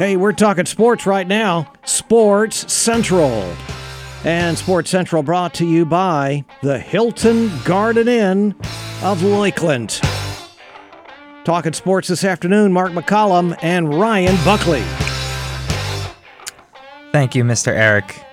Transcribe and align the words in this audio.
Hey, 0.00 0.16
we're 0.16 0.32
talking 0.32 0.64
sports 0.64 1.04
right 1.04 1.28
now. 1.28 1.70
Sports 1.84 2.72
Central. 2.72 3.54
And 4.24 4.56
Sports 4.56 4.88
Central 4.88 5.22
brought 5.22 5.52
to 5.56 5.66
you 5.66 5.84
by 5.84 6.46
the 6.62 6.78
Hilton 6.78 7.50
Garden 7.66 8.08
Inn 8.08 8.54
of 9.02 9.22
Lakeland. 9.22 10.00
Talking 11.44 11.74
sports 11.74 12.08
this 12.08 12.24
afternoon, 12.24 12.72
Mark 12.72 12.92
McCollum 12.92 13.58
and 13.62 13.92
Ryan 13.92 14.42
Buckley. 14.42 14.80
Thank 17.12 17.34
you, 17.34 17.44
Mr. 17.44 17.68
Eric. 17.68 18.24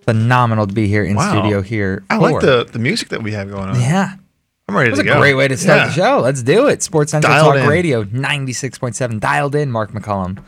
Phenomenal 0.00 0.66
to 0.66 0.74
be 0.74 0.88
here 0.88 1.04
in 1.04 1.14
Wow. 1.14 1.30
studio 1.30 1.62
here. 1.62 2.02
I 2.10 2.16
like 2.16 2.40
the, 2.40 2.64
the 2.64 2.80
music 2.80 3.10
that 3.10 3.22
we 3.22 3.30
have 3.30 3.48
going 3.48 3.68
on. 3.68 3.80
Yeah. 3.80 4.16
I'm 4.68 4.76
ready 4.76 4.90
was 4.90 4.98
to 4.98 5.08
a 5.10 5.16
great 5.18 5.34
way 5.34 5.46
to 5.48 5.56
start 5.56 5.78
Yeah. 5.78 5.86
the 5.86 5.92
show. 5.92 6.20
Let's 6.20 6.42
do 6.42 6.66
it. 6.66 6.82
Sports 6.82 7.12
Central 7.12 7.32
Dialed 7.32 7.54
Talk 7.54 7.62
in. 7.62 7.68
Radio 7.68 8.02
96.7. 8.04 9.20
Dialed 9.20 9.54
in. 9.54 9.70
Mark 9.70 9.92
McCollum 9.92 10.42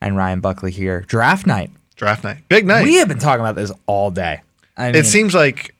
and 0.00 0.16
Ryan 0.16 0.40
Buckley 0.40 0.70
here. 0.70 1.00
Draft 1.06 1.46
night. 1.46 1.70
Draft 1.96 2.22
night. 2.22 2.38
Big 2.48 2.66
night. 2.66 2.84
We 2.84 2.96
have 2.96 3.08
been 3.08 3.18
talking 3.18 3.40
about 3.40 3.54
this 3.54 3.72
all 3.86 4.10
day. 4.10 4.42
I 4.76 4.86
mean, 4.86 4.96
it 4.96 5.06
seems 5.06 5.34
like, 5.34 5.74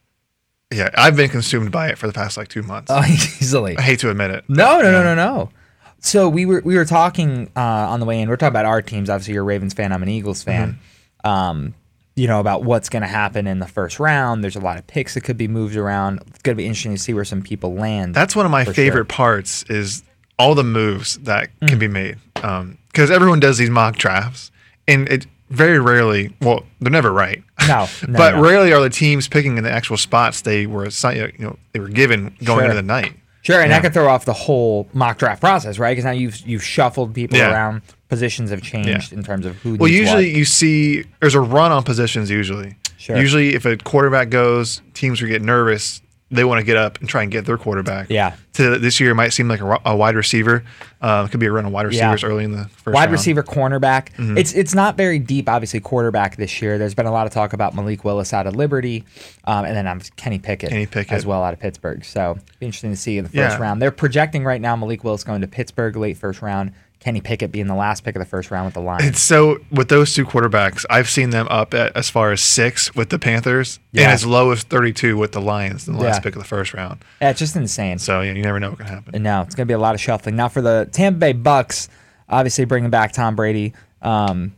yeah, 0.72 0.88
I've 0.96 1.16
been 1.16 1.28
consumed 1.28 1.70
by 1.70 1.88
it 1.88 1.98
for 1.98 2.06
the 2.06 2.12
past 2.14 2.36
like 2.38 2.48
two 2.48 2.62
months. 2.62 2.90
oh, 2.90 3.02
easily. 3.06 3.76
I 3.76 3.82
hate 3.82 3.98
to 4.00 4.10
admit 4.10 4.30
it. 4.30 4.44
No, 4.48 4.80
no, 4.80 4.90
no, 4.90 5.02
no, 5.02 5.14
no. 5.14 5.50
So 5.98 6.28
we 6.28 6.46
were 6.46 6.62
we 6.64 6.76
were 6.76 6.84
talking 6.84 7.50
uh, 7.54 7.60
on 7.60 8.00
the 8.00 8.06
way 8.06 8.20
in. 8.20 8.28
We're 8.28 8.36
talking 8.36 8.52
about 8.52 8.64
our 8.64 8.82
teams. 8.82 9.08
Obviously, 9.10 9.34
you're 9.34 9.42
a 9.42 9.46
Ravens 9.46 9.72
fan. 9.74 9.92
I'm 9.92 10.02
an 10.02 10.08
Eagles 10.08 10.42
fan. 10.42 10.78
Mm-hmm. 11.24 11.30
Um, 11.30 11.74
you 12.16 12.26
know 12.26 12.40
about 12.40 12.62
what's 12.64 12.88
going 12.88 13.02
to 13.02 13.08
happen 13.08 13.46
in 13.46 13.58
the 13.58 13.66
first 13.66 13.98
round. 13.98 14.42
There's 14.42 14.56
a 14.56 14.60
lot 14.60 14.78
of 14.78 14.86
picks 14.86 15.14
that 15.14 15.22
could 15.22 15.36
be 15.38 15.48
moved 15.48 15.76
around. 15.76 16.20
It's 16.28 16.42
going 16.42 16.56
to 16.56 16.60
be 16.62 16.66
interesting 16.66 16.92
to 16.92 16.98
see 16.98 17.14
where 17.14 17.24
some 17.24 17.42
people 17.42 17.74
land. 17.74 18.14
That's 18.14 18.36
one 18.36 18.44
of 18.46 18.52
my 18.52 18.64
favorite 18.64 18.98
sure. 19.00 19.04
parts 19.04 19.62
is 19.64 20.02
all 20.38 20.54
the 20.54 20.64
moves 20.64 21.18
that 21.18 21.48
Mm. 21.60 21.68
can 21.68 21.78
be 21.78 21.88
made. 21.88 22.18
Because 22.34 23.10
everyone 23.10 23.40
does 23.40 23.58
these 23.58 23.70
mock 23.70 23.96
drafts, 23.96 24.50
and 24.88 25.08
it 25.08 25.26
very 25.50 25.78
rarely, 25.78 26.34
well, 26.40 26.64
they're 26.80 26.90
never 26.90 27.12
right. 27.12 27.42
No, 27.68 27.86
no, 28.08 28.18
but 28.18 28.34
no. 28.36 28.42
rarely 28.42 28.72
are 28.72 28.80
the 28.80 28.90
teams 28.90 29.28
picking 29.28 29.56
in 29.58 29.64
the 29.64 29.70
actual 29.70 29.96
spots 29.96 30.40
they 30.42 30.66
were 30.66 30.86
assi- 30.86 31.38
you 31.38 31.44
know 31.44 31.56
they 31.72 31.80
were 31.80 31.88
given 31.88 32.34
going 32.44 32.58
Sure. 32.60 32.62
into 32.64 32.74
the 32.74 32.82
night. 32.82 33.14
Sure, 33.42 33.60
and 33.60 33.70
Yeah. 33.70 33.76
that 33.78 33.82
could 33.82 33.92
throw 33.94 34.08
off 34.08 34.24
the 34.24 34.32
whole 34.32 34.88
mock 34.92 35.18
draft 35.18 35.40
process, 35.40 35.78
right? 35.78 35.92
Because 35.92 36.04
now 36.04 36.10
you've 36.12 36.36
you've 36.46 36.64
shuffled 36.64 37.14
people 37.14 37.38
Yeah. 37.38 37.52
around. 37.52 37.82
Positions 38.12 38.50
have 38.50 38.60
changed 38.60 39.10
Yeah. 39.10 39.18
in 39.18 39.24
terms 39.24 39.46
of 39.46 39.56
who. 39.62 39.76
Well, 39.76 39.88
usually 39.90 40.26
what. 40.30 40.36
you 40.38 40.44
see 40.44 41.04
there's 41.20 41.34
a 41.34 41.40
run 41.40 41.72
on 41.72 41.82
positions. 41.82 42.28
Usually, 42.30 42.74
Sure. 42.98 43.16
usually 43.16 43.54
if 43.54 43.64
a 43.64 43.78
quarterback 43.78 44.28
goes, 44.28 44.82
teams 44.92 45.22
are 45.22 45.26
getting 45.26 45.46
nervous. 45.46 46.02
They 46.30 46.44
want 46.44 46.60
to 46.60 46.64
get 46.64 46.76
up 46.78 46.98
and 47.00 47.08
try 47.08 47.22
and 47.22 47.30
get 47.32 47.44
their 47.46 47.56
quarterback. 47.58 48.08
Yeah. 48.10 48.34
To 48.54 48.78
this 48.78 49.00
year, 49.00 49.10
it 49.10 49.14
might 49.14 49.30
seem 49.34 49.48
like 49.48 49.60
a, 49.60 49.78
a 49.86 49.96
wide 49.96 50.14
receiver. 50.14 50.62
Uh, 51.00 51.24
it 51.26 51.30
could 51.30 51.40
be 51.40 51.46
a 51.46 51.52
run 51.52 51.64
of 51.66 51.72
wide 51.72 51.82
Yeah. 51.92 52.10
receivers 52.10 52.24
early 52.24 52.44
in 52.44 52.52
the 52.52 52.64
first 52.84 52.94
wide 52.94 53.00
round. 53.04 53.12
receiver, 53.12 53.42
cornerback. 53.42 54.12
Mm-hmm. 54.16 54.36
It's 54.38 54.52
it's 54.52 54.74
not 54.74 54.96
very 54.98 55.18
deep, 55.18 55.48
obviously. 55.48 55.80
Quarterback 55.80 56.36
this 56.36 56.60
year. 56.60 56.76
There's 56.76 56.94
been 56.94 57.06
a 57.06 57.12
lot 57.12 57.26
of 57.26 57.32
talk 57.32 57.54
about 57.54 57.74
Malik 57.74 58.04
Willis 58.04 58.32
out 58.34 58.46
of 58.46 58.54
Liberty, 58.54 59.04
um, 59.44 59.64
and 59.64 59.74
then 59.74 59.86
um, 59.86 60.00
Kenny 60.16 60.38
Pickett, 60.38 60.68
Kenny 60.68 60.84
Pickett. 60.86 61.12
as 61.12 61.24
well 61.24 61.42
out 61.42 61.54
of 61.54 61.60
Pittsburgh. 61.60 62.04
So 62.04 62.38
interesting 62.60 62.90
to 62.92 62.96
see 62.96 63.16
in 63.18 63.24
the 63.24 63.30
first 63.30 63.56
Yeah. 63.56 63.62
round. 63.62 63.80
They're 63.80 63.90
projecting 63.90 64.44
right 64.44 64.60
now 64.60 64.76
Malik 64.76 65.02
Willis 65.04 65.24
going 65.24 65.40
to 65.40 65.48
Pittsburgh 65.48 65.96
late 65.96 66.18
first 66.18 66.40
round. 66.42 66.72
Kenny 67.02 67.20
Pickett 67.20 67.50
being 67.50 67.66
the 67.66 67.74
last 67.74 68.04
pick 68.04 68.14
of 68.14 68.20
the 68.20 68.26
first 68.26 68.50
round 68.52 68.66
with 68.66 68.74
the 68.74 68.80
Lions. 68.80 69.04
It's 69.04 69.20
so 69.20 69.58
with 69.72 69.88
those 69.88 70.14
two 70.14 70.24
quarterbacks, 70.24 70.84
I've 70.88 71.10
seen 71.10 71.30
them 71.30 71.48
up 71.50 71.74
at 71.74 71.96
as 71.96 72.08
far 72.08 72.30
as 72.30 72.40
six 72.40 72.94
with 72.94 73.08
the 73.10 73.18
Panthers 73.18 73.80
Yeah. 73.90 74.04
and 74.04 74.12
as 74.12 74.24
low 74.24 74.52
as 74.52 74.62
32 74.62 75.16
with 75.16 75.32
the 75.32 75.40
Lions 75.40 75.88
in 75.88 75.94
the 75.94 76.00
last 76.00 76.16
Yeah. 76.16 76.20
pick 76.20 76.36
of 76.36 76.42
the 76.42 76.48
first 76.48 76.72
round. 76.74 77.04
Yeah, 77.20 77.30
it's 77.30 77.40
just 77.40 77.56
insane. 77.56 77.98
So 77.98 78.20
yeah, 78.20 78.32
you 78.32 78.42
never 78.42 78.60
know 78.60 78.70
what 78.70 78.78
can 78.78 78.86
happen. 78.86 79.14
And 79.14 79.24
now 79.24 79.42
it's 79.42 79.54
going 79.56 79.66
to 79.66 79.70
be 79.70 79.74
a 79.74 79.78
lot 79.80 79.94
of 79.96 80.00
shuffling. 80.00 80.36
Now 80.36 80.48
for 80.48 80.62
the 80.62 80.88
Tampa 80.92 81.18
Bay 81.18 81.32
Bucks, 81.32 81.88
obviously 82.28 82.64
bringing 82.66 82.90
back 82.90 83.12
Tom 83.12 83.34
Brady. 83.34 83.72
Um, 84.00 84.52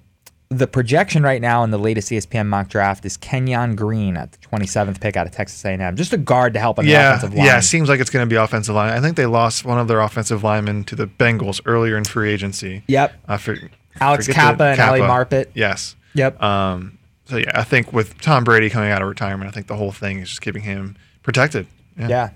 the 0.50 0.66
projection 0.66 1.22
right 1.22 1.40
now 1.40 1.64
in 1.64 1.70
the 1.70 1.78
latest 1.78 2.10
ESPN 2.10 2.46
mock 2.46 2.68
draft 2.68 3.04
is 3.04 3.16
Kenyon 3.16 3.76
Green 3.76 4.16
at 4.16 4.32
the 4.32 4.38
27th 4.38 5.00
pick 5.00 5.16
out 5.16 5.26
of 5.26 5.32
Texas 5.32 5.64
A&M, 5.64 5.96
just 5.96 6.12
a 6.12 6.16
guard 6.16 6.54
to 6.54 6.60
help 6.60 6.78
on 6.78 6.84
the 6.84 6.92
offensive 6.92 7.34
line. 7.34 7.46
yeah. 7.46 7.58
It 7.58 7.62
seems 7.62 7.88
like 7.88 8.00
it's 8.00 8.10
going 8.10 8.26
to 8.26 8.30
be 8.30 8.36
offensive 8.36 8.74
line. 8.74 8.92
I 8.92 9.00
think 9.00 9.16
they 9.16 9.26
lost 9.26 9.64
one 9.64 9.78
of 9.78 9.88
their 9.88 10.00
offensive 10.00 10.44
linemen 10.44 10.84
to 10.84 10.96
the 10.96 11.06
Bengals 11.06 11.60
earlier 11.64 11.96
in 11.96 12.04
free 12.04 12.30
agency. 12.30 12.82
Yep. 12.86 13.14
I 13.26 13.36
for, 13.38 13.56
Alex 14.00 14.28
Cappa 14.28 14.64
and 14.64 14.80
Ali 14.80 15.00
Marpet. 15.00 15.48
Yes. 15.54 15.96
Yep. 16.14 16.42
Um. 16.42 16.98
So 17.26 17.38
yeah, 17.38 17.52
I 17.54 17.64
think 17.64 17.92
with 17.92 18.20
Tom 18.20 18.44
Brady 18.44 18.68
coming 18.68 18.90
out 18.90 19.00
of 19.00 19.08
retirement, 19.08 19.48
I 19.48 19.52
think 19.52 19.66
the 19.66 19.76
whole 19.76 19.92
thing 19.92 20.18
is 20.18 20.28
just 20.28 20.42
keeping 20.42 20.62
him 20.62 20.96
protected. 21.22 21.66
Yeah. 21.98 22.08
yeah. 22.08 22.30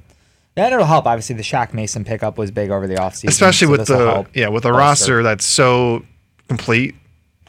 Yeah, 0.56 0.64
and 0.64 0.74
it'll 0.74 0.86
help. 0.86 1.06
Obviously, 1.06 1.36
the 1.36 1.42
Shaq 1.42 1.72
Mason 1.72 2.04
pickup 2.04 2.36
was 2.36 2.50
big 2.50 2.70
over 2.70 2.88
the 2.88 2.96
offseason. 2.96 3.28
Especially 3.28 3.66
so 3.66 3.70
with 3.70 3.86
the 3.86 4.26
yeah 4.34 4.48
with 4.48 4.64
a 4.64 4.72
roster 4.72 5.22
that's 5.22 5.46
so 5.46 6.04
complete. 6.48 6.96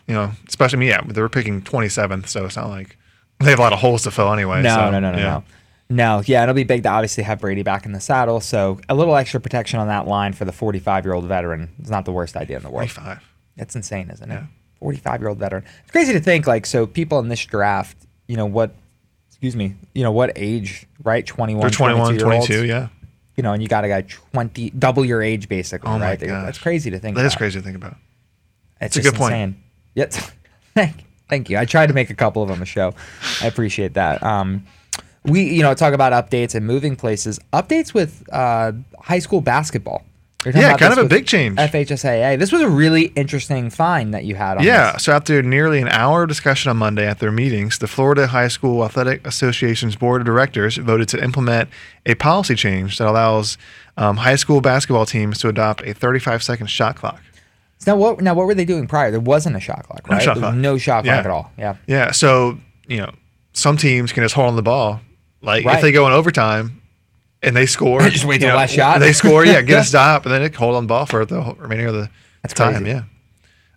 You 0.09 0.15
know, 0.15 0.31
especially 0.47 0.77
I 0.77 0.79
mean, 0.79 0.89
yeah, 0.89 1.01
they 1.05 1.21
were 1.21 1.29
picking 1.29 1.61
27th, 1.61 2.27
so 2.27 2.45
it's 2.45 2.55
not 2.55 2.67
like 2.67 2.97
they 3.39 3.51
have 3.51 3.59
a 3.59 3.61
lot 3.61 3.73
of 3.73 3.79
holes 3.79 4.03
to 4.03 4.11
fill 4.11 4.33
anyway. 4.33 4.61
No, 4.63 4.75
so, 4.75 4.91
no, 4.91 4.99
no, 4.99 5.11
no, 5.11 5.17
yeah. 5.17 5.23
no. 5.23 5.43
No, 5.91 6.21
yeah, 6.25 6.43
it'll 6.43 6.53
be 6.53 6.63
big 6.63 6.83
to 6.83 6.89
obviously 6.89 7.23
have 7.23 7.39
Brady 7.39 7.63
back 7.63 7.85
in 7.85 7.93
the 7.93 7.99
saddle. 7.99 8.41
So 8.41 8.79
a 8.89 8.95
little 8.95 9.15
extra 9.15 9.39
protection 9.39 9.79
on 9.79 9.87
that 9.87 10.07
line 10.07 10.33
for 10.33 10.45
the 10.45 10.51
45 10.51 11.05
year 11.05 11.13
old 11.13 11.25
veteran 11.25 11.69
is 11.81 11.89
not 11.89 12.05
the 12.05 12.11
worst 12.11 12.35
idea 12.35 12.57
in 12.57 12.63
the 12.63 12.69
world. 12.69 12.89
25. 12.89 13.23
That's 13.55 13.75
insane, 13.75 14.09
isn't 14.11 14.29
it? 14.29 14.35
Yeah. 14.35 14.45
45 14.79 15.21
year 15.21 15.29
old 15.29 15.39
veteran. 15.39 15.63
It's 15.81 15.91
crazy 15.91 16.13
to 16.13 16.19
think, 16.19 16.45
like, 16.45 16.65
so 16.65 16.85
people 16.85 17.19
in 17.19 17.27
this 17.27 17.43
draft, 17.43 17.97
you 18.27 18.37
know, 18.37 18.45
what, 18.45 18.75
excuse 19.29 19.55
me, 19.55 19.75
you 19.95 20.03
know, 20.03 20.11
what 20.11 20.31
age, 20.35 20.85
right? 21.03 21.25
21, 21.25 21.61
They're 21.61 21.69
21, 21.71 22.19
22, 22.19 22.23
22, 22.23 22.65
yeah. 22.65 22.89
You 23.35 23.43
know, 23.43 23.53
and 23.53 23.63
you 23.63 23.67
got 23.67 23.83
a 23.83 23.87
guy 23.87 24.01
20, 24.01 24.71
double 24.71 25.03
your 25.05 25.23
age 25.23 25.49
basically, 25.49 25.89
Oh 25.89 25.97
my 25.97 26.09
right? 26.09 26.19
gosh. 26.19 26.45
That's 26.45 26.57
crazy 26.59 26.91
to 26.91 26.99
think 26.99 27.15
about. 27.15 27.21
That 27.23 27.27
is 27.27 27.35
crazy 27.35 27.59
to 27.59 27.63
think 27.63 27.77
about. 27.77 27.95
It's 28.81 28.95
a 28.95 29.01
just 29.01 29.13
good 29.13 29.19
point. 29.19 29.57
Yep. 29.95 30.13
thank, 30.75 31.05
thank 31.27 31.49
you. 31.49 31.57
I 31.57 31.65
tried 31.65 31.87
to 31.87 31.93
make 31.93 32.09
a 32.09 32.15
couple 32.15 32.41
of 32.43 32.49
them 32.49 32.61
a 32.61 32.65
show. 32.65 32.93
I 33.41 33.47
appreciate 33.47 33.93
that. 33.95 34.21
Um, 34.23 34.65
we, 35.25 35.43
you 35.43 35.61
know, 35.61 35.73
talk 35.73 35.93
about 35.93 36.13
updates 36.13 36.55
and 36.55 36.65
moving 36.65 36.95
places. 36.95 37.39
Updates 37.53 37.93
with 37.93 38.27
uh, 38.31 38.71
high 38.99 39.19
school 39.19 39.41
basketball. 39.41 40.03
Yeah, 40.45 40.77
kind 40.77 40.93
of 40.93 40.99
a 40.99 41.05
big 41.05 41.25
change. 41.25 41.57
FHSAA. 41.57 42.39
This 42.39 42.53
was 42.53 42.61
a 42.61 42.69
really 42.69 43.07
interesting 43.17 43.69
find 43.69 44.13
that 44.13 44.23
you 44.23 44.35
had 44.35 44.55
on 44.57 44.63
Yeah, 44.63 44.93
this. 44.93 45.03
so 45.03 45.11
after 45.11 45.43
nearly 45.43 45.81
an 45.81 45.89
hour 45.89 46.23
of 46.23 46.29
discussion 46.29 46.69
on 46.69 46.77
Monday 46.77 47.05
at 47.05 47.19
their 47.19 47.31
meetings, 47.31 47.79
the 47.79 47.87
Florida 47.87 48.27
High 48.27 48.47
School 48.47 48.85
Athletic 48.85 49.27
Association's 49.27 49.97
board 49.97 50.21
of 50.21 50.25
directors 50.25 50.77
voted 50.77 51.09
to 51.09 51.21
implement 51.21 51.67
a 52.05 52.15
policy 52.15 52.55
change 52.55 52.97
that 52.99 53.07
allows 53.09 53.57
um, 53.97 54.15
high 54.15 54.37
school 54.37 54.61
basketball 54.61 55.05
teams 55.05 55.39
to 55.39 55.49
adopt 55.49 55.81
a 55.85 55.93
35 55.93 56.41
second 56.41 56.67
shot 56.67 56.95
clock. 56.95 57.21
Now 57.87 57.95
what? 57.95 58.21
Now 58.21 58.33
what 58.33 58.45
were 58.47 58.53
they 58.55 58.65
doing 58.65 58.87
prior? 58.87 59.11
There 59.11 59.19
wasn't 59.19 59.55
a 59.55 59.59
shot 59.59 59.83
clock, 59.87 60.07
No 60.09 60.15
right? 60.15 60.21
shot 60.23 60.35
There 60.35 60.41
was 60.43 60.49
clock. 60.51 60.55
no 60.55 60.77
shot 60.77 61.05
Yeah. 61.05 61.13
clock 61.15 61.25
at 61.25 61.31
all. 61.31 61.51
Yeah. 61.57 61.75
Yeah, 61.87 62.11
so 62.11 62.59
you 62.87 62.97
know, 62.97 63.11
some 63.53 63.77
teams 63.77 64.11
can 64.11 64.23
just 64.23 64.35
hold 64.35 64.49
on 64.49 64.55
the 64.55 64.61
ball. 64.61 65.01
Like 65.41 65.65
Right. 65.65 65.75
if 65.75 65.81
they 65.81 65.91
go 65.91 66.05
in 66.07 66.13
overtime 66.13 66.81
and 67.41 67.55
they 67.55 67.65
score, 67.65 68.01
Just 68.09 68.25
wait 68.25 68.39
till 68.39 68.49
know, 68.49 68.55
last 68.57 68.73
shot. 68.73 68.99
They 68.99 69.13
score, 69.13 69.45
yeah, 69.45 69.61
get 69.61 69.81
a 69.81 69.83
stop, 69.85 70.25
and 70.25 70.33
then 70.33 70.41
they 70.43 70.49
hold 70.49 70.75
on 70.75 70.83
the 70.83 70.87
ball 70.87 71.05
for 71.05 71.25
the 71.25 71.55
remaining 71.57 71.85
of 71.87 71.93
the 71.93 72.09
That's 72.41 72.53
time. 72.53 72.73
crazy. 72.83 72.89
Yeah, 72.89 73.03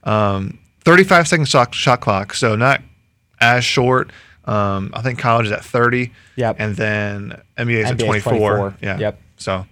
um, 0.05 0.59
thirty-five 0.85 1.29
second 1.29 1.47
shot 1.49 1.75
shot 1.75 2.01
clock, 2.01 2.35
so 2.35 2.57
not 2.57 2.81
as 3.41 3.65
short. 3.65 4.11
Um, 4.45 4.91
I 4.95 5.03
think 5.03 5.21
college 5.21 5.47
is 5.47 5.53
at 5.53 5.65
thirty. 5.65 6.11
Yep. 6.35 6.57
and 6.59 6.75
then 6.77 7.41
NBA 7.57 7.79
is 7.85 7.87
at 7.87 7.93
NBA 7.93 8.01
is 8.01 8.05
twenty-four. 8.05 8.33
24. 8.59 8.75
Yeah. 8.81 8.99
Yep. 8.99 9.21
So, 9.37 9.67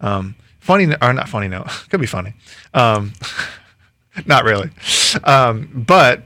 um, 0.00 0.34
funny 0.58 0.92
or 1.00 1.12
not 1.12 1.28
funny? 1.28 1.46
No, 1.48 1.64
could 1.90 2.00
be 2.00 2.06
funny. 2.06 2.34
Um, 2.74 3.12
not 4.26 4.44
really, 4.44 4.70
um, 5.24 5.68
but 5.86 6.22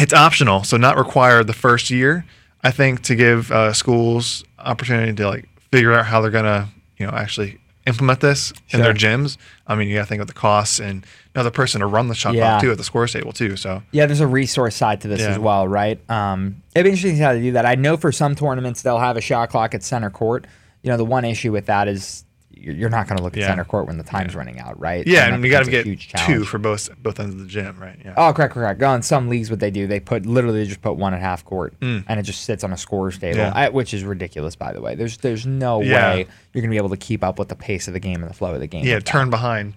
it's 0.00 0.12
optional, 0.14 0.64
so 0.64 0.76
not 0.76 0.96
required 0.96 1.46
the 1.46 1.52
first 1.52 1.90
year. 1.90 2.24
I 2.64 2.70
think 2.70 3.02
to 3.04 3.14
give 3.14 3.50
uh, 3.50 3.72
schools 3.72 4.44
opportunity 4.58 5.12
to 5.14 5.28
like 5.28 5.48
figure 5.70 5.92
out 5.92 6.06
how 6.06 6.20
they're 6.20 6.30
gonna, 6.30 6.68
you 6.96 7.06
know, 7.06 7.12
actually 7.12 7.58
implement 7.86 8.20
this 8.20 8.52
in 8.70 8.80
their 8.80 8.94
gyms. 8.94 9.36
I 9.66 9.74
mean, 9.74 9.88
you 9.88 9.96
got 9.96 10.02
to 10.02 10.06
think 10.06 10.20
of 10.20 10.28
the 10.28 10.32
costs 10.32 10.78
and 10.78 11.04
another 11.34 11.50
person 11.50 11.80
to 11.80 11.86
run 11.86 12.06
the 12.06 12.14
shot 12.14 12.34
Yeah. 12.34 12.50
clock 12.52 12.62
too 12.62 12.70
at 12.70 12.78
the 12.78 12.84
score 12.84 13.08
table 13.08 13.32
too. 13.32 13.56
So 13.56 13.82
Yeah, 13.90 14.06
there's 14.06 14.20
a 14.20 14.26
resource 14.26 14.76
side 14.76 15.00
to 15.00 15.08
this 15.08 15.20
Yeah. 15.20 15.30
as 15.30 15.38
well, 15.40 15.66
right? 15.66 15.98
Um, 16.08 16.62
it'd 16.76 16.84
be 16.84 16.90
interesting 16.90 17.12
to 17.12 17.16
see 17.16 17.22
how 17.22 17.32
they 17.32 17.40
do 17.40 17.52
that. 17.52 17.66
I 17.66 17.74
know 17.74 17.96
for 17.96 18.12
some 18.12 18.36
tournaments 18.36 18.82
they'll 18.82 19.00
have 19.00 19.16
a 19.16 19.20
shot 19.20 19.50
clock 19.50 19.74
at 19.74 19.82
center 19.82 20.10
court. 20.10 20.46
You 20.82 20.90
know, 20.92 20.96
the 20.96 21.04
one 21.04 21.24
issue 21.24 21.50
with 21.50 21.66
that 21.66 21.88
is 21.88 22.24
you're 22.62 22.88
not 22.90 23.08
going 23.08 23.16
to 23.18 23.22
look 23.22 23.34
at 23.36 23.40
Yeah. 23.40 23.48
center 23.48 23.64
court 23.64 23.86
when 23.86 23.98
the 23.98 24.04
time's 24.04 24.34
running 24.34 24.58
out, 24.60 24.78
right? 24.80 25.06
yeah, 25.06 25.26
that 25.26 25.32
and 25.34 25.44
you 25.44 25.50
got 25.50 25.64
to 25.64 25.70
get 25.70 25.84
huge 25.84 26.08
two 26.08 26.16
challenge. 26.18 26.46
for 26.46 26.58
both 26.58 26.88
both 27.02 27.18
ends 27.20 27.34
of 27.34 27.40
the 27.40 27.46
gym, 27.46 27.78
right? 27.80 27.98
Yeah. 28.04 28.14
Oh, 28.16 28.32
correct, 28.32 28.54
correct. 28.54 28.78
Go 28.80 28.92
in 28.94 29.02
some 29.02 29.28
leagues, 29.28 29.50
what 29.50 29.60
they 29.60 29.70
do, 29.70 29.86
they 29.86 30.00
put 30.00 30.24
literally 30.26 30.60
they 30.60 30.68
just 30.68 30.82
put 30.82 30.94
one 30.96 31.12
at 31.14 31.20
half 31.20 31.44
court, 31.44 31.74
Mm. 31.80 32.04
and 32.08 32.20
it 32.20 32.22
just 32.22 32.44
sits 32.44 32.62
on 32.64 32.72
a 32.72 32.76
scorer's 32.76 33.18
table, 33.18 33.38
Yeah. 33.38 33.68
Which 33.68 33.92
is 33.94 34.04
ridiculous, 34.04 34.54
by 34.56 34.72
the 34.72 34.80
way. 34.80 34.94
There's 34.94 35.16
there's 35.18 35.46
no 35.46 35.82
Yeah. 35.82 36.14
way 36.14 36.26
you're 36.52 36.62
gonna 36.62 36.70
be 36.70 36.76
able 36.76 36.90
to 36.90 36.96
keep 36.96 37.24
up 37.24 37.38
with 37.38 37.48
the 37.48 37.56
pace 37.56 37.88
of 37.88 37.94
the 37.94 38.00
game 38.00 38.22
and 38.22 38.30
the 38.30 38.34
flow 38.34 38.54
of 38.54 38.60
the 38.60 38.66
game. 38.66 38.84
yeah, 38.84 38.94
that. 38.94 39.04
turn 39.06 39.30
behind. 39.30 39.74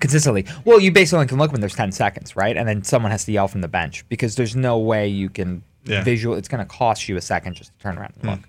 consistently. 0.00 0.46
Well, 0.64 0.80
you 0.80 0.90
basically 0.92 1.26
can 1.26 1.36
look 1.36 1.52
when 1.52 1.60
there's 1.60 1.74
10 1.74 1.92
seconds, 1.92 2.34
right? 2.34 2.56
And 2.56 2.66
then 2.66 2.82
someone 2.82 3.10
has 3.12 3.26
to 3.26 3.32
yell 3.32 3.48
from 3.48 3.60
the 3.60 3.68
bench 3.68 4.02
because 4.08 4.34
there's 4.34 4.56
no 4.56 4.78
way 4.78 5.06
you 5.08 5.28
can 5.28 5.62
Yeah. 5.84 6.02
visual. 6.02 6.36
It's 6.36 6.48
going 6.48 6.60
to 6.60 6.64
cost 6.64 7.06
you 7.06 7.18
a 7.18 7.20
second 7.20 7.52
just 7.56 7.70
to 7.76 7.82
turn 7.82 7.98
around 7.98 8.14
and 8.22 8.30
look. 8.30 8.40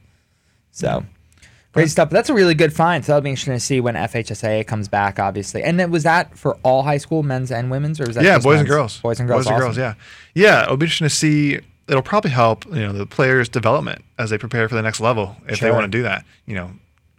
So 0.72 1.04
Crazy 1.74 1.90
stuff. 1.90 2.10
But 2.10 2.16
that's 2.16 2.30
a 2.30 2.34
really 2.34 2.54
good 2.54 2.74
find. 2.74 3.04
So 3.06 3.12
that'll 3.14 3.22
be 3.24 3.30
interesting 3.30 3.54
to 3.54 3.60
see 3.60 3.80
when 3.80 3.96
FHSAA 3.96 4.68
comes 4.68 4.88
back, 4.90 5.20
obviously. 5.20 5.64
And 5.64 5.80
then 5.80 5.90
was 5.90 6.04
that 6.04 6.38
for 6.38 6.58
all 6.64 6.84
high 6.84 6.98
school, 6.98 7.24
men's 7.24 7.50
and 7.52 7.72
women's, 7.72 8.00
or 8.02 8.08
was 8.08 8.16
that 8.16 8.24
yeah, 8.26 8.36
just 8.36 8.44
boys 8.44 8.60
and 8.60 8.68
girls. 8.68 9.00
Boys 9.00 9.20
and 9.20 9.28
girls. 9.30 9.46
Boys 9.46 9.52
and 9.52 9.60
girls. 9.62 9.78
Yeah, 9.78 9.94
yeah. 10.36 10.64
It'll 10.64 10.76
be 10.78 10.86
interesting 10.86 11.06
to 11.08 11.14
see. 11.16 11.60
It'll 11.88 12.02
probably 12.02 12.32
help 12.32 12.66
you 12.66 12.82
know 12.82 12.92
the 12.94 13.06
players' 13.06 13.48
development 13.50 14.04
as 14.20 14.30
they 14.30 14.38
prepare 14.38 14.68
for 14.70 14.76
the 14.76 14.82
next 14.82 15.00
level 15.00 15.36
if 15.48 15.58
Sure. 15.58 15.70
they 15.70 15.74
want 15.74 15.86
to 15.86 15.98
do 15.98 16.04
that. 16.04 16.26
You 16.46 16.56
know, 16.56 16.72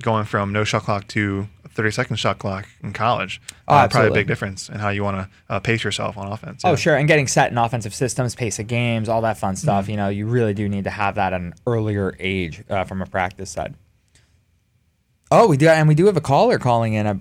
going 0.03 0.25
from 0.25 0.53
no 0.53 0.65
shot 0.65 0.83
clock 0.83 1.09
to 1.09 1.49
30 1.71 1.91
second 1.91 2.17
shot 2.17 2.39
clock 2.39 2.67
in 2.83 2.93
college. 2.93 3.41
Oh, 3.69 3.75
uh, 3.75 3.89
probably 3.89 4.11
a 4.11 4.13
big 4.15 4.27
difference 4.27 4.69
in 4.69 4.79
how 4.81 4.91
you 4.91 5.03
want 5.03 5.17
to 5.17 5.29
uh, 5.55 5.61
pace 5.61 5.83
yourself 5.83 6.19
on 6.19 6.31
offense. 6.31 6.61
Oh, 6.65 6.77
sure. 6.77 6.97
And 6.97 7.09
getting 7.09 7.27
set 7.27 7.51
in 7.51 7.57
offensive 7.57 7.95
systems, 7.95 8.35
pace 8.35 8.59
of 8.59 8.67
games, 8.67 9.09
all 9.09 9.23
that 9.23 9.39
fun 9.39 9.55
Mm-hmm. 9.55 9.63
stuff. 9.63 9.89
You 9.89 9.97
know, 9.97 10.09
you 10.11 10.27
really 10.27 10.53
do 10.53 10.69
need 10.69 10.85
to 10.85 10.91
have 10.91 11.15
that 11.15 11.33
at 11.33 11.41
an 11.41 11.55
earlier 11.67 12.15
age 12.21 12.63
uh, 12.69 12.85
from 12.85 13.01
a 13.01 13.07
practice 13.07 13.49
side. 13.51 13.75
Oh, 15.35 15.49
we 15.49 15.57
do. 15.57 15.67
And 15.67 15.89
we 15.89 15.95
do 15.95 16.05
have 16.07 16.17
a 16.19 16.21
caller 16.21 16.59
calling 16.59 16.93
in. 16.93 17.07
I 17.07 17.19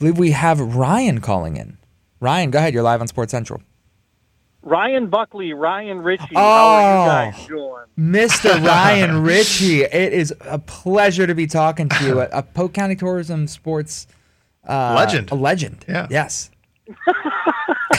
believe 0.00 0.18
we 0.18 0.32
have 0.32 0.58
Ryan 0.58 1.20
calling 1.20 1.56
in. 1.56 1.78
Ryan, 2.18 2.50
go 2.50 2.58
ahead. 2.58 2.74
You're 2.74 2.82
live 2.82 3.00
on 3.00 3.06
Sports 3.06 3.30
Central. 3.30 3.62
Ryan 4.62 5.08
Buckley, 5.08 5.52
Ryan 5.52 6.02
Ritchie. 6.02 6.34
Oh. 6.34 6.40
How 6.40 7.06
are 7.06 7.26
you 7.26 7.32
guys 7.32 7.46
doing? 7.46 7.84
Mr. 7.96 8.64
Ryan 8.66 9.22
Ritchie, 9.22 9.82
it 9.82 10.12
is 10.12 10.34
a 10.40 10.58
pleasure 10.58 11.26
to 11.26 11.34
be 11.36 11.46
talking 11.46 11.88
to 11.88 12.04
you. 12.04 12.20
A, 12.20 12.28
a 12.32 12.42
Polk 12.42 12.72
County 12.72 12.96
Tourism 12.96 13.46
Sports 13.46 14.08
uh, 14.68 14.94
Legend. 14.96 15.30
A 15.30 15.36
legend. 15.36 15.84
Yeah. 15.86 16.08
Yes. 16.10 16.50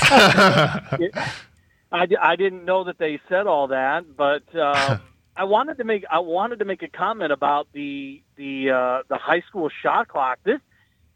I, 0.01 0.89
I 1.91 2.35
didn't 2.35 2.65
know 2.65 2.83
that 2.83 2.97
they 2.97 3.21
said 3.29 3.47
all 3.47 3.67
that, 3.67 4.17
but 4.17 4.43
um, 4.57 4.99
I 5.35 5.43
wanted 5.43 5.77
to 5.77 5.83
make 5.83 6.05
I 6.09 6.19
wanted 6.19 6.59
to 6.59 6.65
make 6.65 6.81
a 6.83 6.87
comment 6.87 7.31
about 7.31 7.67
the 7.73 8.21
the 8.35 8.71
uh, 8.71 9.03
the 9.07 9.17
high 9.17 9.41
school 9.41 9.69
shot 9.81 10.07
clock. 10.07 10.39
This 10.43 10.59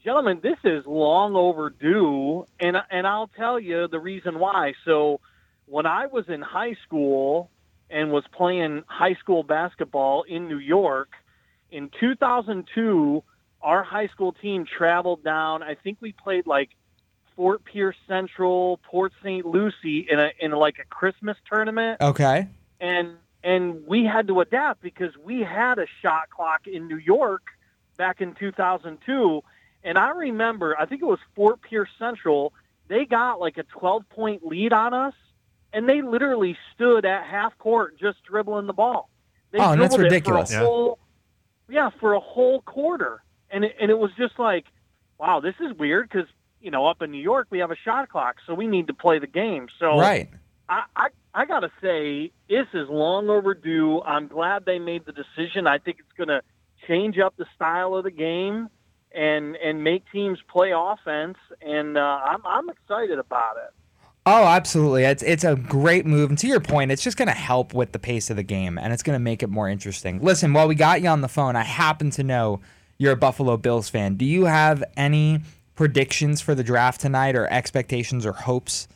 gentlemen, 0.03 0.39
this 0.41 0.57
is 0.63 0.85
long 0.85 1.35
overdue, 1.35 2.45
and 2.59 2.77
and 2.89 3.07
I'll 3.07 3.27
tell 3.29 3.59
you 3.59 3.87
the 3.87 3.99
reason 3.99 4.39
why. 4.39 4.73
So, 4.85 5.21
when 5.65 5.85
I 5.85 6.07
was 6.07 6.27
in 6.27 6.41
high 6.41 6.75
school 6.85 7.49
and 7.89 8.11
was 8.11 8.23
playing 8.31 8.83
high 8.87 9.15
school 9.15 9.43
basketball 9.43 10.23
in 10.23 10.47
New 10.47 10.59
York 10.59 11.09
in 11.71 11.89
2002, 11.99 13.23
our 13.61 13.83
high 13.83 14.07
school 14.07 14.33
team 14.33 14.65
traveled 14.65 15.23
down. 15.23 15.63
I 15.63 15.75
think 15.75 15.97
we 16.01 16.11
played 16.11 16.45
like 16.45 16.69
Fort 17.35 17.63
Pierce 17.63 17.95
Central, 18.07 18.79
Port 18.83 19.13
St. 19.23 19.45
Lucie 19.45 20.05
in 20.09 20.19
a 20.19 20.31
in 20.41 20.51
like 20.51 20.77
a 20.79 20.85
Christmas 20.85 21.37
tournament 21.49 22.01
Okay. 22.01 22.47
and 22.81 23.15
and 23.43 23.85
we 23.87 24.05
had 24.05 24.27
to 24.27 24.39
adapt 24.41 24.81
because 24.81 25.15
we 25.23 25.41
had 25.41 25.79
a 25.79 25.85
shot 26.01 26.29
clock 26.29 26.67
in 26.67 26.87
New 26.87 26.97
York 26.97 27.43
back 27.97 28.21
in 28.21 28.33
2002 28.35 29.41
and 29.83 29.97
I 29.97 30.09
remember 30.11 30.75
I 30.79 30.85
think 30.85 31.01
it 31.01 31.05
was 31.05 31.19
Fort 31.35 31.61
Pierce 31.61 31.89
Central 31.97 32.53
they 32.87 33.05
got 33.05 33.39
like 33.39 33.57
a 33.57 33.63
12 33.63 34.07
point 34.09 34.45
lead 34.45 34.73
on 34.73 34.93
us 34.93 35.13
and 35.73 35.87
they 35.87 36.01
literally 36.01 36.57
stood 36.73 37.05
at 37.05 37.25
half 37.25 37.57
court 37.57 37.99
just 37.99 38.17
dribbling 38.23 38.67
the 38.67 38.73
ball 38.73 39.09
they 39.51 39.59
Oh, 39.59 39.75
that's 39.75 39.97
ridiculous. 39.97 40.51
for 40.53 40.57
a 40.57 40.95
Yeah. 41.69 41.83
yeah 41.83 41.89
for 41.99 42.13
a 42.13 42.19
whole 42.19 42.61
quarter 42.61 43.21
and 43.51 43.65
it, 43.65 43.75
and 43.79 43.89
it 43.91 43.97
was 43.99 44.11
just 44.17 44.37
like 44.39 44.65
wow 45.19 45.39
this 45.39 45.55
is 45.59 45.73
weird 45.77 46.09
cuz 46.09 46.25
you 46.61 46.71
know 46.71 46.87
up 46.87 47.01
in 47.01 47.11
New 47.11 47.21
York 47.21 47.47
we 47.49 47.59
have 47.59 47.71
a 47.71 47.75
shot 47.77 48.09
clock 48.09 48.37
so 48.45 48.53
we 48.53 48.67
need 48.67 48.87
to 48.87 48.93
play 48.93 49.19
the 49.19 49.27
game 49.27 49.67
so 49.79 49.97
Right. 49.99 50.29
I, 50.69 50.83
I, 50.95 51.07
I 51.39 51.45
got 51.45 51.61
to 51.61 51.71
say, 51.81 52.33
this 52.49 52.67
is 52.73 52.89
long 52.89 53.29
overdue. 53.29 54.01
I'm 54.01 54.27
glad 54.27 54.65
they 54.65 54.77
made 54.77 55.05
the 55.05 55.13
decision. 55.13 55.67
I 55.67 55.77
think 55.77 55.99
it's 55.99 56.11
going 56.17 56.27
to 56.27 56.41
change 56.85 57.17
up 57.17 57.33
the 57.37 57.45
style 57.55 57.95
of 57.95 58.03
the 58.03 58.11
game 58.11 58.67
and 59.15 59.55
and 59.55 59.81
make 59.81 60.03
teams 60.11 60.37
play 60.51 60.73
offense. 60.75 61.37
And 61.61 61.97
uh, 61.97 62.01
I'm 62.01 62.45
I'm 62.45 62.69
excited 62.69 63.19
about 63.19 63.55
it. 63.55 63.73
Oh, 64.25 64.43
absolutely. 64.43 65.05
It's 65.05 65.23
it's 65.23 65.45
a 65.45 65.55
great 65.55 66.05
move. 66.05 66.29
And 66.29 66.37
to 66.39 66.47
your 66.47 66.59
point, 66.59 66.91
it's 66.91 67.01
just 67.01 67.15
going 67.15 67.29
to 67.29 67.33
help 67.33 67.73
with 67.73 67.93
the 67.93 67.99
pace 67.99 68.29
of 68.29 68.35
the 68.35 68.43
game 68.43 68.77
and 68.77 68.91
it's 68.91 69.01
going 69.01 69.15
to 69.15 69.23
make 69.23 69.41
it 69.41 69.49
more 69.49 69.69
interesting. 69.69 70.19
Listen, 70.21 70.51
while 70.51 70.67
we 70.67 70.75
got 70.75 71.01
you 71.01 71.07
on 71.07 71.21
the 71.21 71.29
phone, 71.29 71.55
I 71.55 71.63
happen 71.63 72.09
to 72.11 72.23
know 72.23 72.59
you're 72.97 73.13
a 73.13 73.17
Buffalo 73.17 73.55
Bills 73.55 73.87
fan. 73.87 74.15
Do 74.15 74.25
you 74.25 74.43
have 74.43 74.83
any 74.97 75.39
predictions 75.75 76.41
for 76.41 76.53
the 76.53 76.65
draft 76.65 76.99
tonight 76.99 77.37
or 77.37 77.47
expectations 77.47 78.25
or 78.25 78.33
hopes? 78.33 78.89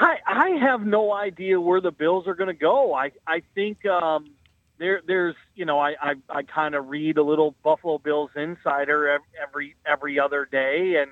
I 0.00 0.18
I 0.26 0.48
have 0.60 0.82
no 0.86 1.12
idea 1.12 1.60
where 1.60 1.80
the 1.80 1.90
Bills 1.90 2.26
are 2.26 2.34
going 2.34 2.48
to 2.48 2.54
go. 2.54 2.94
I 2.94 3.10
I 3.26 3.42
think 3.54 3.84
um, 3.86 4.30
there 4.78 5.00
there's 5.06 5.34
you 5.54 5.64
know 5.64 5.78
I 5.78 5.94
I, 6.00 6.14
I 6.30 6.42
kind 6.44 6.74
of 6.74 6.88
read 6.88 7.18
a 7.18 7.22
little 7.22 7.56
Buffalo 7.64 7.98
Bills 7.98 8.30
insider 8.36 9.20
every 9.42 9.74
every 9.86 10.20
other 10.20 10.48
day, 10.50 10.96
and 11.00 11.10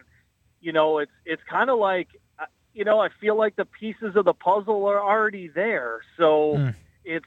you 0.61 0.73
know 0.73 0.99
it's 0.99 1.13
it's 1.25 1.43
kind 1.51 1.69
of 1.69 1.79
like 1.79 2.09
uh, 2.39 2.45
you 2.75 2.85
know 2.85 3.01
I 3.01 3.09
feel 3.21 3.37
like 3.37 3.57
the 3.57 3.65
pieces 3.65 4.15
of 4.15 4.25
the 4.25 4.35
puzzle 4.35 4.87
are 4.87 5.01
already 5.03 5.49
there. 5.49 6.01
So 6.17 6.57
Hmm. 6.59 6.71
it's 7.05 7.27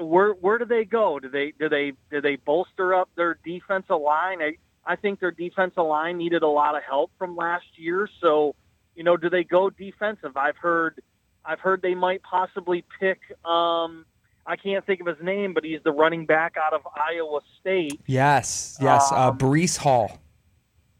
where 0.00 0.32
where 0.34 0.58
do 0.58 0.64
they 0.66 0.84
go? 0.84 1.18
Do 1.18 1.28
they 1.28 1.52
do 1.58 1.68
they 1.68 1.92
do 2.10 2.20
they 2.20 2.36
bolster 2.36 2.94
up 2.94 3.10
their 3.16 3.38
defensive 3.44 4.00
line? 4.00 4.40
I 4.40 4.56
I 4.86 4.96
think 4.96 5.18
their 5.18 5.32
defensive 5.32 5.84
line 5.84 6.16
needed 6.16 6.42
a 6.44 6.48
lot 6.48 6.76
of 6.76 6.82
help 6.84 7.10
from 7.18 7.36
last 7.36 7.66
year. 7.76 8.08
So 8.20 8.54
you 8.94 9.04
know, 9.04 9.16
do 9.16 9.30
they 9.30 9.44
go 9.44 9.70
defensive? 9.70 10.36
I've 10.36 10.56
heard, 10.56 11.00
I've 11.44 11.60
heard 11.60 11.82
they 11.82 11.94
might 11.94 12.22
possibly 12.22 12.84
pick. 13.00 13.18
Um, 13.44 14.04
I 14.46 14.56
can't 14.56 14.84
think 14.84 15.00
of 15.00 15.06
his 15.06 15.22
name, 15.22 15.54
but 15.54 15.64
he's 15.64 15.80
the 15.84 15.92
running 15.92 16.26
back 16.26 16.56
out 16.62 16.72
of 16.72 16.80
Iowa 16.96 17.40
State. 17.60 18.00
Yes, 18.06 18.76
yes. 18.80 19.10
uh, 19.12 19.28
Um, 19.30 19.38
Breece 19.38 19.76
Hall. 19.78 20.18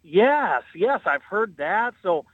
Yes, 0.03 0.63
yes, 0.75 1.01
I've 1.07 1.23
heard 1.23 1.57
that. 1.59 1.95
So 2.03 2.25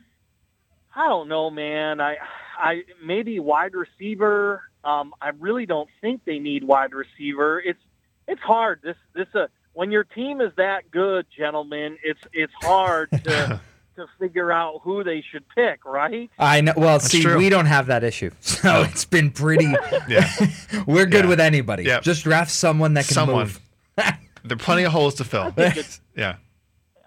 I 0.94 1.08
don't 1.08 1.28
know, 1.28 1.50
man. 1.50 2.00
I, 2.00 2.16
I 2.58 2.82
maybe 3.04 3.38
wide 3.40 3.74
receiver. 3.74 4.62
Um, 4.84 5.14
I 5.20 5.30
really 5.38 5.66
don't 5.66 5.88
think 6.00 6.24
they 6.24 6.38
need 6.38 6.64
wide 6.64 6.92
receiver. 6.94 7.60
It's 7.60 7.80
it's 8.26 8.40
hard. 8.40 8.80
This 8.82 8.96
this 9.14 9.26
uh, 9.34 9.46
when 9.74 9.90
your 9.90 10.04
team 10.04 10.40
is 10.40 10.52
that 10.56 10.90
good, 10.90 11.26
gentlemen. 11.36 11.98
It's 12.02 12.20
it's 12.32 12.52
hard 12.62 13.10
to 13.24 13.60
to 13.98 14.06
figure 14.18 14.50
out 14.50 14.80
who 14.82 15.04
they 15.04 15.22
should 15.30 15.44
pick, 15.54 15.84
right? 15.84 16.30
I 16.38 16.60
know. 16.62 16.72
Well, 16.76 16.98
see, 17.00 17.22
true. 17.22 17.36
we 17.38 17.48
don't 17.50 17.66
have 17.66 17.86
that 17.86 18.02
issue, 18.02 18.30
so 18.40 18.82
it's 18.82 19.04
been 19.04 19.30
pretty. 19.30 19.66
Yeah. 20.08 20.28
We're 20.86 21.06
good 21.06 21.24
Yeah. 21.24 21.28
with 21.28 21.40
anybody. 21.40 21.84
Yeah. 21.84 22.00
Just 22.00 22.24
draft 22.24 22.50
someone 22.50 22.94
that 22.94 23.04
can 23.06 23.14
Someone. 23.14 23.46
move. 23.46 23.60
There 23.96 24.54
are 24.54 24.56
plenty 24.56 24.84
of 24.84 24.92
holes 24.92 25.14
to 25.16 25.24
fill. 25.24 25.48
it's- 25.56 26.00
Yeah. 26.16 26.36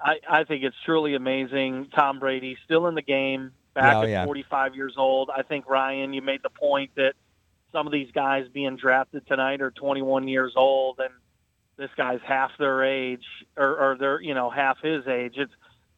I, 0.03 0.15
I 0.29 0.43
think 0.45 0.63
it's 0.63 0.75
truly 0.85 1.15
amazing. 1.15 1.87
Tom 1.95 2.19
Brady 2.19 2.57
still 2.65 2.87
in 2.87 2.95
the 2.95 3.01
game, 3.03 3.51
back 3.75 3.95
Oh, 3.97 4.01
at 4.03 4.09
yeah. 4.09 4.25
45 4.25 4.75
years 4.75 4.95
old. 4.97 5.29
I 5.35 5.43
think 5.43 5.69
Ryan, 5.69 6.13
you 6.13 6.21
made 6.23 6.41
the 6.43 6.49
point 6.49 6.91
that 6.95 7.13
some 7.71 7.85
of 7.87 7.93
these 7.93 8.09
guys 8.11 8.45
being 8.53 8.77
drafted 8.77 9.25
tonight 9.27 9.61
are 9.61 9.71
21 9.71 10.27
years 10.27 10.53
old, 10.55 10.99
and 10.99 11.13
this 11.77 11.89
guy's 11.95 12.19
half 12.27 12.51
their 12.59 12.83
age, 12.83 13.23
or, 13.55 13.91
or 13.91 13.97
they're 13.99 14.21
you 14.21 14.33
know 14.33 14.49
half 14.49 14.77
his 14.81 15.07
age. 15.07 15.35
It's 15.37 15.53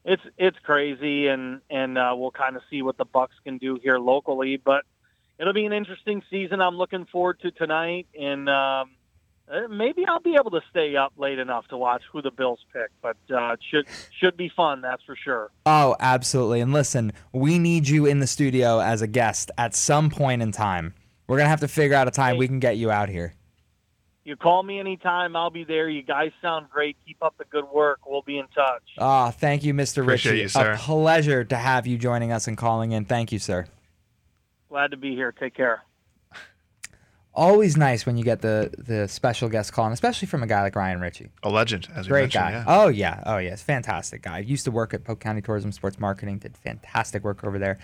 it's 0.05 0.23
it's 0.37 0.57
crazy, 0.59 1.27
and 1.27 1.61
and 1.69 1.97
uh, 1.97 2.13
we'll 2.15 2.31
kind 2.31 2.55
of 2.55 2.61
see 2.69 2.81
what 2.81 2.97
the 2.97 3.05
Bucks 3.05 3.35
can 3.43 3.57
do 3.57 3.79
here 3.81 3.99
locally, 3.99 4.57
but 4.57 4.83
it'll 5.39 5.53
be 5.53 5.65
an 5.65 5.73
interesting 5.73 6.23
season. 6.29 6.61
I'm 6.61 6.77
looking 6.77 7.05
forward 7.05 7.39
to 7.41 7.51
tonight, 7.51 8.07
and. 8.19 8.49
Um, 8.49 8.91
uh, 9.51 9.67
maybe 9.67 10.05
I'll 10.05 10.21
be 10.21 10.35
able 10.35 10.51
to 10.51 10.61
stay 10.69 10.95
up 10.95 11.13
late 11.17 11.37
enough 11.37 11.67
to 11.67 11.77
watch 11.77 12.01
who 12.11 12.21
the 12.21 12.31
Bills 12.31 12.59
pick, 12.71 12.89
but 13.01 13.17
uh, 13.29 13.53
it 13.53 13.59
should 13.69 13.87
should 14.17 14.37
be 14.37 14.49
fun, 14.49 14.81
that's 14.81 15.03
for 15.03 15.15
sure. 15.15 15.51
Oh, 15.65 15.95
absolutely. 15.99 16.61
And 16.61 16.71
listen, 16.71 17.11
we 17.33 17.59
need 17.59 17.87
you 17.87 18.05
in 18.05 18.19
the 18.19 18.27
studio 18.27 18.79
as 18.79 19.01
a 19.01 19.07
guest 19.07 19.51
at 19.57 19.75
some 19.75 20.09
point 20.09 20.41
in 20.41 20.53
time. 20.53 20.93
We're 21.27 21.37
gonna 21.37 21.49
have 21.49 21.59
to 21.59 21.67
figure 21.67 21.95
out 21.95 22.07
a 22.07 22.11
time 22.11 22.37
we 22.37 22.47
can 22.47 22.59
get 22.59 22.77
you 22.77 22.89
out 22.89 23.09
here. 23.09 23.33
You 24.25 24.37
call 24.37 24.63
me 24.63 24.79
anytime, 24.79 25.35
I'll 25.35 25.49
be 25.49 25.65
there. 25.65 25.89
You 25.89 26.01
guys 26.01 26.31
sound 26.41 26.67
great. 26.69 26.95
Keep 27.05 27.17
up 27.21 27.35
the 27.37 27.43
good 27.45 27.65
work. 27.73 27.99
We'll 28.07 28.21
be 28.21 28.37
in 28.39 28.47
touch. 28.55 28.83
Ah, 28.97 29.31
thank 29.31 29.63
you, 29.65 29.73
Mr. 29.73 30.01
Appreciate 30.01 30.31
Ritchie. 30.31 30.41
you, 30.43 30.47
sir. 30.47 30.71
A 30.73 30.77
pleasure 30.77 31.43
to 31.43 31.55
have 31.57 31.85
you 31.85 31.97
joining 31.97 32.31
us 32.31 32.47
and 32.47 32.57
calling 32.57 32.93
in. 32.93 33.03
Thank 33.03 33.33
you, 33.33 33.39
sir. 33.39 33.65
Glad 34.69 34.91
to 34.91 34.97
be 34.97 35.13
here. 35.13 35.33
Take 35.33 35.53
care. 35.55 35.83
Always 37.35 37.75
nice 37.75 38.05
when 38.05 38.15
you 38.15 38.23
get 38.23 38.41
the 38.41 38.69
the 38.77 39.07
special 39.07 39.49
guest 39.49 39.73
call, 39.73 39.85
and 39.85 39.93
especially 39.93 40.27
from 40.27 40.43
a 40.43 40.47
guy 40.47 40.61
like 40.61 40.75
Ryan 40.75 41.01
Ritchie. 41.01 41.29
A 41.41 41.49
legend, 41.49 41.87
as 41.95 42.05
we 42.05 42.11
Great 42.11 42.21
mentioned. 42.23 42.43
guy. 42.43 42.51
Yeah. 42.51 42.63
Oh 42.67 42.87
yeah. 42.89 43.23
Oh 43.25 43.37
yeah. 43.39 43.53
It's 43.53 43.63
fantastic 43.63 44.21
guy. 44.21 44.37
Used 44.39 44.65
to 44.65 44.71
work 44.71 44.93
at 44.93 45.03
Polk 45.03 45.19
County 45.19 45.41
Tourism 45.41 45.71
Sports 45.71 45.99
Marketing. 45.99 46.37
Did 46.37 46.55
fantastic 46.55 47.23
work 47.23 47.43
over 47.43 47.57
there. 47.57 47.79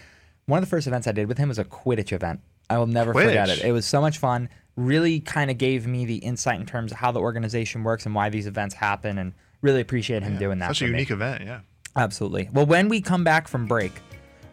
One 0.45 0.59
of 0.59 0.63
the 0.63 0.69
first 0.69 0.85
events 0.85 1.07
I 1.07 1.13
did 1.13 1.27
with 1.27 1.39
him 1.39 1.49
was 1.49 1.57
a 1.57 1.65
Quidditch 1.65 2.11
event. 2.11 2.41
I 2.69 2.77
will 2.77 2.85
never 2.85 3.11
forget 3.11 3.49
it. 3.49 3.63
It 3.63 3.71
was 3.71 3.87
so 3.87 3.99
much 4.01 4.19
fun. 4.19 4.49
Really 4.75 5.19
kind 5.19 5.51
of 5.51 5.57
gave 5.57 5.85
me 5.85 6.05
the 6.05 6.17
insight 6.17 6.59
in 6.59 6.65
terms 6.65 6.91
of 6.91 6.97
how 6.97 7.11
the 7.11 7.19
organization 7.19 7.83
works 7.83 8.05
and 8.05 8.15
why 8.15 8.29
these 8.29 8.47
events 8.47 8.75
happen, 8.75 9.17
and 9.17 9.33
really 9.61 9.81
appreciate 9.81 10.23
him 10.23 10.37
doing 10.37 10.59
that. 10.59 10.69
Such 10.69 10.79
for 10.79 10.85
a 10.85 10.87
me. 10.87 10.93
unique 10.93 11.11
event. 11.11 11.43
Yeah. 11.43 11.59
Absolutely. 11.95 12.49
Well, 12.53 12.65
when 12.65 12.87
we 12.87 13.01
come 13.01 13.23
back 13.23 13.47
from 13.47 13.65
break, 13.65 13.91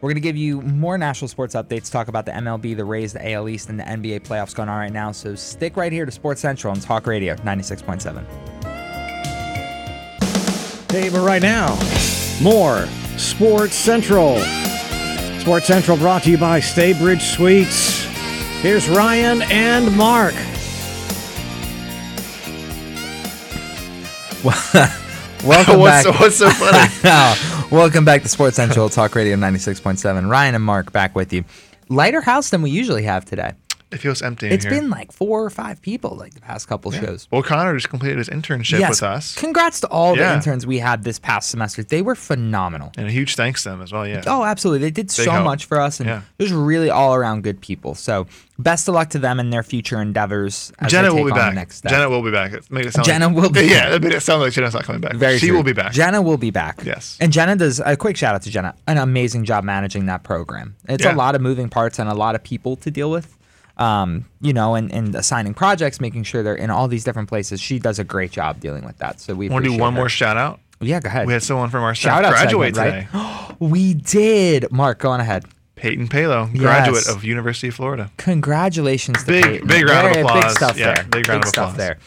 we're 0.00 0.08
going 0.08 0.16
to 0.16 0.20
give 0.20 0.36
you 0.36 0.60
more 0.62 0.98
national 0.98 1.28
sports 1.28 1.54
updates, 1.54 1.90
talk 1.90 2.08
about 2.08 2.26
the 2.26 2.32
MLB, 2.32 2.76
the 2.76 2.84
Rays, 2.84 3.12
the 3.12 3.32
AL 3.32 3.48
East, 3.48 3.68
and 3.68 3.78
the 3.78 3.84
NBA 3.84 4.20
playoffs 4.26 4.54
going 4.54 4.68
on 4.68 4.78
right 4.78 4.92
now. 4.92 5.12
So 5.12 5.34
stick 5.34 5.76
right 5.76 5.92
here 5.92 6.04
to 6.04 6.12
Sports 6.12 6.40
Central 6.40 6.72
and 6.72 6.82
Talk 6.82 7.06
Radio 7.06 7.34
96.7. 7.36 8.24
Hey, 10.90 11.08
but 11.08 11.20
right 11.24 11.42
now, 11.42 11.78
more 12.42 12.86
Sports 13.16 13.74
Central. 13.74 14.38
Sports 15.40 15.66
Central 15.66 15.96
brought 15.96 16.22
to 16.24 16.30
you 16.30 16.38
by 16.38 16.60
Staybridge 16.60 17.20
Suites. 17.20 18.05
Here's 18.62 18.88
Ryan 18.88 19.42
and 19.42 19.96
Mark. 19.96 20.34
Welcome 25.44 25.78
what's, 25.78 26.04
back. 26.04 26.04
so, 26.04 26.12
what's 26.12 26.36
so 26.36 26.50
funny? 26.50 27.70
Welcome 27.70 28.04
back 28.04 28.22
to 28.22 28.28
Sports 28.28 28.56
Central 28.56 28.88
Talk 28.88 29.14
Radio 29.14 29.36
96.7. 29.36 30.28
Ryan 30.28 30.54
and 30.54 30.64
Mark 30.64 30.90
back 30.90 31.14
with 31.14 31.32
you. 31.32 31.44
Lighter 31.88 32.20
house 32.20 32.50
than 32.50 32.62
we 32.62 32.70
usually 32.70 33.02
have 33.02 33.24
today. 33.24 33.52
It 33.92 33.98
feels 33.98 34.20
empty 34.20 34.46
in 34.46 34.52
It's 34.52 34.64
here. 34.64 34.74
been 34.74 34.90
like 34.90 35.12
four 35.12 35.44
or 35.44 35.50
five 35.50 35.80
people 35.80 36.16
like 36.16 36.34
the 36.34 36.40
past 36.40 36.66
couple 36.68 36.90
shows. 36.90 37.28
well, 37.30 37.42
Connor 37.42 37.74
just 37.74 37.88
completed 37.88 38.18
his 38.18 38.28
internship 38.28 38.80
yes. 38.80 38.90
with 38.90 39.02
us, 39.04 39.34
Congrats 39.36 39.80
to 39.80 39.86
all 39.88 40.16
Yeah. 40.16 40.30
the 40.30 40.34
interns 40.36 40.66
we 40.66 40.78
had 40.78 41.04
this 41.04 41.18
past 41.18 41.50
semester. 41.50 41.82
They 41.84 42.02
were 42.02 42.14
phenomenal. 42.16 42.92
and 42.98 43.06
a 43.06 43.10
huge 43.10 43.36
thanks 43.36 43.62
to 43.62 43.70
them 43.70 43.82
as 43.82 43.92
well. 43.92 44.06
Yeah. 44.06 44.22
Oh, 44.26 44.44
absolutely. 44.44 44.86
They 44.86 44.90
did 44.90 45.10
so 45.10 45.30
help. 45.30 45.44
much 45.44 45.66
for 45.66 45.80
us 45.80 46.00
and 46.00 46.08
Yeah. 46.08 46.22
there's 46.38 46.52
really 46.52 46.90
all 46.90 47.14
around 47.14 47.42
good 47.42 47.60
people. 47.60 47.94
So 47.94 48.26
best 48.58 48.88
of 48.88 48.94
luck 48.94 49.10
to 49.10 49.18
them 49.18 49.38
in 49.38 49.50
their 49.50 49.62
future 49.62 50.00
endeavors. 50.00 50.72
Jenna 50.88 51.14
will 51.14 51.24
be 51.24 51.30
back. 51.30 51.54
Next 51.54 51.76
step. 51.76 51.92
Jenna 51.92 52.08
will 52.10 52.22
be 52.22 52.30
back. 52.30 52.52
It 52.52 52.70
made 52.70 52.86
it 52.86 52.92
sound 52.94 53.06
Jenna 53.06 53.28
like, 53.28 53.36
will 53.36 53.50
be 53.50 53.66
Yeah, 53.66 53.94
it 53.94 54.02
made 54.02 54.12
it 54.14 54.20
sound 54.20 54.42
like 54.42 54.52
Jenna's 54.52 54.74
not 54.74 54.84
coming 54.84 55.00
back. 55.00 55.14
Very 55.14 55.38
she 55.38 55.48
true. 55.48 55.56
will 55.56 55.62
be 55.62 55.72
back. 55.72 55.92
Jenna 55.92 56.20
will 56.22 56.38
be 56.38 56.50
back. 56.50 56.80
Yes. 56.84 57.16
And 57.20 57.32
Jenna 57.32 57.54
does 57.56 57.80
a 57.84 57.96
quick 57.96 58.16
shout 58.16 58.34
out 58.34 58.42
to 58.42 58.50
Jenna. 58.50 58.74
An 58.86 58.98
amazing 58.98 59.44
job 59.44 59.62
managing 59.62 60.06
that 60.06 60.24
program. 60.24 60.74
It's 60.88 61.04
a 61.04 61.12
lot 61.12 61.34
of 61.34 61.40
moving 61.40 61.68
parts 61.68 61.98
and 61.98 62.08
a 62.08 62.14
lot 62.14 62.34
of 62.34 62.42
people 62.42 62.76
to 62.76 62.90
deal 62.90 63.10
with. 63.10 63.36
Um, 63.78 64.24
you 64.40 64.54
know, 64.54 64.74
and, 64.74 64.90
and 64.90 65.14
assigning 65.14 65.52
projects, 65.52 66.00
making 66.00 66.22
sure 66.22 66.42
they're 66.42 66.54
in 66.54 66.70
all 66.70 66.88
these 66.88 67.04
different 67.04 67.28
places. 67.28 67.60
She 67.60 67.78
does 67.78 67.98
a 67.98 68.04
great 68.04 68.30
job 68.30 68.58
dealing 68.58 68.84
with 68.86 68.96
that. 68.98 69.20
So 69.20 69.34
we 69.34 69.50
Want 69.50 69.66
to 69.66 69.70
do 69.70 69.76
one 69.78 69.92
her. 69.92 69.96
more 70.00 70.08
shout 70.08 70.38
out? 70.38 70.60
Yeah, 70.80 70.98
go 71.00 71.08
ahead. 71.08 71.26
We 71.26 71.34
had 71.34 71.42
someone 71.42 71.68
from 71.68 71.82
our 71.82 71.94
staff 71.94 72.14
Shout 72.16 72.24
out 72.24 72.30
graduate 72.32 72.74
segment, 72.74 73.08
today. 73.10 73.18
right? 73.18 73.56
we 73.60 73.92
did. 73.94 74.70
Mark, 74.72 75.00
go 75.00 75.10
on 75.10 75.20
ahead. 75.20 75.44
Peyton 75.74 76.08
Palo, 76.08 76.46
graduate 76.46 77.04
Yes. 77.06 77.08
of 77.14 77.22
University 77.22 77.68
of 77.68 77.74
Florida. 77.74 78.10
Congratulations 78.16 79.20
to 79.24 79.26
Big- 79.26 79.44
Peyton. 79.44 79.68
big 79.68 79.84
round 79.88 80.06
of 80.06 80.12
Very- 80.14 80.24
Big 80.24 80.24
applause. 80.24 80.54
stuff 80.54 80.78
Yeah, 80.78 80.94
there. 80.94 81.04
big 81.04 81.28
round 81.28 81.42
of 81.44 81.48
stuff 81.50 81.64
applause. 81.72 81.76
there. 81.76 81.98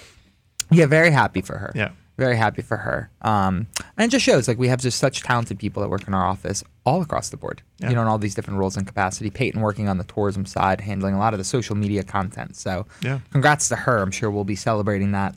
Yeah, 0.72 0.86
very 0.88 1.12
happy 1.12 1.42
for 1.42 1.58
her. 1.58 1.72
Yeah. 1.76 1.90
Very 2.20 2.36
happy 2.38 2.62
for 2.62 2.78
her. 2.78 3.10
Um, 3.22 3.68
and 3.98 4.06
it 4.06 4.12
just 4.12 4.24
shows 4.26 4.48
like 4.48 4.58
we 4.58 4.68
have 4.68 4.80
just 4.82 5.00
such 5.00 5.24
talented 5.24 5.58
people 5.60 5.82
that 5.82 5.90
work 5.90 6.08
in 6.08 6.14
our 6.14 6.26
office 6.26 6.64
all 6.86 7.02
across 7.02 7.30
the 7.30 7.38
board. 7.38 7.62
Yeah. 7.80 7.90
You 7.90 7.96
know, 7.96 8.02
in 8.02 8.08
all 8.08 8.18
these 8.18 8.36
different 8.36 8.60
roles 8.60 8.78
and 8.78 8.86
capacity. 8.86 9.30
Peyton 9.30 9.62
working 9.62 9.88
on 9.90 9.98
the 9.98 10.04
tourism 10.04 10.46
side, 10.46 10.82
handling 10.82 11.16
a 11.16 11.20
lot 11.20 11.34
of 11.34 11.38
the 11.38 11.44
social 11.44 11.76
media 11.76 12.04
content. 12.04 12.56
So, 12.56 12.86
Yeah. 13.02 13.20
congrats 13.32 13.70
to 13.70 13.76
her. 13.76 14.00
I'm 14.02 14.12
sure 14.12 14.30
we'll 14.30 14.44
be 14.44 14.56
celebrating 14.56 15.12
that 15.14 15.36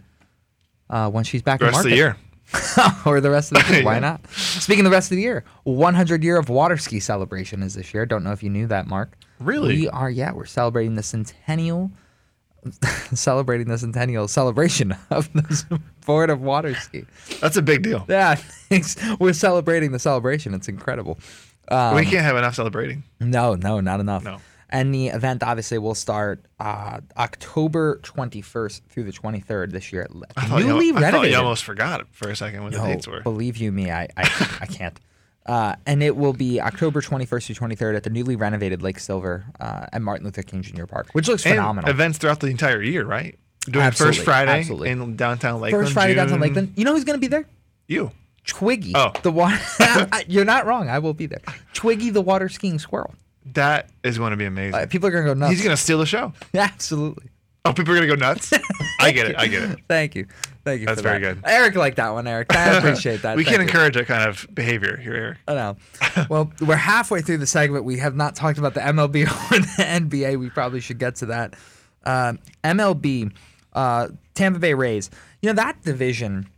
uh, 0.91 1.11
when 1.11 1.25
she's 1.25 1.43
back 1.43 1.61
The 1.61 1.67
in 1.69 1.73
rest 1.73 1.85
of 1.85 1.91
the 1.91 1.97
year. 1.97 2.17
or 3.07 3.21
the 3.21 3.31
rest 3.31 3.53
of 3.53 3.67
the 3.67 3.75
year. 3.75 3.85
Why 3.85 3.95
Yeah. 3.95 4.01
not? 4.01 4.31
Speaking 4.31 4.85
of 4.85 4.91
the 4.91 4.95
rest 4.97 5.11
of 5.11 5.17
the 5.17 5.23
year, 5.23 5.45
100 5.65 6.23
year 6.23 6.37
of 6.39 6.49
water 6.51 6.77
ski 6.77 7.01
celebration 7.01 7.63
is 7.63 7.75
this 7.75 7.95
year. 7.95 8.05
Don't 8.05 8.23
know 8.25 8.33
if 8.33 8.43
you 8.43 8.51
knew 8.51 8.67
that, 8.67 8.87
Mark. 8.87 9.17
Really? 9.41 9.75
We 9.75 9.89
are. 9.89 10.11
Yeah, 10.11 10.33
we're 10.33 10.45
celebrating 10.45 10.95
the 10.95 11.03
centennial, 11.03 11.91
celebrating 13.15 13.69
the 13.69 13.79
centennial 13.79 14.29
celebration 14.29 14.97
of 15.11 15.33
the 15.33 15.55
sport 16.01 16.31
of 16.31 16.41
water 16.41 16.75
ski. 16.75 17.05
That's 17.41 17.57
a 17.57 17.63
big 17.63 17.83
deal. 17.83 18.05
Yeah, 18.09 18.35
thanks. 18.69 18.97
we're 19.19 19.33
celebrating 19.33 19.93
the 19.93 19.99
celebration. 19.99 20.55
It's 20.55 20.69
incredible. 20.69 21.19
Um, 21.69 21.95
we 21.95 22.05
can't 22.05 22.25
have 22.25 22.37
enough 22.37 22.55
celebrating. 22.55 23.05
no, 23.21 23.55
no, 23.55 23.81
not 23.81 24.01
enough. 24.01 24.25
No. 24.25 24.39
And 24.69 24.95
the 24.95 25.09
event 25.09 25.43
obviously 25.43 25.77
will 25.77 25.95
start 25.95 26.47
uh, 26.59 27.01
October 27.19 28.01
21st 28.05 28.81
through 28.89 29.05
the 29.05 29.13
23rd 29.13 29.71
this 29.71 29.93
year. 29.93 30.03
At 30.03 30.11
I 30.35 30.47
thought, 30.47 30.63
Newly 30.63 30.87
you, 30.87 30.97
I 30.97 31.11
thought 31.11 31.29
you 31.29 31.37
almost 31.37 31.63
forgot 31.65 32.07
for 32.11 32.31
a 32.31 32.37
second 32.37 32.63
when 32.65 32.73
the 32.73 32.79
dates 32.79 33.07
were. 33.07 33.21
believe 33.21 33.59
you 33.59 33.71
me, 33.71 33.91
I 33.91 34.09
I, 34.17 34.59
I 34.63 34.67
can't. 34.67 34.99
Uh, 35.47 35.75
and 35.87 36.03
it 36.03 36.17
will 36.17 36.33
be 36.33 36.61
October 36.61 37.01
21st 37.01 37.47
to 37.47 37.55
23rd 37.55 37.97
at 37.97 38.03
the 38.05 38.11
newly 38.11 38.37
renovated 38.37 38.81
Lake 38.83 38.99
Silver 39.01 39.45
uh, 39.59 39.87
at 39.93 40.01
Martin 40.01 40.25
Luther 40.25 40.43
King 40.43 40.63
Jr. 40.63 40.87
Park, 40.87 41.09
which 41.13 41.27
looks 41.27 41.45
And 41.45 41.57
phenomenal. 41.57 41.91
events 41.91 42.19
throughout 42.19 42.41
the 42.41 42.47
entire 42.47 42.81
year, 42.83 43.05
right? 43.05 43.37
Doing 43.67 43.85
Absolutely, 43.85 44.17
first 44.17 44.25
Friday 44.25 44.59
absolutely. 44.59 44.91
in 44.91 45.17
downtown 45.17 45.61
Lakeland. 45.61 45.85
First 45.85 45.95
Friday 45.95 46.15
downtown 46.15 46.41
Lakeland. 46.41 46.73
You 46.77 46.85
know 46.85 46.95
who's 46.95 47.05
going 47.05 47.17
to 47.17 47.21
be 47.21 47.29
there? 47.29 47.47
You. 47.87 48.11
Twiggy. 48.45 48.93
Oh. 48.95 49.13
The 49.23 49.31
water. 49.31 49.59
You're 50.27 50.45
not 50.45 50.67
wrong. 50.67 50.89
I 50.89 50.99
will 50.99 51.15
be 51.15 51.27
there. 51.27 51.43
Twiggy, 51.73 52.11
the 52.11 52.21
water 52.23 52.49
skiing 52.49 52.79
squirrel. 52.79 53.15
That 53.55 53.89
is 54.05 54.19
going 54.19 54.31
to 54.33 54.37
be 54.37 54.45
amazing. 54.45 54.75
Uh, 54.81 54.87
people 54.87 55.09
are 55.09 55.13
going 55.13 55.25
to 55.25 55.35
go 55.35 55.39
nuts. 55.39 55.53
He's 55.53 55.63
going 55.63 55.77
to 55.77 55.81
steal 55.83 55.99
the 55.99 56.07
show. 56.07 56.33
Absolutely. 56.55 57.29
Oh, 57.65 57.73
people 57.73 57.93
are 57.95 57.97
going 57.97 58.09
to 58.09 58.17
go 58.17 58.21
nuts? 58.21 58.53
I 59.01 59.13
get 59.13 59.29
it. 59.29 59.37
I 59.39 59.47
get 59.47 59.63
it. 59.63 59.79
Thank 59.89 60.15
you. 60.17 60.27
Thank 60.65 60.81
you. 60.81 60.87
That's 60.87 61.01
very 61.01 61.21
that. 61.21 61.43
good. 61.43 61.51
Eric 61.51 61.75
liked 61.75 61.97
that 61.97 62.11
one, 62.11 62.27
Eric. 62.27 62.55
I 62.55 62.77
appreciate 62.79 63.23
that. 63.23 63.37
we 63.37 63.45
Thank 63.45 63.57
can 63.57 63.63
you. 63.63 63.69
encourage 63.69 63.95
that 63.95 64.07
kind 64.07 64.29
of 64.29 64.47
behavior 64.55 64.97
here, 64.97 65.15
Eric. 65.15 65.39
I 65.49 65.55
know. 65.55 65.77
Well, 66.29 66.53
we're 66.61 66.77
halfway 66.77 67.21
through 67.23 67.39
the 67.39 67.47
segment. 67.47 67.85
We 67.85 67.99
have 67.99 68.15
not 68.15 68.37
talked 68.37 68.59
about 68.59 68.75
the 68.75 68.81
MLB 68.81 69.23
or 69.53 69.59
the 69.59 69.83
NBA. 69.83 70.39
We 70.39 70.51
probably 70.51 70.81
should 70.81 70.99
get 70.99 71.17
to 71.17 71.27
that. 71.27 71.55
Um 72.05 72.39
MLB, 72.65 73.33
uh, 73.73 74.09
Tampa 74.35 74.59
Bay 74.59 74.75
Rays. 74.75 75.11
You 75.41 75.49
know 75.49 75.55
that 75.55 75.83
division 75.83 76.49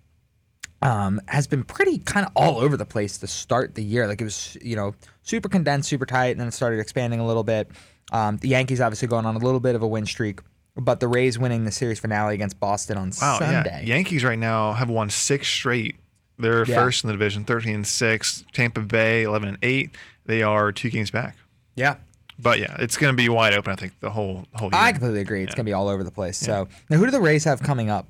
um, 0.82 1.20
has 1.28 1.46
been 1.46 1.64
pretty 1.64 1.99
kind 1.99 2.26
of 2.26 2.32
all 2.37 2.58
over 2.58 2.76
the 2.76 2.84
place 2.84 3.18
to 3.18 3.26
start 3.26 3.75
the 3.75 3.82
year. 3.82 4.06
Like 4.06 4.20
it 4.20 4.25
was, 4.25 4.56
you 4.62 4.76
know, 4.76 4.94
super 5.23 5.49
condensed, 5.49 5.88
super 5.88 6.04
tight, 6.06 6.32
and 6.32 6.40
then 6.40 6.49
it 6.49 6.52
started 6.52 6.78
expanding 6.78 7.20
a 7.20 7.26
little 7.26 7.42
bit. 7.44 7.70
Um, 8.12 8.37
the 8.37 8.49
Yankees 8.49 8.80
obviously 8.80 9.08
going 9.08 9.25
on 9.25 9.34
a 9.34 9.38
little 9.38 9.61
bit 9.61 9.75
of 9.75 9.82
a 9.82 9.87
win 9.88 10.04
streak, 10.04 10.40
but 10.76 11.00
the 11.00 11.09
Rays 11.09 11.38
winning 11.38 11.64
the 11.64 11.71
series 11.73 12.00
finale 12.00 12.35
against 12.35 12.59
Boston 12.61 12.97
on 12.99 13.12
Wow, 13.21 13.38
Sunday. 13.38 13.81
yeah. 13.85 13.95
Yankees 13.95 14.25
right 14.25 14.38
now 14.38 14.73
have 14.73 14.88
won 14.90 15.11
six 15.11 15.49
straight. 15.49 15.97
They're 16.38 16.64
Yeah. 16.64 16.76
first 16.76 17.04
in 17.04 17.09
the 17.09 17.14
division, 17.14 17.45
13 17.45 17.75
and 17.76 17.87
6. 17.87 18.45
Tampa 18.52 18.81
Bay, 18.81 19.23
11 19.23 19.49
and 19.50 19.59
8. 19.62 19.90
They 20.26 20.43
are 20.43 20.73
two 20.73 20.90
games 20.90 21.11
back. 21.11 21.37
yeah. 21.76 21.97
But 22.37 22.59
yeah, 22.59 22.75
it's 22.81 22.97
going 22.97 23.12
to 23.12 23.16
be 23.16 23.28
wide 23.28 23.54
open, 23.54 23.73
I 23.73 23.76
think, 23.76 23.93
the 24.00 24.11
whole 24.11 24.45
whole 24.54 24.69
year. 24.73 24.81
I 24.81 24.90
completely 24.90 25.21
agree. 25.21 25.45
It's 25.45 25.54
gonna 25.54 25.62
be 25.62 25.73
all 25.73 25.87
over 25.88 26.02
the 26.02 26.11
place. 26.11 26.37
So 26.37 26.66
now, 26.90 26.97
who 26.97 27.04
do 27.04 27.12
the 27.12 27.21
Rays 27.21 27.45
have 27.45 27.62
coming 27.62 27.90
up? 27.90 28.09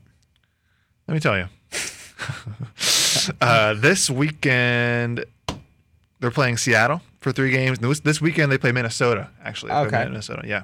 Let 1.07 1.13
me 1.13 1.21
tell 1.21 1.37
you. 1.37 1.49
uh, 3.41 3.75
this 3.75 4.09
weekend, 4.09 5.27
they're 6.21 6.31
playing 6.31 6.57
Seattle 6.57 7.03
for 7.21 7.33
three 7.33 7.51
games. 7.51 7.79
This, 7.81 8.01
this 8.01 8.21
weekend, 8.23 8.51
they 8.51 8.57
play 8.57 8.73
Minnesota, 8.73 9.29
actually. 9.45 9.73
Okay. 9.73 10.05
Minnesota, 10.05 10.43
yeah. 10.47 10.63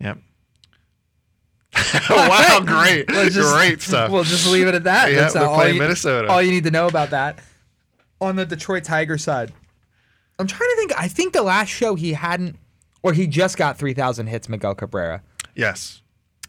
Yep. 0.00 0.18
wow, 2.10 2.60
great. 2.64 3.08
Just- 3.08 3.54
great 3.54 3.80
stuff. 3.82 4.10
We'll 4.10 4.24
just 4.24 4.46
leave 4.50 4.66
it 4.66 4.74
at 4.74 4.84
that. 4.84 5.10
Yeah, 5.12 5.20
That's 5.20 5.34
we're 5.34 5.46
all 5.46 5.54
playing 5.56 5.76
you, 5.76 5.80
Minnesota. 5.80 6.28
All 6.28 6.42
you 6.42 6.50
need 6.50 6.64
to 6.64 6.70
know 6.70 6.86
about 6.86 7.10
that. 7.10 7.38
On 8.20 8.36
the 8.36 8.44
Detroit 8.44 8.84
Tigers 8.84 9.22
side, 9.24 9.52
I'm 10.38 10.46
trying 10.46 10.68
to 10.70 10.76
think. 10.76 10.92
I 10.98 11.08
think 11.08 11.32
the 11.32 11.42
last 11.42 11.68
show 11.68 11.94
he 11.94 12.12
hadn't, 12.12 12.56
or 13.02 13.12
he 13.12 13.26
just 13.26 13.56
got 13.56 13.78
3,000 13.78 14.26
hits. 14.26 14.48
Miguel 14.48 14.74
Cabrera. 14.74 15.22
yes. 15.54 16.02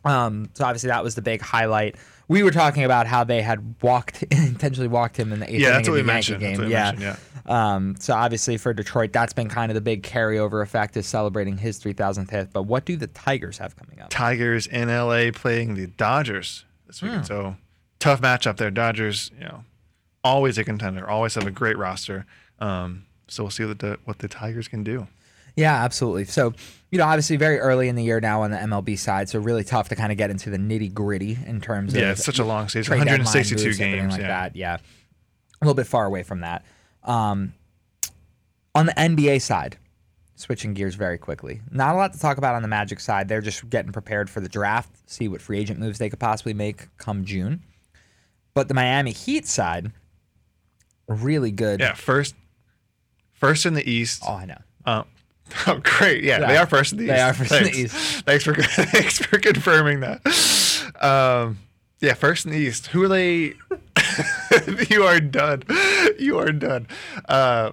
Um, 0.03 0.49
so 0.55 0.65
obviously 0.65 0.87
that 0.87 1.03
was 1.03 1.13
the 1.13 1.21
big 1.21 1.41
highlight. 1.41 1.95
We 2.31 2.43
were 2.43 2.51
talking 2.51 2.83
about 2.83 3.07
how 3.07 3.23
they 3.23 3.41
had 3.41 3.75
walked 3.81 4.23
intentionally 4.31 4.87
walked 4.87 5.17
him 5.17 5.31
in 5.33 5.39
the 5.41 5.45
eighth 5.51 5.59
Yeah, 5.59 5.67
inning 5.69 5.73
that's 5.73 5.87
of 5.87 5.91
what 5.91 5.97
the 5.97 6.03
we 6.03 6.07
mentioned. 6.07 6.41
That's 6.41 6.51
game. 6.51 6.57
what 6.59 6.67
we 6.67 6.71
yeah. 6.73 6.91
mentioned, 6.91 7.17
Um, 7.51 7.95
so 7.99 8.13
obviously 8.13 8.57
for 8.57 8.73
Detroit, 8.73 9.11
that's 9.11 9.33
been 9.33 9.49
kind 9.49 9.69
of 9.71 9.75
the 9.75 9.81
big 9.81 10.03
carryover 10.03 10.63
effect 10.63 10.95
is 10.95 11.05
celebrating 11.07 11.57
his 11.57 11.79
3,000th 11.79 12.29
hit. 12.29 12.53
But 12.53 12.63
what 12.63 12.85
do 12.85 12.95
the 12.95 13.07
Tigers 13.07 13.57
have 13.57 13.75
coming 13.75 13.99
up? 13.99 14.09
Tigers 14.09 14.65
in 14.67 14.87
LA 14.87 15.31
playing 15.33 15.73
the 15.75 15.87
Dodgers 15.87 16.63
this 16.87 16.99
Hmm. 17.01 17.07
weekend. 17.07 17.25
So 17.27 17.55
tough 17.99 18.21
matchup 18.21 18.57
there. 18.57 18.71
Dodgers, 18.71 19.29
you 19.37 19.43
know, 19.45 19.63
always 20.23 20.57
a 20.57 20.63
contender, 20.63 21.09
always 21.09 21.35
have 21.35 21.45
a 21.47 21.51
great 21.51 21.77
roster. 21.77 22.25
Um, 22.59 23.05
so 23.27 23.43
we'll 23.43 23.51
see 23.51 23.65
what 23.65 23.79
the 23.79 23.97
what 24.05 24.19
the 24.19 24.27
Tigers 24.27 24.67
can 24.67 24.83
do. 24.83 25.07
Yeah, 25.55 25.83
absolutely. 25.83 26.25
So, 26.25 26.53
you 26.91 26.97
know, 26.97 27.05
obviously 27.05 27.37
very 27.37 27.59
early 27.59 27.89
in 27.89 27.95
the 27.95 28.03
year 28.03 28.19
now 28.19 28.41
on 28.43 28.51
the 28.51 28.57
MLB 28.57 28.97
side, 28.97 29.29
so 29.29 29.39
really 29.39 29.63
tough 29.63 29.89
to 29.89 29.95
kind 29.95 30.11
of 30.11 30.17
get 30.17 30.29
into 30.29 30.49
the 30.49 30.57
nitty 30.57 30.93
gritty 30.93 31.37
in 31.45 31.61
terms 31.61 31.93
of 31.93 32.01
Yeah, 32.01 32.11
it's 32.11 32.23
such 32.23 32.39
a 32.39 32.45
long 32.45 32.67
season. 32.69 32.83
trade 32.83 32.99
deadline 32.99 33.19
162 33.25 33.65
moves, 33.65 33.77
games. 33.77 34.11
like 34.13 34.21
yeah. 34.21 34.27
that. 34.27 34.55
Yeah, 34.55 34.75
a 34.75 35.65
little 35.65 35.75
bit 35.75 35.87
far 35.87 36.05
away 36.05 36.23
from 36.23 36.41
that. 36.41 36.65
Um, 37.03 37.53
on 38.73 38.85
the 38.85 38.93
NBA 38.93 39.41
side, 39.41 39.77
switching 40.35 40.73
gears 40.73 40.95
very 40.95 41.17
quickly, 41.17 41.61
not 41.69 41.93
a 41.95 41.97
lot 41.97 42.13
to 42.13 42.19
talk 42.19 42.37
about 42.37 42.55
on 42.55 42.61
the 42.61 42.67
Magic 42.67 42.99
side. 42.99 43.27
They're 43.27 43.41
just 43.41 43.69
getting 43.69 43.91
prepared 43.91 44.29
for 44.29 44.39
the 44.39 44.49
draft, 44.49 44.89
see 45.09 45.27
what 45.27 45.41
free 45.41 45.59
agent 45.59 45.79
moves 45.79 45.97
they 45.99 46.09
could 46.09 46.19
possibly 46.19 46.53
make 46.53 46.87
come 46.97 47.25
June. 47.25 47.61
But 48.53 48.67
the 48.67 48.73
Miami 48.73 49.11
Heat 49.11 49.47
side, 49.47 49.91
really 51.07 51.51
good. 51.51 51.79
Yeah, 51.79 51.93
first 51.93 52.35
first 53.33 53.65
in 53.65 53.73
the 53.73 53.89
East. 53.89 54.23
Oh, 54.27 54.33
I 54.33 54.45
know. 54.45 54.57
Uh, 54.85 55.03
oh, 55.67 55.79
great. 55.83 56.23
Yeah, 56.23 56.39
they 56.39 56.57
are 56.57 56.65
first 56.65 56.93
in 56.93 56.99
the 56.99 57.05
East. 57.05 57.13
they 57.13 57.21
are 57.21 57.33
first 57.33 57.51
in 57.51 57.63
the 57.63 57.69
Thanks. 57.71 57.95
East. 57.95 58.25
Thanks 58.25 58.43
for 58.43 58.53
thanks 58.85 59.17
for 59.19 59.39
confirming 59.39 60.01
that. 60.01 60.21
Um, 61.01 61.59
yeah, 61.99 62.13
first 62.13 62.45
in 62.45 62.51
the 62.51 62.57
East. 62.57 62.87
Who 62.87 63.03
are 63.03 63.07
they? 63.07 63.53
you 64.89 65.03
are 65.03 65.19
done. 65.19 65.63
You 66.19 66.39
are 66.39 66.51
done. 66.51 66.87
Uh, 67.27 67.71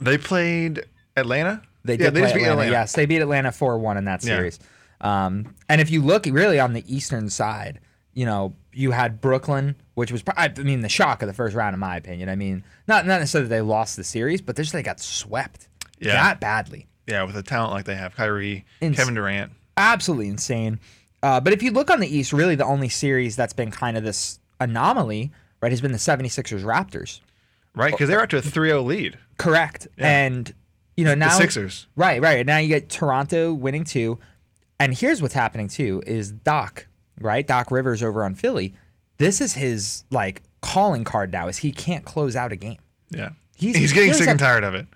they 0.00 0.18
played 0.18 0.84
Atlanta. 1.16 1.62
They 1.84 1.94
yeah, 1.94 2.06
did 2.06 2.12
play 2.14 2.22
just 2.22 2.34
beat 2.34 2.46
Atlanta. 2.46 2.70
Yes, 2.70 2.92
they 2.92 3.06
beat 3.06 3.20
Atlanta 3.20 3.52
4 3.52 3.78
1 3.78 3.96
in 3.96 4.04
that 4.06 4.24
Yeah. 4.24 4.36
series. 4.36 4.58
Um, 5.00 5.54
and 5.68 5.80
if 5.80 5.90
you 5.90 6.02
look 6.02 6.26
really 6.26 6.58
on 6.58 6.72
the 6.72 6.84
Eastern 6.92 7.28
side, 7.28 7.80
you 8.14 8.24
know, 8.24 8.54
you 8.72 8.90
had 8.90 9.20
Brooklyn 9.20 9.76
which 9.94 10.10
was, 10.10 10.22
I 10.36 10.48
mean, 10.48 10.80
the 10.80 10.88
shock 10.88 11.22
of 11.22 11.28
the 11.28 11.32
first 11.32 11.54
round, 11.54 11.74
in 11.74 11.80
my 11.80 11.96
opinion. 11.96 12.28
I 12.28 12.34
mean, 12.34 12.64
not 12.88 13.06
not 13.06 13.20
necessarily 13.20 13.48
that 13.48 13.54
they 13.54 13.60
lost 13.60 13.96
the 13.96 14.04
series, 14.04 14.42
but 14.42 14.56
they 14.56 14.62
just 14.62 14.72
they 14.72 14.82
got 14.82 15.00
swept 15.00 15.68
Yeah. 16.00 16.14
that 16.14 16.40
badly. 16.40 16.86
Yeah, 17.06 17.22
with 17.24 17.36
a 17.36 17.42
talent 17.42 17.72
like 17.72 17.84
they 17.84 17.94
have, 17.96 18.14
Kyrie, 18.14 18.64
Ins- 18.80 18.96
Kevin 18.96 19.14
Durant. 19.14 19.52
absolutely 19.76 20.28
insane. 20.28 20.80
Uh, 21.22 21.40
but 21.40 21.52
if 21.52 21.62
you 21.62 21.70
look 21.70 21.90
on 21.90 22.00
the 22.00 22.06
East, 22.08 22.32
really 22.32 22.54
the 22.54 22.64
only 22.64 22.88
series 22.88 23.36
that's 23.36 23.52
been 23.52 23.70
kind 23.70 23.96
of 23.96 24.04
this 24.04 24.38
anomaly, 24.60 25.30
right, 25.60 25.72
has 25.72 25.80
been 25.80 25.92
the 25.92 25.98
76ers 25.98 26.62
Raptors. 26.62 27.20
Right, 27.74 27.90
because 27.92 28.08
they're 28.08 28.20
up 28.20 28.28
to 28.30 28.38
a 28.38 28.42
3-0 28.42 28.84
lead. 28.86 29.18
Correct. 29.38 29.88
Yeah. 29.98 30.06
And, 30.26 30.54
you 30.96 31.04
know, 31.04 31.14
now. 31.14 31.30
the 31.30 31.34
Sixers. 31.42 31.86
Right, 31.96 32.20
right. 32.22 32.46
Now 32.46 32.58
you 32.58 32.68
get 32.68 32.88
Toronto 32.88 33.52
winning 33.52 33.84
two. 33.84 34.18
And 34.78 34.94
here's 34.96 35.20
what's 35.22 35.34
happening 35.34 35.68
too 35.68 36.02
is 36.06 36.30
Doc, 36.30 36.86
right? 37.20 37.46
Doc 37.46 37.70
Rivers 37.70 38.02
over 38.02 38.24
on 38.24 38.34
Philly. 38.34 38.74
This 39.18 39.40
is 39.40 39.54
his 39.54 40.04
like 40.10 40.42
calling 40.62 41.04
card 41.04 41.32
now 41.32 41.48
is 41.48 41.58
he 41.58 41.72
can't 41.72 42.04
close 42.04 42.36
out 42.36 42.52
a 42.52 42.56
game. 42.56 42.78
Yeah. 43.10 43.30
He's- 43.56 43.76
He's, 43.76 43.92
getting 43.92 44.12
sick 44.12 44.28
and 44.28 44.38
tired 44.38 44.62
of 44.64 44.74
it. 44.74 44.86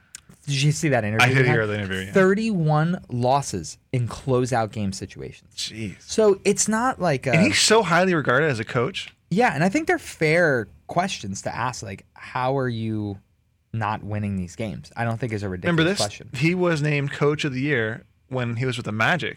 Did 0.49 0.63
you 0.63 0.73
see 0.73 0.89
that 0.89 1.05
interview? 1.05 1.27
I 1.27 1.33
did 1.35 1.47
hear 1.47 1.67
the 1.67 1.75
interview, 1.75 2.07
yeah. 2.07 2.13
31 2.13 3.05
losses 3.11 3.79
in 3.93 4.09
closeout 4.09 4.73
game 4.73 4.93
situations. 4.93 5.55
Jeez. 5.55 5.97
So 6.01 6.41
it's 6.45 6.69
not 6.69 7.01
like 7.01 7.27
a, 7.27 7.33
And 7.33 7.43
he's 7.47 7.61
so 7.61 7.83
highly 7.83 8.15
regarded 8.15 8.51
as 8.51 8.59
a 8.59 8.65
coach. 8.65 9.15
Yeah, 9.31 9.53
and 9.55 9.63
I 9.63 9.69
think 9.69 9.87
they're 9.87 9.99
fair 9.99 10.69
questions 10.87 11.43
to 11.43 11.55
ask. 11.55 11.83
Like, 11.83 12.07
how 12.15 12.57
are 12.57 12.69
you 12.69 13.19
not 13.75 14.03
winning 14.03 14.37
these 14.37 14.57
games? 14.57 14.91
I 14.97 15.05
don't 15.05 15.19
think 15.21 15.33
is 15.35 15.43
a 15.43 15.49
ridiculous 15.49 15.73
Remember 15.73 15.89
this? 15.91 15.99
question. 15.99 16.31
He 16.35 16.55
was 16.55 16.81
named 16.81 17.13
coach 17.13 17.45
of 17.45 17.53
the 17.53 17.61
year 17.61 18.05
when 18.29 18.57
he 18.57 18.65
was 18.65 18.77
with 18.79 18.87
the 18.87 18.93
Magic. 18.93 19.37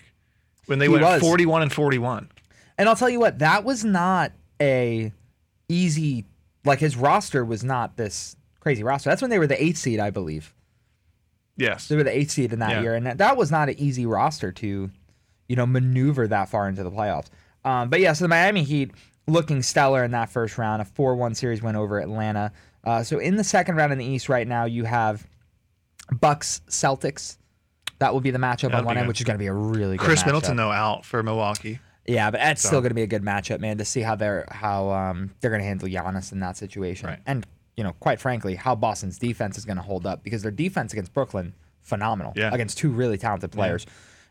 When 0.68 0.80
they 0.80 0.86
He 0.86 0.90
went 0.90 1.04
was. 1.04 1.22
41 1.22 1.64
and 1.64 1.74
41. 1.74 2.30
And 2.78 2.88
I'll 2.88 2.96
tell 2.96 3.10
you 3.10 3.20
what, 3.20 3.40
that 3.40 3.64
was 3.66 3.84
not 3.84 4.32
a 4.62 5.12
easy. 5.68 6.26
Like 6.64 6.80
his 6.80 6.96
roster 6.96 7.44
was 7.44 7.64
not 7.64 7.98
this 7.98 8.36
crazy 8.60 8.84
roster. 8.84 9.10
That's 9.10 9.22
when 9.22 9.30
they 9.32 9.40
were 9.40 9.48
the 9.48 9.62
eighth 9.62 9.78
seed, 9.78 10.00
I 10.00 10.10
believe. 10.12 10.54
Yes. 11.58 11.88
They 11.88 11.96
were 11.96 12.04
the 12.04 12.16
eighth 12.16 12.32
seed 12.32 12.54
in 12.54 12.60
that 12.60 12.72
Yeah. 12.72 12.82
year, 12.82 12.96
and 12.96 13.06
that, 13.06 13.18
that 13.20 13.38
was 13.38 13.52
not 13.52 13.70
an 13.70 13.76
easy 13.80 14.06
roster 14.06 14.52
to, 14.54 14.90
you 15.48 15.56
know, 15.56 15.66
maneuver 15.66 16.28
that 16.28 16.50
far 16.50 16.68
into 16.70 16.84
the 16.84 16.92
playoffs. 16.92 17.28
Um, 17.64 17.90
but 17.90 18.00
yeah, 18.00 18.14
so 18.14 18.24
the 18.26 18.30
Miami 18.30 18.64
Heat 18.64 18.92
looking 19.28 19.62
stellar 19.62 20.04
in 20.04 20.12
that 20.12 20.30
first 20.30 20.58
round, 20.58 20.82
a 20.82 20.86
four-one 20.86 21.36
series 21.36 21.62
win 21.62 21.76
over 21.76 22.00
Atlanta. 22.00 22.52
Uh, 22.84 23.04
so 23.04 23.20
in 23.20 23.36
the 23.36 23.44
second 23.44 23.76
round 23.76 23.92
in 23.92 24.00
the 24.00 24.06
East 24.06 24.30
right 24.30 24.48
now, 24.48 24.66
you 24.66 24.86
have 24.86 25.28
Bucks 26.20 26.62
Celtics. 26.70 27.38
That 28.00 28.14
will 28.14 28.22
be 28.22 28.32
the 28.32 28.40
matchup 28.40 28.72
That'll 28.72 28.80
on 28.80 28.86
one 28.86 28.98
end, 28.98 29.06
good. 29.06 29.10
which 29.10 29.22
is 29.22 29.26
going 29.26 29.36
to 29.38 29.40
be 29.40 29.48
a 29.48 29.54
really 29.54 29.98
good 29.98 30.06
Chris 30.06 30.24
matchup. 30.24 30.26
Middleton, 30.28 30.56
though, 30.58 30.72
out 30.72 31.06
for 31.06 31.22
Milwaukee. 31.22 31.80
Yeah, 32.08 32.32
but 32.32 32.40
that's 32.40 32.64
So- 32.64 32.70
still 32.70 32.82
going 32.82 32.90
to 32.90 32.96
be 32.96 33.04
a 33.04 33.08
good 33.08 33.22
matchup, 33.22 33.60
man, 33.60 33.78
to 33.78 33.86
see 33.86 34.02
how 34.02 34.16
they're 34.16 34.46
how 34.50 34.90
um, 34.90 35.32
they're 35.40 35.52
going 35.52 35.62
to 35.62 35.68
handle 35.68 35.88
Giannis 35.88 36.32
in 36.32 36.40
that 36.40 36.58
situation, 36.58 37.10
Right. 37.10 37.20
and 37.28 37.46
you 37.82 37.88
know, 37.88 37.94
quite 38.00 38.20
frankly, 38.20 38.54
how 38.54 38.76
Boston's 38.76 39.18
defense 39.18 39.58
is 39.58 39.66
going 39.66 39.78
to 39.78 39.82
hold 39.82 40.06
up 40.06 40.24
because 40.24 40.44
their 40.44 40.52
defense 40.52 40.94
against 40.94 41.16
Brooklyn 41.16 41.56
phenomenal 41.82 42.32
Yeah. 42.36 42.54
against 42.54 42.78
two 42.78 42.92
really 42.92 43.18
talented 43.18 43.52
players, 43.52 43.88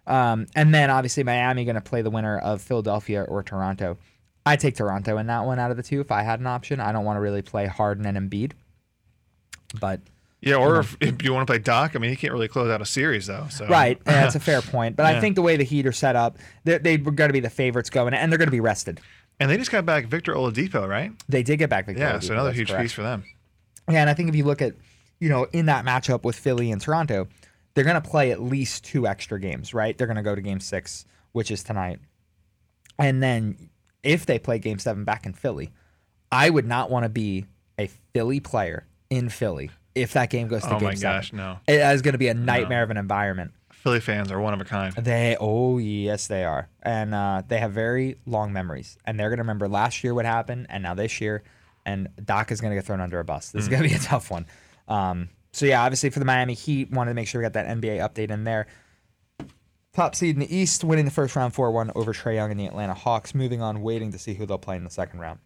um, 0.07 0.47
and 0.55 0.73
then 0.73 0.89
obviously 0.89 1.25
Miami 1.25 1.65
going 1.65 1.75
to 1.75 1.81
play 1.81 2.01
the 2.01 2.11
winner 2.11 2.39
of 2.39 2.63
Philadelphia 2.63 3.25
or 3.25 3.43
Toronto. 3.43 3.99
I 4.47 4.55
take 4.55 4.77
Toronto 4.77 5.19
in 5.19 5.27
that 5.27 5.45
one 5.47 5.59
out 5.59 5.73
of 5.73 5.77
the 5.77 5.83
two 5.83 6.01
if 6.01 6.13
I 6.13 6.23
had 6.23 6.39
an 6.39 6.47
option. 6.47 6.79
I 6.79 6.93
don't 6.93 7.05
want 7.05 7.17
to 7.17 7.21
really 7.21 7.43
play 7.43 7.67
Harden 7.67 8.07
and 8.07 8.17
Embiid, 8.17 8.53
but 9.81 10.01
Yeah, 10.41 10.55
or 10.55 10.79
if, 10.79 10.97
if 11.01 11.25
you 11.25 11.33
want 11.35 11.45
to 11.45 11.51
play 11.51 11.59
Doc, 11.59 11.97
I 11.97 11.99
mean, 11.99 12.11
he 12.11 12.17
can't 12.17 12.33
really 12.33 12.47
close 12.47 12.71
out 12.71 12.81
a 12.81 12.87
series, 12.87 13.27
though. 13.27 13.47
So 13.51 13.67
Right, 13.67 13.97
and 14.07 14.15
that's 14.15 14.37
a 14.37 14.41
fair 14.51 14.63
point. 14.63 14.95
But 14.95 15.07
I 15.07 15.21
think 15.21 15.35
the 15.35 15.43
way 15.43 15.57
the 15.57 15.65
Heat 15.65 15.87
are 15.87 15.93
set 15.93 16.15
up, 16.15 16.39
they're, 16.63 16.79
they're 16.79 16.99
going 16.99 17.31
to 17.31 17.33
be 17.33 17.41
the 17.41 17.51
favorites 17.51 17.91
going, 17.91 18.15
and 18.15 18.31
they're 18.31 18.39
going 18.39 18.47
to 18.47 18.53
be 18.53 18.61
rested. 18.61 19.01
And 19.41 19.51
they 19.51 19.57
just 19.57 19.71
got 19.71 19.87
back 19.87 20.05
Victor 20.07 20.35
Oladipo, 20.35 20.87
right? 20.87 21.13
They 21.27 21.43
did 21.43 21.59
get 21.59 21.71
back 21.71 21.87
Victor 21.87 22.03
Yeah, 22.03 22.19
Oladipo, 22.19 22.23
so 22.25 22.33
another 22.35 22.53
huge 22.53 22.69
correct. 22.69 22.83
piece 22.83 22.93
for 22.93 23.03
them. 23.03 23.25
Yeah, 23.89 24.01
and 24.01 24.11
I 24.11 24.15
think 24.15 24.29
if 24.29 24.35
you 24.37 24.45
look 24.45 24.63
at, 24.63 24.75
you 25.19 25.29
know, 25.29 25.45
in 25.53 25.67
that 25.67 25.85
matchup 25.85 26.23
with 26.25 26.37
Philly 26.37 26.71
and 26.73 26.81
Toronto, 26.81 27.29
they're 27.75 27.85
going 27.85 28.01
to 28.01 28.09
play 28.09 28.31
at 28.33 28.41
least 28.43 28.85
two 28.85 29.07
extra 29.07 29.41
games, 29.41 29.73
right? 29.75 29.97
They're 29.97 30.07
going 30.07 30.17
to 30.17 30.23
go 30.23 30.35
to 30.35 30.41
game 30.41 30.61
six, 30.61 31.05
which 31.33 31.51
is 31.51 31.63
tonight. 31.63 31.99
And 32.99 33.23
then 33.23 33.71
if 34.03 34.27
they 34.27 34.39
play 34.39 34.59
game 34.59 34.79
seven 34.79 35.05
back 35.05 35.27
in 35.27 35.33
Philly, 35.33 35.71
I 36.33 36.51
would 36.51 36.67
not 36.67 36.91
want 36.91 37.05
to 37.05 37.09
be 37.09 37.47
a 37.79 37.89
Philly 38.13 38.41
player 38.41 38.87
in 39.09 39.29
Philly 39.29 39.71
if 39.95 40.13
that 40.13 40.31
game 40.31 40.49
goes 40.49 40.63
to 40.63 40.75
Oh 40.77 40.79
game 40.79 40.89
my 40.89 40.95
seven. 40.95 41.17
gosh, 41.19 41.33
no. 41.33 41.59
It 41.67 41.81
is 41.81 42.03
going 42.03 42.13
to 42.13 42.19
be 42.19 42.29
a 42.29 42.35
nightmare 42.35 42.83
of 42.83 42.91
an 42.91 42.97
environment. 42.97 43.53
Philly 43.73 44.01
fans 44.01 44.31
are 44.31 44.39
one 44.39 44.53
of 44.53 44.61
a 44.61 44.65
kind. 44.65 44.93
They, 44.95 45.37
oh 45.41 45.79
yes, 45.79 46.27
they 46.27 46.45
are, 46.45 46.69
and 46.83 47.15
uh, 47.15 47.43
they 47.49 47.59
have 47.59 47.73
very 47.73 48.17
long 48.27 48.53
memories, 48.53 48.99
and 49.07 49.19
they're 49.19 49.31
gonna 49.31 49.41
remember 49.41 49.69
last 49.69 50.05
year 50.05 50.13
what 50.13 50.27
happened, 50.27 50.67
and 50.69 50.83
now 50.83 50.93
this 50.93 51.19
year, 51.19 51.43
and 51.87 52.09
Doc 52.25 52.51
is 52.53 52.61
gonna 52.61 52.75
get 52.75 52.85
thrown 52.85 53.01
under 53.01 53.19
a 53.21 53.25
bus. 53.25 53.51
This 53.51 53.63
is 53.63 53.69
gonna 53.69 53.89
be 53.89 53.95
a 53.95 53.99
tough 53.99 54.31
one. 54.31 54.47
Um, 54.89 55.29
so 55.53 55.67
yeah, 55.67 55.83
obviously 55.83 56.11
for 56.11 56.19
the 56.19 56.25
Miami 56.25 56.55
Heat, 56.55 56.91
wanted 56.91 57.11
to 57.11 57.15
make 57.15 57.29
sure 57.29 57.41
we 57.41 57.45
got 57.45 57.55
that 57.55 57.67
NBA 57.67 57.99
update 57.99 58.31
in 58.31 58.45
there. 58.45 58.67
Top 59.93 60.15
seed 60.15 60.37
in 60.37 60.41
the 60.41 60.55
East, 60.55 60.85
winning 60.85 61.05
the 61.05 61.11
first 61.11 61.35
round 61.35 61.53
4-1 61.53 61.91
over 61.97 62.13
Trae 62.13 62.37
Young 62.37 62.51
and 62.53 62.61
the 62.61 62.67
Atlanta 62.67 62.95
Hawks. 62.95 63.35
Moving 63.35 63.61
on, 63.61 63.83
waiting 63.83 64.13
to 64.13 64.19
see 64.19 64.35
who 64.35 64.47
they'll 64.47 64.59
play 64.59 64.77
in 64.77 64.85
the 64.85 64.91
second 64.91 65.19
round. 65.19 65.41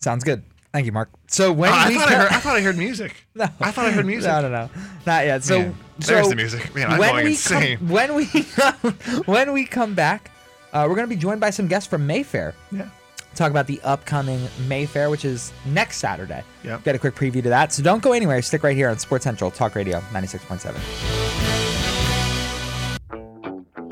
Sounds 0.00 0.24
good. 0.24 0.42
Thank 0.72 0.86
you, 0.86 0.92
Mark. 0.92 1.08
So 1.28 1.52
when 1.52 1.70
Oh, 1.70 1.74
I, 1.74 1.88
we 1.88 1.94
thought 1.94 2.08
I, 2.08 2.10
co- 2.12 2.16
heard, 2.18 2.28
I 2.32 2.40
thought 2.40 2.56
I 2.56 2.60
heard 2.60 2.76
music. 2.76 3.26
no. 3.34 3.44
I 3.60 3.70
thought 3.70 3.86
I 3.86 3.90
heard 3.92 4.06
music. 4.06 4.30
No, 4.30 4.42
no, 4.42 4.48
no, 4.50 4.70
not 5.06 5.24
yet. 5.24 5.42
So, 5.42 5.58
Man, 5.60 5.74
so 6.00 6.14
there's 6.14 6.28
the 6.28 6.36
music. 6.36 6.74
Man, 6.74 6.90
I'm 6.90 6.98
when 6.98 7.10
going 7.12 7.24
we 7.24 7.30
insane. 7.30 7.78
Come, 7.78 7.88
when 7.90 8.14
we 8.14 8.24
when 9.26 9.52
we 9.52 9.64
come 9.64 9.94
back, 9.94 10.30
uh, 10.72 10.84
we're 10.88 10.96
going 10.96 11.08
to 11.08 11.14
be 11.14 11.20
joined 11.20 11.40
by 11.40 11.50
some 11.50 11.66
guests 11.68 11.88
from 11.88 12.06
Mayfair. 12.06 12.54
Yeah. 12.70 12.88
Talk 13.36 13.50
about 13.50 13.66
the 13.66 13.80
upcoming 13.82 14.48
Mayfair, 14.66 15.10
which 15.10 15.24
is 15.24 15.52
next 15.66 15.98
Saturday. 15.98 16.42
Yep. 16.64 16.84
Get 16.84 16.94
a 16.94 16.98
quick 16.98 17.14
preview 17.14 17.42
to 17.42 17.48
that. 17.50 17.72
So 17.72 17.82
don't 17.82 18.02
go 18.02 18.12
anywhere. 18.12 18.40
Stick 18.42 18.62
right 18.62 18.76
here 18.76 18.88
on 18.88 18.98
Sports 18.98 19.24
Central 19.24 19.50
Talk 19.50 19.74
Radio 19.74 20.00
96.7. 20.12 20.74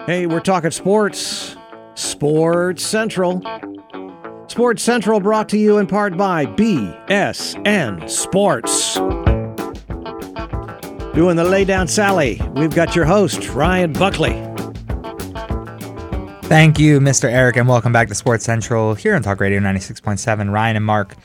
Hey, 0.07 0.27
we're 0.27 0.41
talking 0.41 0.71
sports. 0.71 1.57
Sports 1.95 2.85
Central. 2.85 3.43
Sports 4.49 4.83
Central 4.83 5.21
brought 5.21 5.49
to 5.51 5.59
you 5.59 5.79
in 5.79 5.87
part 5.87 6.17
by 6.17 6.47
BSN 6.47 8.09
Sports. 8.09 8.95
Doing 11.15 11.37
the 11.37 11.45
laydown 11.45 11.89
Sally, 11.89 12.41
we've 12.55 12.75
got 12.75 12.97
your 12.97 13.05
host, 13.05 13.49
Ryan 13.51 13.93
Buckley. 13.93 14.54
Thank 16.47 16.79
you, 16.79 17.01
Mr. 17.01 17.25
Eric, 17.25 17.57
and 17.57 17.67
welcome 17.67 17.93
back 17.93 18.09
to 18.09 18.15
Sports 18.15 18.45
Central 18.45 18.95
here 18.95 19.15
on 19.15 19.23
Talk 19.23 19.41
Radio 19.41 19.59
96.7. 19.61 20.53
Ryan 20.53 20.77
and 20.77 20.85
Mark. 20.85 21.17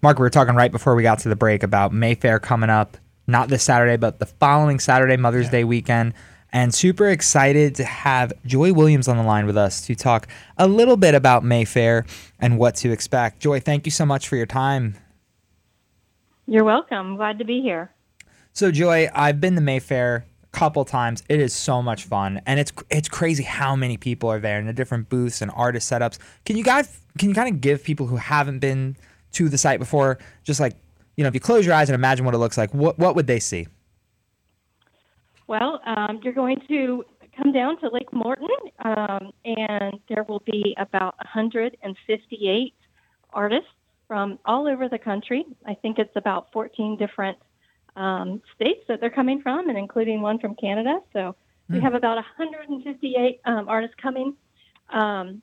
Mark, 0.00 0.18
we 0.18 0.22
were 0.22 0.30
talking 0.30 0.54
right 0.54 0.70
before 0.70 0.94
we 0.94 1.02
got 1.02 1.18
to 1.18 1.28
the 1.28 1.34
break 1.34 1.64
about 1.64 1.92
Mayfair 1.92 2.38
coming 2.38 2.70
up, 2.70 2.96
not 3.26 3.48
this 3.48 3.64
Saturday, 3.64 3.96
but 3.96 4.20
the 4.20 4.26
following 4.26 4.78
Saturday, 4.78 5.16
Mother's 5.16 5.50
Day 5.50 5.64
weekend. 5.64 6.14
And 6.52 6.72
super 6.72 7.08
excited 7.08 7.74
to 7.74 7.84
have 7.84 8.32
Joy 8.46 8.72
Williams 8.72 9.08
on 9.08 9.16
the 9.16 9.24
line 9.24 9.44
with 9.44 9.56
us 9.56 9.84
to 9.86 9.96
talk 9.96 10.28
a 10.56 10.68
little 10.68 10.96
bit 10.96 11.16
about 11.16 11.44
Mayfair 11.44 12.06
and 12.38 12.56
what 12.56 12.76
to 12.76 12.92
expect. 12.92 13.40
Joy, 13.40 13.58
thank 13.58 13.86
you 13.86 13.90
so 13.90 14.06
much 14.06 14.28
for 14.28 14.36
your 14.36 14.46
time. 14.46 14.94
You're 16.46 16.64
welcome. 16.64 17.16
Glad 17.16 17.38
to 17.40 17.44
be 17.44 17.60
here. 17.60 17.92
So, 18.52 18.70
Joy, 18.70 19.08
I've 19.14 19.40
been 19.40 19.56
to 19.56 19.60
Mayfair 19.60 20.24
a 20.24 20.29
couple 20.52 20.84
times. 20.84 21.22
It 21.28 21.40
is 21.40 21.52
so 21.52 21.82
much 21.82 22.04
fun, 22.04 22.40
and 22.46 22.58
it's 22.58 22.72
it's 22.90 23.08
crazy 23.08 23.42
how 23.42 23.76
many 23.76 23.96
people 23.96 24.30
are 24.30 24.40
there 24.40 24.58
in 24.58 24.66
the 24.66 24.72
different 24.72 25.08
booths 25.08 25.42
and 25.42 25.50
artist 25.54 25.90
setups. 25.90 26.18
Can 26.44 26.56
you 26.56 26.64
guys 26.64 27.00
can 27.18 27.28
you 27.28 27.34
kind 27.34 27.54
of 27.54 27.60
give 27.60 27.84
people 27.84 28.06
who 28.06 28.16
haven't 28.16 28.58
been 28.58 28.96
to 29.32 29.48
the 29.48 29.58
site 29.58 29.78
before, 29.78 30.18
just 30.44 30.60
like 30.60 30.74
you 31.16 31.24
know, 31.24 31.28
if 31.28 31.34
you 31.34 31.40
close 31.40 31.66
your 31.66 31.74
eyes 31.74 31.88
and 31.88 31.94
imagine 31.94 32.24
what 32.24 32.34
it 32.34 32.38
looks 32.38 32.58
like, 32.58 32.72
what 32.74 32.98
what 32.98 33.14
would 33.14 33.26
they 33.26 33.40
see? 33.40 33.66
Well, 35.46 35.80
um, 35.84 36.20
you're 36.22 36.32
going 36.32 36.60
to 36.68 37.04
come 37.36 37.52
down 37.52 37.78
to 37.80 37.88
Lake 37.88 38.12
Morton, 38.12 38.48
um, 38.84 39.32
and 39.44 39.98
there 40.08 40.24
will 40.28 40.42
be 40.46 40.76
about 40.78 41.16
158 41.18 42.74
artists 43.32 43.68
from 44.06 44.38
all 44.44 44.68
over 44.68 44.88
the 44.88 44.98
country. 44.98 45.44
I 45.66 45.74
think 45.74 45.98
it's 45.98 46.14
about 46.16 46.52
14 46.52 46.96
different 46.96 47.36
um, 47.96 48.42
states 48.54 48.80
that 48.88 49.00
they're 49.00 49.10
coming 49.10 49.42
from, 49.42 49.68
and 49.68 49.78
including 49.78 50.20
one 50.20 50.38
from 50.38 50.54
Canada. 50.54 51.00
So 51.12 51.36
we 51.68 51.80
have 51.80 51.94
about 51.94 52.16
158 52.16 53.40
um, 53.44 53.68
artists 53.68 53.94
coming, 54.02 54.34
um, 54.92 55.40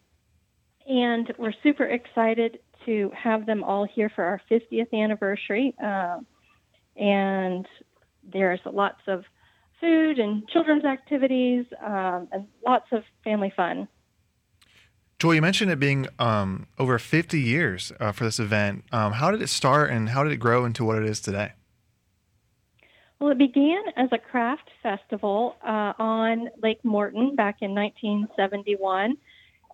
and 0.88 1.34
we're 1.38 1.54
super 1.64 1.86
excited 1.86 2.60
to 2.86 3.12
have 3.16 3.46
them 3.46 3.64
all 3.64 3.86
here 3.86 4.12
for 4.14 4.24
our 4.24 4.42
50th 4.52 4.94
anniversary. 4.94 5.74
Uh, 5.82 6.20
and 6.98 7.66
there's 8.24 8.60
lots 8.66 9.02
of 9.08 9.24
food 9.80 10.20
and 10.20 10.48
children's 10.50 10.86
activities 10.86 11.66
um, 11.86 12.28
and 12.32 12.48
lots 12.66 12.88
of 12.92 13.04
family 13.24 13.54
fun. 13.56 13.88
Joel, 15.20 15.36
you 15.36 15.42
mentioned 15.42 15.72
it 15.72 15.80
being 15.80 16.08
um, 16.20 16.68
over 16.78 17.00
50 17.00 17.40
years 17.40 17.92
uh, 18.00 18.12
for 18.12 18.24
this 18.24 18.40
event. 18.40 18.84
Um, 18.92 19.14
how 19.14 19.32
did 19.32 19.42
it 19.42 19.50
start 19.50 19.90
and 19.90 20.10
how 20.10 20.24
did 20.24 20.32
it 20.32 20.38
grow 20.38 20.64
into 20.66 20.86
what 20.86 20.98
it 20.98 21.06
is 21.06 21.20
today? 21.20 21.54
Well, 23.20 23.32
it 23.32 23.38
began 23.40 23.82
as 23.96 24.10
a 24.12 24.18
craft 24.20 24.70
festival 24.84 25.56
uh, 25.66 25.94
on 25.98 26.50
Lake 26.62 26.84
Morton 26.84 27.36
back 27.36 27.58
in 27.62 27.74
1971, 27.74 29.18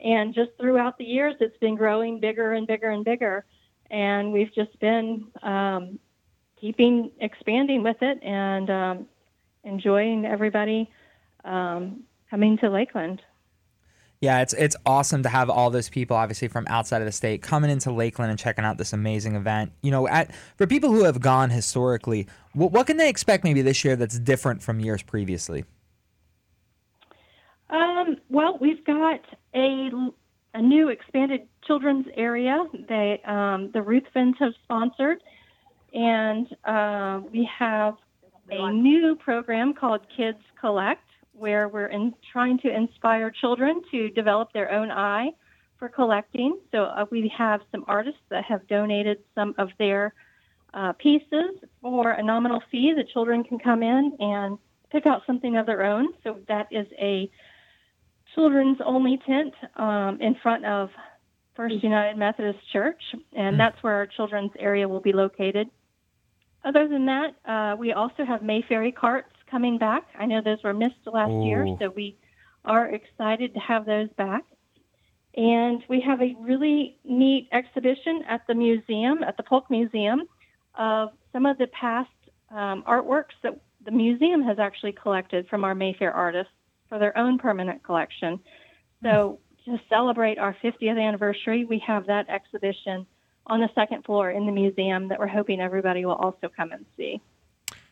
And 0.04 0.34
just 0.34 0.52
throughout 0.58 0.98
the 0.98 1.04
years, 1.04 1.36
it's 1.42 1.58
been 1.58 1.76
growing 1.76 2.20
bigger 2.20 2.54
and 2.54 2.66
bigger 2.66 2.90
and 2.90 3.04
bigger. 3.04 3.46
And 3.92 4.32
we've 4.32 4.54
just 4.56 4.80
been 4.80 5.28
um, 5.42 6.00
keeping 6.60 7.12
expanding 7.20 7.84
with 7.84 8.02
it 8.02 8.24
and 8.24 8.70
um, 8.70 9.06
enjoying 9.66 10.26
everybody 10.26 10.90
um, 11.44 12.04
coming 12.30 12.58
to 12.60 12.70
Lakeland. 12.70 13.22
Yeah, 14.24 14.42
it's 14.42 14.54
it's 14.54 14.78
awesome 14.86 15.22
to 15.24 15.28
have 15.28 15.50
all 15.50 15.70
those 15.70 15.90
people, 15.90 16.16
obviously 16.16 16.48
from 16.48 16.66
outside 16.70 17.02
of 17.02 17.06
the 17.06 17.12
state, 17.12 17.42
coming 17.42 17.70
into 17.70 17.92
Lakeland 17.92 18.32
and 18.32 18.40
checking 18.40 18.64
out 18.64 18.78
this 18.78 18.94
amazing 18.94 19.36
event. 19.36 19.74
You 19.82 19.92
know, 19.92 20.08
at 20.08 20.34
for 20.56 20.66
people 20.66 20.94
who 20.94 21.04
have 21.04 21.20
gone 21.20 21.50
historically, 21.50 22.28
what, 22.54 22.72
what 22.72 22.88
can 22.88 22.96
they 22.96 23.10
expect 23.10 23.44
maybe 23.44 23.62
this 23.62 23.84
year 23.84 23.98
that's 23.98 24.18
different 24.18 24.64
from 24.64 24.80
years 24.80 25.04
previously? 25.04 25.66
Um, 27.70 28.16
well, 28.30 28.58
we've 28.62 28.86
got 28.86 29.20
a, 29.54 29.90
a 30.54 30.62
new 30.62 30.88
expanded 30.88 31.42
children's 31.68 32.06
area 32.16 32.66
that 32.88 33.28
um, 33.30 33.72
the 33.74 33.82
Ruthvens 33.82 34.38
have 34.40 34.54
sponsored, 34.64 35.22
and 35.94 36.48
uh, 36.64 37.20
we 37.30 37.50
have 37.60 37.96
a 38.50 38.72
new 38.72 39.18
program 39.18 39.74
called 39.74 40.00
Kids 40.16 40.40
Collect 40.62 41.04
where 41.34 41.68
we're 41.68 41.88
in, 41.88 42.14
trying 42.32 42.60
to 42.60 42.74
inspire 42.74 43.32
children 43.32 43.82
to 43.92 44.10
develop 44.10 44.54
their 44.54 44.72
own 44.72 44.92
eye 44.92 45.30
for 45.78 45.90
collecting. 45.90 46.60
So 46.72 46.84
uh, 46.84 47.06
we 47.12 47.32
have 47.38 47.62
some 47.72 47.84
artists 47.88 48.22
that 48.30 48.46
have 48.46 48.68
donated 48.68 49.20
some 49.36 49.54
of 49.58 49.70
their 49.80 50.14
uh, 50.74 50.94
pieces 50.94 51.52
for 51.82 52.12
a 52.12 52.24
nominal 52.24 52.62
fee. 52.72 52.94
The 52.96 53.04
children 53.12 53.44
can 53.44 53.60
come 53.60 53.84
in 53.84 54.16
and 54.20 54.58
pick 54.92 55.06
out 55.06 55.24
something 55.28 55.58
of 55.58 55.66
their 55.66 55.84
own. 55.84 56.08
So 56.24 56.40
that 56.48 56.68
is 56.72 56.88
a 57.00 57.30
children's 58.36 58.78
only 58.86 59.20
tent 59.26 59.54
um, 59.76 60.20
in 60.22 60.36
front 60.42 60.66
of 60.66 60.90
First 61.56 61.84
United 61.84 62.18
Methodist 62.18 62.60
Church, 62.72 63.02
and 63.34 63.60
that's 63.60 63.82
where 63.84 63.94
our 63.94 64.08
children's 64.08 64.52
area 64.58 64.88
will 64.88 65.02
be 65.02 65.14
located. 65.14 65.68
Other 66.66 66.88
than 66.88 67.06
that, 67.06 67.36
uh, 67.46 67.76
we 67.76 67.94
also 67.94 68.26
have 68.26 68.42
Mayfairy 68.42 68.92
carts 68.92 69.33
coming 69.54 69.78
back. 69.78 70.04
I 70.18 70.26
know 70.26 70.42
those 70.42 70.64
were 70.64 70.74
missed 70.74 70.96
last 71.06 71.30
Ooh. 71.30 71.46
year, 71.46 71.78
so 71.80 71.94
we 71.96 72.18
are 72.66 72.88
excited 72.88 73.54
to 73.54 73.60
have 73.60 73.86
those 73.86 74.10
back. 74.18 74.44
And 75.38 75.84
we 75.88 76.02
have 76.02 76.22
a 76.22 76.36
really 76.40 76.98
neat 77.04 77.50
exhibition 77.52 78.24
at 78.28 78.42
the 78.48 78.56
museum, 78.56 79.24
at 79.24 79.38
the 79.38 79.44
Polk 79.44 79.70
Museum, 79.70 80.24
of 80.76 81.10
some 81.32 81.46
of 81.46 81.60
the 81.60 81.68
past 81.68 82.10
um, 82.50 82.84
artworks 82.88 83.36
that 83.44 83.60
the 83.86 83.92
museum 83.92 84.42
has 84.42 84.58
actually 84.58 84.92
collected 84.92 85.48
from 85.50 85.64
our 85.64 85.76
Mayfair 85.76 86.12
artists 86.12 86.54
for 86.90 86.98
their 86.98 87.16
own 87.16 87.38
permanent 87.38 87.84
collection. 87.84 88.40
So 89.04 89.40
to 89.66 89.80
celebrate 89.88 90.40
our 90.40 90.58
50th 90.64 91.00
anniversary, 91.00 91.66
we 91.66 91.78
have 91.86 92.08
that 92.08 92.28
exhibition 92.28 93.06
on 93.46 93.60
the 93.60 93.70
second 93.76 94.04
floor 94.04 94.32
in 94.32 94.48
the 94.48 94.52
museum 94.52 95.10
that 95.10 95.20
we're 95.20 95.28
hoping 95.28 95.60
everybody 95.60 96.06
will 96.06 96.14
also 96.16 96.50
come 96.56 96.72
and 96.72 96.86
see. 96.98 97.22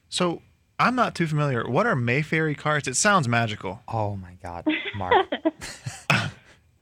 So 0.10 0.42
I'm 0.82 0.96
not 0.96 1.14
too 1.14 1.28
familiar. 1.28 1.64
What 1.70 1.86
are 1.86 1.96
Mayfairy 1.96 2.56
carts? 2.56 2.88
It 2.88 2.96
sounds 2.96 3.28
magical. 3.28 3.82
Oh 3.88 4.16
my 4.16 4.34
God, 4.42 4.66
Mark. 4.96 5.14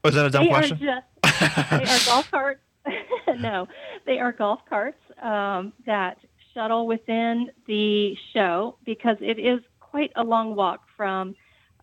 Was 0.02 0.14
that 0.14 0.24
a 0.24 0.30
dumb 0.30 0.44
they 0.44 0.48
question? 0.48 0.88
are 0.88 1.02
just 1.22 1.70
they 1.70 1.84
are 1.84 2.06
golf 2.06 2.30
carts. 2.30 2.60
no, 3.38 3.68
they 4.06 4.18
are 4.18 4.32
golf 4.32 4.60
carts 4.66 5.02
um, 5.20 5.74
that 5.84 6.16
shuttle 6.54 6.86
within 6.86 7.50
the 7.66 8.16
show 8.32 8.76
because 8.86 9.18
it 9.20 9.38
is 9.38 9.60
quite 9.80 10.12
a 10.16 10.24
long 10.24 10.54
walk 10.56 10.80
from 10.96 11.34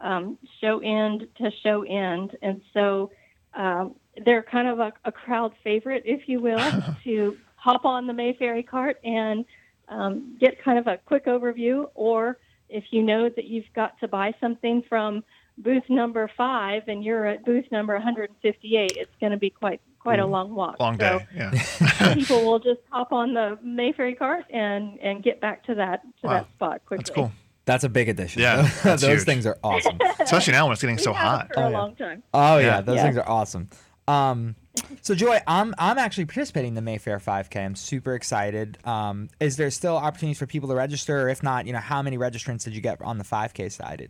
um, 0.02 0.40
show 0.60 0.80
end 0.80 1.28
to 1.38 1.52
show 1.62 1.84
end, 1.84 2.36
and 2.42 2.62
so 2.74 3.12
um, 3.54 3.94
they're 4.26 4.42
kind 4.42 4.68
of 4.68 4.80
a, 4.80 4.92
a 5.06 5.12
crowd 5.12 5.54
favorite, 5.64 6.02
if 6.04 6.28
you 6.28 6.40
will, 6.40 6.72
to 7.04 7.38
hop 7.58 7.86
on 7.86 8.08
the 8.08 8.14
Mayfairy 8.14 8.64
cart 8.64 8.98
and 9.04 9.46
um, 9.90 10.38
get 10.40 10.62
kind 10.64 10.78
of 10.80 10.88
a 10.88 10.98
quick 11.06 11.26
overview, 11.26 11.90
or 11.96 12.38
if 12.70 12.86
you 12.92 13.02
know 13.04 13.30
that 13.30 13.46
you've 13.46 13.72
got 13.76 14.00
to 14.00 14.08
buy 14.08 14.34
something 14.42 14.84
from 14.90 15.24
booth 15.58 15.84
number 15.90 16.30
five 16.38 16.84
and 16.88 17.04
you're 17.04 17.26
at 17.26 17.44
booth 17.46 17.66
number 17.72 17.94
158, 17.96 18.92
it's 18.96 19.12
going 19.20 19.32
to 19.32 19.38
be 19.38 19.50
quite 19.50 19.82
quite 20.00 20.20
a 20.20 20.26
long 20.26 20.54
walk. 20.56 20.80
Long 20.80 20.98
So 21.00 21.20
day. 21.20 21.26
Yeah. 21.36 22.14
people 22.14 22.46
will 22.46 22.60
just 22.60 22.80
hop 22.90 23.12
on 23.12 23.34
the 23.34 23.58
Mayfairy 23.64 24.16
cart 24.18 24.46
and 24.50 25.00
and 25.00 25.24
get 25.24 25.42
back 25.42 25.64
to 25.66 25.76
that 25.76 26.02
to 26.22 26.28
Wow. 26.28 26.34
that 26.34 26.48
spot 26.56 26.82
quickly. 26.86 27.04
That's 27.04 27.10
cool. 27.16 27.32
That's 27.66 27.84
a 27.84 27.90
big 27.90 28.08
addition. 28.08 28.42
Yeah, 28.42 28.70
those 28.84 29.02
huge. 29.04 29.24
things 29.24 29.46
are 29.46 29.58
awesome. 29.64 29.98
Especially 30.20 30.54
now 30.54 30.66
when 30.66 30.74
it's 30.74 30.82
getting 30.82 30.98
so 30.98 31.12
We've 31.12 31.18
had 31.18 31.26
it 31.26 31.30
hot. 31.30 31.48
for 31.54 31.60
Oh, 31.60 31.68
a 31.68 31.72
yeah. 31.72 31.78
long 31.78 31.96
time. 31.96 32.24
Oh 32.34 32.58
yeah, 32.58 32.66
Yeah. 32.66 32.82
those 32.82 32.96
Yeah. 32.98 33.04
things 33.04 33.18
are 33.18 33.28
awesome. 33.30 33.70
Um, 34.08 34.56
so 35.02 35.16
Joy, 35.16 35.40
I'm 35.48 35.74
I'm 35.78 35.98
actually 35.98 36.26
participating 36.26 36.70
in 36.70 36.76
the 36.76 36.82
Mayfair 36.82 37.20
5K. 37.20 37.64
I'm 37.64 37.76
super 37.76 38.14
excited. 38.14 38.78
Um, 38.86 39.30
is 39.40 39.58
there 39.58 39.72
still 39.72 39.96
opportunities 39.96 40.40
for 40.40 40.46
people 40.46 40.70
to 40.70 40.76
register? 40.76 41.24
Or 41.24 41.30
if 41.30 41.44
not, 41.44 41.68
you 41.68 41.74
know, 41.74 41.80
how 41.80 42.02
many 42.02 42.18
registrants 42.18 42.64
did 42.64 42.76
you 42.76 42.82
get 42.82 43.02
on 43.02 43.18
the 43.18 43.24
5K 43.24 43.72
side? 43.72 44.10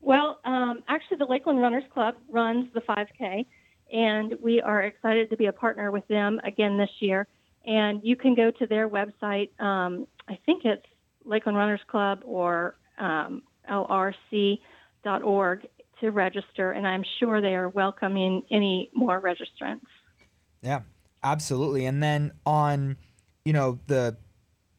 Well, 0.00 0.40
um, 0.44 0.82
actually, 0.88 1.18
the 1.18 1.26
Lakeland 1.26 1.60
Runners 1.60 1.84
Club 1.92 2.16
runs 2.28 2.68
the 2.74 2.80
5K, 2.80 3.46
and 3.92 4.34
we 4.42 4.60
are 4.60 4.82
excited 4.82 5.30
to 5.30 5.36
be 5.36 5.46
a 5.46 5.52
partner 5.52 5.90
with 5.90 6.06
them 6.08 6.40
again 6.44 6.76
this 6.76 6.90
year. 7.00 7.26
And 7.64 8.00
you 8.02 8.16
can 8.16 8.34
go 8.34 8.50
to 8.50 8.66
their 8.66 8.88
website. 8.88 9.50
Um, 9.60 10.08
I 10.28 10.38
think 10.44 10.64
it's 10.64 10.84
Lakeland 11.24 11.56
Runners 11.56 11.80
Club 11.86 12.22
or 12.24 12.74
um, 12.98 13.42
lrc.org 13.70 14.58
to 16.02 16.10
register, 16.10 16.72
and 16.72 16.86
I'm 16.86 17.04
sure 17.18 17.40
they 17.40 17.54
are 17.54 17.68
welcoming 17.68 18.42
any 18.50 18.90
more 18.92 19.20
registrants. 19.20 19.86
Yeah, 20.60 20.80
absolutely. 21.22 21.86
And 21.86 22.02
then 22.02 22.32
on, 22.44 22.96
you 23.44 23.52
know, 23.52 23.78
the 23.86 24.16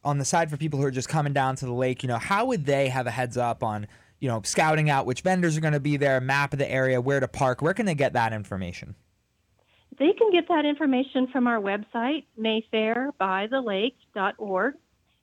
on 0.03 0.17
the 0.17 0.25
side 0.25 0.49
for 0.49 0.57
people 0.57 0.79
who 0.79 0.85
are 0.85 0.91
just 0.91 1.07
coming 1.07 1.31
down 1.31 1.55
to 1.55 1.65
the 1.65 1.73
lake, 1.73 2.03
you 2.03 2.07
know, 2.07 2.17
how 2.17 2.45
would 2.45 2.65
they 2.65 2.89
have 2.89 3.07
a 3.07 3.11
heads 3.11 3.37
up 3.37 3.63
on, 3.63 3.87
you 4.19 4.27
know, 4.27 4.41
scouting 4.43 4.89
out 4.89 5.05
which 5.05 5.21
vendors 5.21 5.57
are 5.57 5.61
going 5.61 5.73
to 5.73 5.79
be 5.79 5.95
there, 5.95 6.19
map 6.19 6.51
of 6.51 6.59
the 6.59 6.69
area, 6.69 6.99
where 6.99 7.21
to 7.21 7.27
park? 7.27 7.61
Where 7.61 7.73
can 7.73 7.85
they 7.85 7.95
get 7.95 8.11
that 8.13 8.33
information? 8.33 8.95
They 9.97 10.11
can 10.11 10.29
get 10.31 10.49
that 10.49 10.65
information 10.65 11.27
from 11.31 11.47
our 11.47 11.61
website, 11.61 12.25
mayfairbythelake.org, 12.37 14.73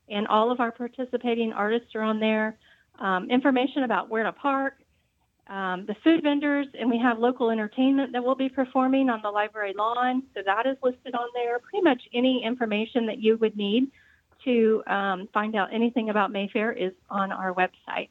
and 0.08 0.26
all 0.28 0.50
of 0.50 0.60
our 0.60 0.72
participating 0.72 1.52
artists 1.52 1.94
are 1.94 2.02
on 2.02 2.20
there. 2.20 2.56
Um, 2.98 3.30
information 3.30 3.82
about 3.82 4.08
where 4.08 4.24
to 4.24 4.32
park, 4.32 4.79
um, 5.50 5.84
the 5.86 5.96
food 6.04 6.22
vendors, 6.22 6.68
and 6.78 6.88
we 6.88 6.98
have 6.98 7.18
local 7.18 7.50
entertainment 7.50 8.12
that 8.12 8.22
will 8.22 8.36
be 8.36 8.48
performing 8.48 9.10
on 9.10 9.20
the 9.20 9.30
library 9.30 9.74
lawn. 9.76 10.22
So 10.32 10.42
that 10.46 10.64
is 10.64 10.76
listed 10.80 11.14
on 11.14 11.26
there. 11.34 11.58
Pretty 11.58 11.82
much 11.82 12.00
any 12.14 12.44
information 12.44 13.06
that 13.06 13.18
you 13.18 13.36
would 13.38 13.56
need 13.56 13.90
to 14.44 14.82
um, 14.86 15.28
find 15.34 15.56
out 15.56 15.74
anything 15.74 16.08
about 16.08 16.30
Mayfair 16.30 16.72
is 16.72 16.92
on 17.10 17.32
our 17.32 17.52
website. 17.52 18.08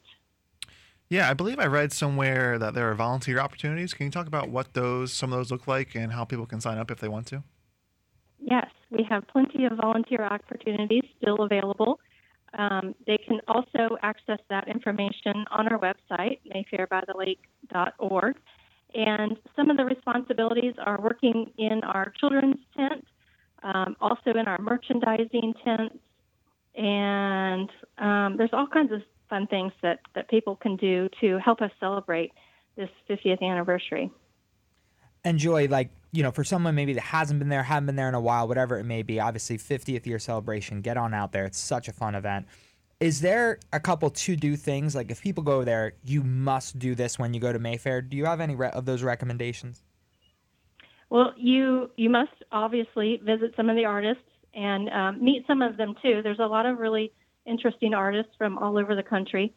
Yeah, 1.08 1.28
I 1.30 1.34
believe 1.34 1.58
I 1.58 1.66
read 1.66 1.92
somewhere 1.92 2.58
that 2.58 2.74
there 2.74 2.88
are 2.90 2.94
volunteer 2.94 3.40
opportunities. 3.40 3.94
Can 3.94 4.06
you 4.06 4.12
talk 4.12 4.26
about 4.26 4.50
what 4.50 4.74
those 4.74 5.12
some 5.12 5.32
of 5.32 5.38
those 5.38 5.50
look 5.50 5.66
like 5.66 5.96
and 5.96 6.12
how 6.12 6.24
people 6.24 6.46
can 6.46 6.60
sign 6.60 6.78
up 6.78 6.90
if 6.90 7.00
they 7.00 7.08
want 7.08 7.26
to? 7.28 7.42
Yes, 8.38 8.68
we 8.90 9.02
have 9.08 9.26
plenty 9.28 9.64
of 9.64 9.72
volunteer 9.72 10.24
opportunities 10.24 11.04
still 11.20 11.42
available. 11.42 12.00
Um, 12.60 12.94
they 13.06 13.16
can 13.16 13.40
also 13.48 13.96
access 14.02 14.38
that 14.50 14.68
information 14.68 15.46
on 15.50 15.68
our 15.68 15.78
website, 15.78 16.40
mayfairbythelake.org. 16.54 18.36
And 18.94 19.36
some 19.56 19.70
of 19.70 19.76
the 19.78 19.84
responsibilities 19.84 20.74
are 20.84 21.00
working 21.00 21.50
in 21.56 21.80
our 21.84 22.12
children's 22.20 22.58
tent, 22.76 23.06
um, 23.62 23.96
also 24.00 24.30
in 24.30 24.46
our 24.46 24.60
merchandising 24.60 25.54
tents, 25.64 25.96
and 26.74 27.70
um, 27.98 28.36
there's 28.36 28.50
all 28.52 28.66
kinds 28.66 28.92
of 28.92 29.00
fun 29.28 29.46
things 29.46 29.72
that, 29.82 30.00
that 30.14 30.28
people 30.28 30.56
can 30.56 30.76
do 30.76 31.08
to 31.20 31.38
help 31.38 31.62
us 31.62 31.70
celebrate 31.80 32.32
this 32.76 32.90
50th 33.08 33.42
anniversary. 33.42 34.10
And 35.24 35.38
Joy, 35.38 35.66
like, 35.68 35.90
you 36.12 36.22
know, 36.22 36.30
for 36.30 36.44
someone 36.44 36.74
maybe 36.74 36.92
that 36.94 37.02
hasn't 37.02 37.38
been 37.38 37.48
there, 37.48 37.62
haven't 37.62 37.86
been 37.86 37.96
there 37.96 38.08
in 38.08 38.14
a 38.14 38.20
while, 38.20 38.48
whatever 38.48 38.78
it 38.78 38.84
may 38.84 39.02
be, 39.02 39.20
obviously 39.20 39.58
50th 39.58 40.06
year 40.06 40.18
celebration, 40.18 40.80
get 40.80 40.96
on 40.96 41.14
out 41.14 41.32
there. 41.32 41.44
It's 41.44 41.58
such 41.58 41.88
a 41.88 41.92
fun 41.92 42.14
event. 42.14 42.46
Is 42.98 43.20
there 43.20 43.58
a 43.72 43.80
couple 43.80 44.10
to 44.10 44.36
do 44.36 44.56
things? 44.56 44.94
Like, 44.94 45.10
if 45.10 45.22
people 45.22 45.42
go 45.42 45.64
there, 45.64 45.94
you 46.04 46.22
must 46.22 46.78
do 46.78 46.94
this 46.94 47.18
when 47.18 47.32
you 47.32 47.40
go 47.40 47.52
to 47.52 47.58
Mayfair. 47.58 48.02
Do 48.02 48.16
you 48.16 48.26
have 48.26 48.40
any 48.40 48.54
re- 48.54 48.70
of 48.70 48.84
those 48.84 49.02
recommendations? 49.02 49.82
Well, 51.08 51.32
you 51.36 51.90
you 51.96 52.08
must 52.08 52.32
obviously 52.52 53.20
visit 53.24 53.54
some 53.56 53.68
of 53.68 53.76
the 53.76 53.84
artists 53.84 54.22
and 54.54 54.88
um, 54.90 55.24
meet 55.24 55.44
some 55.46 55.62
of 55.62 55.76
them 55.76 55.94
too. 56.02 56.20
There's 56.22 56.38
a 56.38 56.46
lot 56.46 56.66
of 56.66 56.78
really 56.78 57.12
interesting 57.46 57.94
artists 57.94 58.32
from 58.38 58.58
all 58.58 58.78
over 58.78 58.94
the 58.94 59.02
country, 59.02 59.52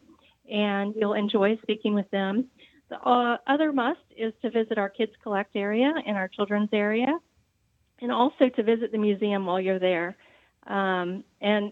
and 0.52 0.94
you'll 0.98 1.14
enjoy 1.14 1.58
speaking 1.62 1.94
with 1.94 2.10
them. 2.12 2.48
The 2.90 3.00
uh, 3.00 3.38
other 3.48 3.72
must 3.72 4.00
is 4.16 4.34
to 4.42 4.50
visit 4.50 4.78
our 4.78 4.90
Kids 4.90 5.12
Collect 5.22 5.56
area 5.56 5.92
and 6.06 6.18
our 6.18 6.28
children's 6.28 6.70
area, 6.74 7.18
and 8.02 8.12
also 8.12 8.50
to 8.50 8.64
visit 8.64 8.92
the 8.92 8.98
museum 8.98 9.46
while 9.46 9.60
you're 9.60 9.80
there. 9.80 10.16
Um, 10.68 11.24
and 11.42 11.72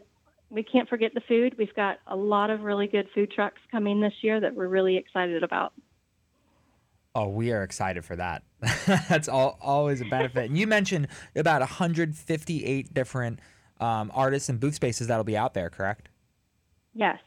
we 0.49 0.63
can't 0.63 0.89
forget 0.89 1.13
the 1.13 1.21
food. 1.27 1.55
We've 1.57 1.73
got 1.75 1.99
a 2.07 2.15
lot 2.15 2.49
of 2.49 2.61
really 2.61 2.87
good 2.87 3.07
food 3.15 3.31
trucks 3.31 3.59
coming 3.71 4.01
this 4.01 4.13
year 4.21 4.39
that 4.39 4.53
we're 4.53 4.67
really 4.67 4.97
excited 4.97 5.43
about. 5.43 5.73
Oh, 7.13 7.27
we 7.27 7.51
are 7.51 7.63
excited 7.63 8.05
for 8.05 8.15
that. 8.15 8.43
That's 9.09 9.27
all 9.27 9.57
always 9.61 10.01
a 10.01 10.05
benefit. 10.05 10.45
And 10.45 10.57
you 10.57 10.65
mentioned 10.65 11.07
about 11.35 11.59
158 11.59 12.93
different 12.93 13.39
um, 13.79 14.11
artists 14.13 14.47
and 14.47 14.59
booth 14.59 14.75
spaces 14.75 15.07
that'll 15.07 15.25
be 15.25 15.35
out 15.35 15.53
there, 15.53 15.69
correct? 15.69 16.09
Yes. 16.93 17.17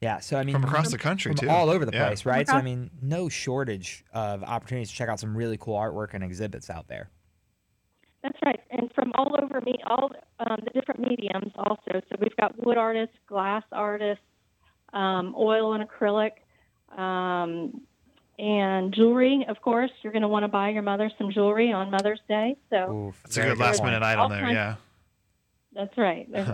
Yeah. 0.00 0.20
So 0.20 0.36
I 0.36 0.44
mean, 0.44 0.54
From 0.54 0.64
across 0.64 0.90
the 0.90 0.98
country, 0.98 1.30
from 1.32 1.46
too. 1.46 1.50
all 1.50 1.70
over 1.70 1.84
the 1.84 1.92
Yeah. 1.92 2.06
place, 2.08 2.26
right? 2.26 2.46
So 2.46 2.54
I 2.54 2.62
mean, 2.62 2.90
no 3.00 3.28
shortage 3.28 4.04
of 4.12 4.42
opportunities 4.44 4.90
to 4.90 4.94
check 4.96 5.08
out 5.08 5.18
some 5.20 5.36
really 5.36 5.56
cool 5.56 5.76
artwork 5.76 6.12
and 6.14 6.22
exhibits 6.22 6.68
out 6.70 6.86
there. 6.88 7.10
That's 8.22 8.38
right, 8.44 8.60
and 8.70 8.90
from 8.94 9.12
all 9.14 9.36
over 9.40 9.60
me, 9.60 9.76
all 9.86 10.10
um, 10.40 10.58
the 10.64 10.70
different 10.70 11.00
mediums 11.00 11.52
also. 11.56 12.00
So 12.08 12.16
we've 12.20 12.34
got 12.36 12.62
wood 12.64 12.76
artists, 12.76 13.14
glass 13.28 13.62
artists, 13.70 14.24
um, 14.92 15.34
oil 15.38 15.74
and 15.74 15.88
acrylic, 15.88 16.32
um, 16.98 17.80
and 18.38 18.92
jewelry. 18.92 19.46
Of 19.48 19.60
course, 19.62 19.90
you're 20.02 20.12
going 20.12 20.22
to 20.22 20.28
want 20.28 20.42
to 20.42 20.48
buy 20.48 20.70
your 20.70 20.82
mother 20.82 21.10
some 21.18 21.30
jewelry 21.30 21.72
on 21.72 21.90
Mother's 21.90 22.20
Day. 22.28 22.56
So 22.68 23.08
Oof, 23.08 23.22
It's 23.26 23.36
a 23.36 23.42
good 23.42 23.58
last 23.58 23.82
minute 23.82 24.02
item 24.02 24.30
there. 24.30 24.50
Yeah. 24.50 24.74
that's 25.72 25.96
right. 25.96 26.30
There's 26.30 26.48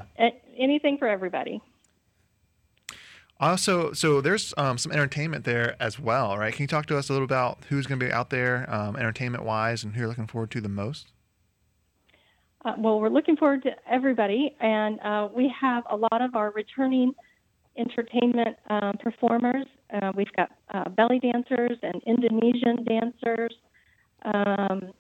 anything 0.59 0.99
for 0.99 1.09
everybody. 1.09 1.61
Also, 3.43 3.93
so 3.93 4.21
there's 4.21 4.55
um, 4.57 4.79
some 4.79 4.93
entertainment 4.93 5.45
there 5.45 5.75
as 5.81 5.99
well, 5.99 6.39
right? 6.39 6.55
Can 6.55 6.63
you 6.63 6.69
talk 6.69 6.87
to 6.87 6.97
us 6.97 7.09
a 7.09 7.13
little 7.13 7.25
about 7.25 7.59
who's 7.69 7.89
going 7.89 7.99
to 7.99 8.07
be 8.07 8.13
out 8.13 8.31
there, 8.31 8.73
um, 8.73 8.95
entertainment 8.95 9.45
wise, 9.45 9.83
and 9.83 9.95
who 9.95 9.99
you're 10.03 10.09
looking 10.09 10.29
forward 10.29 10.53
to 10.53 10.61
the 10.61 10.69
most? 10.69 11.11
Uh, 12.65 12.75
well, 12.79 13.01
we're 13.01 13.09
looking 13.09 13.37
forward 13.37 13.65
to 13.65 13.71
everybody, 13.91 14.55
and 14.61 15.01
uh, 15.01 15.29
we 15.35 15.53
have 15.61 15.83
a 15.91 15.97
lot 15.97 16.23
of 16.23 16.37
our 16.37 16.53
returning 16.53 17.13
entertainment 17.77 18.57
um, 18.71 18.93
performers. 19.03 19.67
Uh, 19.93 20.13
we've 20.15 20.33
got 20.37 20.53
uh, 20.73 20.89
belly 20.91 21.19
dancers 21.19 21.77
and 21.83 22.01
Indonesian 22.07 22.85
dancers, 22.85 23.55
um, 24.25 24.93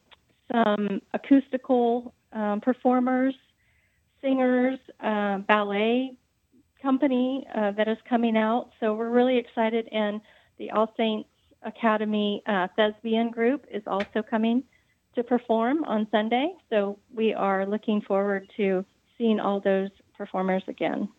some 0.52 1.00
acoustical 1.14 2.12
um, 2.32 2.60
performers, 2.60 3.36
singers, 4.20 4.80
uh, 4.98 5.38
ballet 5.38 6.16
company 6.82 7.46
uh, 7.54 7.70
that 7.72 7.88
is 7.88 7.98
coming 8.08 8.36
out. 8.36 8.70
So 8.80 8.94
we're 8.94 9.10
really 9.10 9.38
excited, 9.38 9.88
and 9.92 10.20
the 10.58 10.70
All 10.72 10.92
Saints 10.96 11.28
Academy 11.62 12.42
uh, 12.46 12.66
Thespian 12.76 13.30
Group 13.30 13.66
is 13.70 13.82
also 13.86 14.22
coming 14.28 14.64
to 15.14 15.22
perform 15.22 15.84
on 15.84 16.08
Sunday. 16.10 16.52
So 16.70 16.98
we 17.14 17.34
are 17.34 17.66
looking 17.66 18.00
forward 18.02 18.50
to 18.56 18.84
seeing 19.18 19.38
all 19.38 19.60
those 19.60 19.90
performers 20.16 20.62
again. 20.68 21.10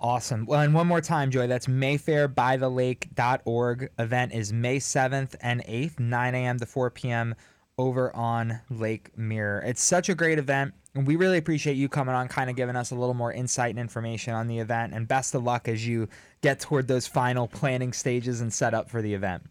Awesome. 0.00 0.44
Well, 0.44 0.60
and 0.60 0.74
one 0.74 0.86
more 0.86 1.00
time, 1.00 1.30
Joy, 1.30 1.46
that's 1.46 1.66
mayfairbythelake.org. 1.66 3.90
Event 3.98 4.34
is 4.34 4.52
May 4.52 4.76
7th 4.78 5.34
and 5.40 5.64
8th, 5.64 5.98
9 5.98 6.34
a.m. 6.34 6.58
to 6.58 6.66
4 6.66 6.90
p.m. 6.90 7.34
over 7.78 8.14
on 8.14 8.60
Lake 8.70 9.16
Mirror. 9.16 9.62
It's 9.66 9.82
such 9.82 10.08
a 10.08 10.14
great 10.14 10.38
event. 10.38 10.74
And 10.94 11.06
we 11.06 11.16
really 11.16 11.38
appreciate 11.38 11.74
you 11.76 11.88
coming 11.88 12.14
on, 12.14 12.28
kind 12.28 12.48
of 12.48 12.54
giving 12.54 12.76
us 12.76 12.92
a 12.92 12.94
little 12.94 13.14
more 13.14 13.32
insight 13.32 13.70
and 13.70 13.80
information 13.80 14.32
on 14.32 14.46
the 14.46 14.60
event. 14.60 14.94
And 14.94 15.08
best 15.08 15.34
of 15.34 15.42
luck 15.42 15.66
as 15.66 15.86
you 15.86 16.08
get 16.40 16.60
toward 16.60 16.86
those 16.86 17.06
final 17.08 17.48
planning 17.48 17.92
stages 17.92 18.40
and 18.40 18.52
set 18.52 18.74
up 18.74 18.88
for 18.88 19.02
the 19.02 19.12
event. 19.12 19.42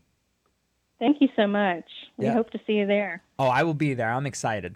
Thank 1.00 1.18
you 1.20 1.28
so 1.36 1.46
much. 1.48 1.84
We 2.16 2.26
Yeah. 2.26 2.34
hope 2.34 2.50
to 2.52 2.60
see 2.66 2.74
you 2.74 2.86
there. 2.88 3.22
Oh, 3.38 3.48
I 3.48 3.64
will 3.64 3.74
be 3.74 3.94
there. 3.94 4.10
I'm 4.14 4.26
excited. 4.26 4.76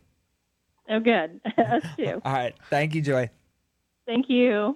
Oh, 0.90 1.00
good. 1.00 1.40
Us 1.58 1.84
too. 1.98 2.22
All 2.26 2.34
right. 2.34 2.54
Thank 2.70 2.94
you, 2.96 3.02
Joy. 3.02 3.30
Thank 4.06 4.30
you. 4.30 4.76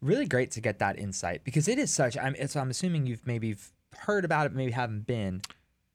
really 0.00 0.26
great 0.26 0.50
to 0.52 0.60
get 0.60 0.78
that 0.80 0.98
insight 0.98 1.42
because 1.44 1.66
it 1.66 1.78
is 1.78 1.90
such. 1.90 2.16
I'm. 2.18 2.34
It's, 2.34 2.54
I'm 2.56 2.68
assuming 2.70 3.06
you've 3.06 3.26
maybe 3.26 3.56
heard 4.00 4.24
about 4.24 4.44
it, 4.46 4.52
maybe 4.52 4.70
haven't 4.72 5.06
been. 5.06 5.40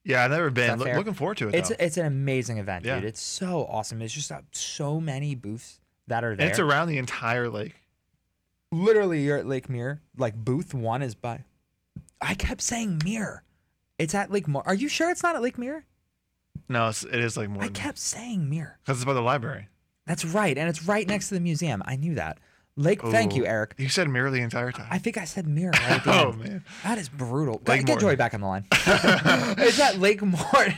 Yeah, 0.03 0.23
I've 0.23 0.31
never 0.31 0.49
been. 0.49 0.79
Look, 0.79 0.93
looking 0.95 1.13
forward 1.13 1.37
to 1.37 1.49
it. 1.49 1.55
It's 1.55 1.69
though. 1.69 1.75
it's 1.79 1.97
an 1.97 2.05
amazing 2.05 2.57
event, 2.57 2.85
Yeah. 2.85 2.95
dude. 2.95 3.05
It's 3.05 3.21
so 3.21 3.65
awesome. 3.69 4.01
It's 4.01 4.13
just 4.13 4.31
uh, 4.31 4.41
so 4.51 4.99
many 4.99 5.35
booths 5.35 5.79
that 6.07 6.23
are 6.23 6.35
there. 6.35 6.43
and 6.45 6.49
it's 6.49 6.59
around 6.59 6.87
the 6.87 6.97
entire 6.97 7.49
lake. 7.49 7.75
Literally, 8.71 9.21
you're 9.23 9.37
at 9.37 9.45
Lake 9.47 9.69
Mirror. 9.69 10.01
Like 10.17 10.35
booth 10.35 10.73
one 10.73 11.01
is 11.01 11.15
by. 11.15 11.43
I 12.21 12.33
kept 12.35 12.61
saying 12.61 13.01
Mirror. 13.03 13.43
It's 13.97 14.15
at 14.15 14.31
Lake 14.31 14.47
Mirror. 14.47 14.63
Are 14.67 14.73
you 14.73 14.87
sure 14.87 15.09
it's 15.09 15.23
not 15.23 15.35
at 15.35 15.41
Lake 15.41 15.57
Mirror? 15.57 15.85
No, 16.67 16.87
it's, 16.89 17.03
it 17.03 17.15
is 17.15 17.35
like 17.35 17.49
more 17.49 17.63
I 17.63 17.67
kept 17.69 17.97
saying 17.97 18.49
Mirror. 18.49 18.77
because 18.83 18.97
it's 18.99 19.05
by 19.05 19.13
the 19.13 19.21
library. 19.21 19.67
That's 20.05 20.23
right, 20.25 20.57
and 20.57 20.67
it's 20.69 20.85
right 20.85 21.07
next 21.07 21.29
to 21.29 21.35
the 21.35 21.39
museum. 21.39 21.83
I 21.85 21.95
knew 21.95 22.15
that. 22.15 22.39
Lake. 22.79 23.01
Thank 23.01 23.35
you, 23.35 23.45
Eric. 23.45 23.75
You 23.77 23.89
said 23.89 24.07
mirror 24.07 24.31
the 24.31 24.39
entire 24.39 24.71
time. 24.71 24.87
I 24.89 24.99
think 24.99 25.17
I 25.17 25.25
said 25.25 25.47
Mirror. 25.47 25.73
Right 25.89 26.07
oh 26.07 26.31
man. 26.33 26.63
That 26.83 26.97
is 26.97 27.09
brutal. 27.09 27.55
Lake 27.55 27.65
Get, 27.65 27.75
get 27.79 27.87
Morton. 27.87 28.07
Joey 28.07 28.15
back 28.15 28.33
on 28.33 28.41
the 28.41 28.47
line. 28.47 28.65
it's 28.71 29.79
at 29.79 29.99
Lake 29.99 30.21
Morton. 30.21 30.75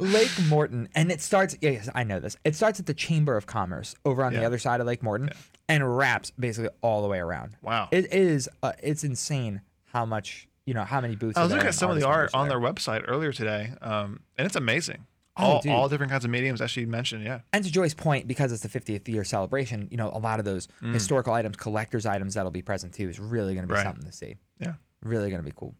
Lake 0.12 0.30
Morton. 0.48 0.88
And 0.94 1.12
it 1.12 1.20
starts, 1.20 1.56
yes, 1.60 1.88
I 1.94 2.04
know 2.04 2.18
this. 2.20 2.36
It 2.44 2.56
starts 2.56 2.80
at 2.80 2.86
the 2.86 2.94
Chamber 2.94 3.36
of 3.36 3.46
Commerce 3.46 3.94
over 4.04 4.24
on 4.24 4.32
the 4.32 4.44
other 4.44 4.58
side 4.58 4.80
of 4.80 4.86
Lake 4.86 5.02
Morton 5.02 5.30
and 5.68 5.98
wraps 5.98 6.30
basically 6.38 6.70
all 6.80 7.02
the 7.02 7.08
way 7.08 7.18
around. 7.18 7.56
Wow. 7.62 7.88
It 7.90 8.12
is, 8.12 8.48
uh, 8.62 8.72
it's 8.82 9.04
insane 9.04 9.60
how 9.84 10.06
much, 10.06 10.48
you 10.64 10.74
know, 10.74 10.84
how 10.84 11.00
many 11.00 11.16
booths 11.16 11.36
I 11.36 11.42
was 11.42 11.52
looking 11.52 11.68
at 11.68 11.74
some 11.74 11.90
of 11.90 11.98
the 11.98 12.06
art 12.06 12.30
on 12.32 12.46
are 12.46 12.48
their 12.48 12.60
website 12.60 13.04
earlier 13.06 13.32
today, 13.32 13.72
um, 13.82 14.20
and 14.36 14.46
it's 14.46 14.56
amazing. 14.56 15.06
Oh, 15.38 15.44
all, 15.44 15.60
dude. 15.60 15.72
all 15.72 15.88
different 15.88 16.10
kinds 16.12 16.24
of 16.24 16.30
mediums, 16.30 16.60
as 16.60 16.70
she 16.70 16.84
mentioned. 16.86 17.24
Yeah. 17.24 17.40
And 17.52 17.64
to 17.64 17.70
Joy's 17.70 17.94
point, 17.94 18.26
because 18.26 18.52
it's 18.52 18.62
the 18.62 18.68
50th 18.68 19.06
year 19.08 19.24
celebration, 19.24 19.88
you 19.90 19.96
know, 19.96 20.10
a 20.12 20.18
lot 20.18 20.38
of 20.38 20.44
those 20.44 20.68
historical 20.82 21.32
items, 21.32 21.56
collector's 21.56 22.06
items 22.06 22.34
that'll 22.34 22.50
be 22.50 22.62
present 22.62 22.92
too 22.94 23.08
is 23.08 23.18
really 23.20 23.54
going 23.54 23.66
to 23.66 23.72
be 23.72 23.74
Mm. 23.74 23.76
Right. 23.76 23.84
something 23.86 24.04
to 24.06 24.12
see. 24.12 24.36
Yeah. 24.58 24.74
Really 25.02 25.30
going 25.30 25.42
to 25.42 25.46
be 25.48 25.54
cool. 25.56 25.74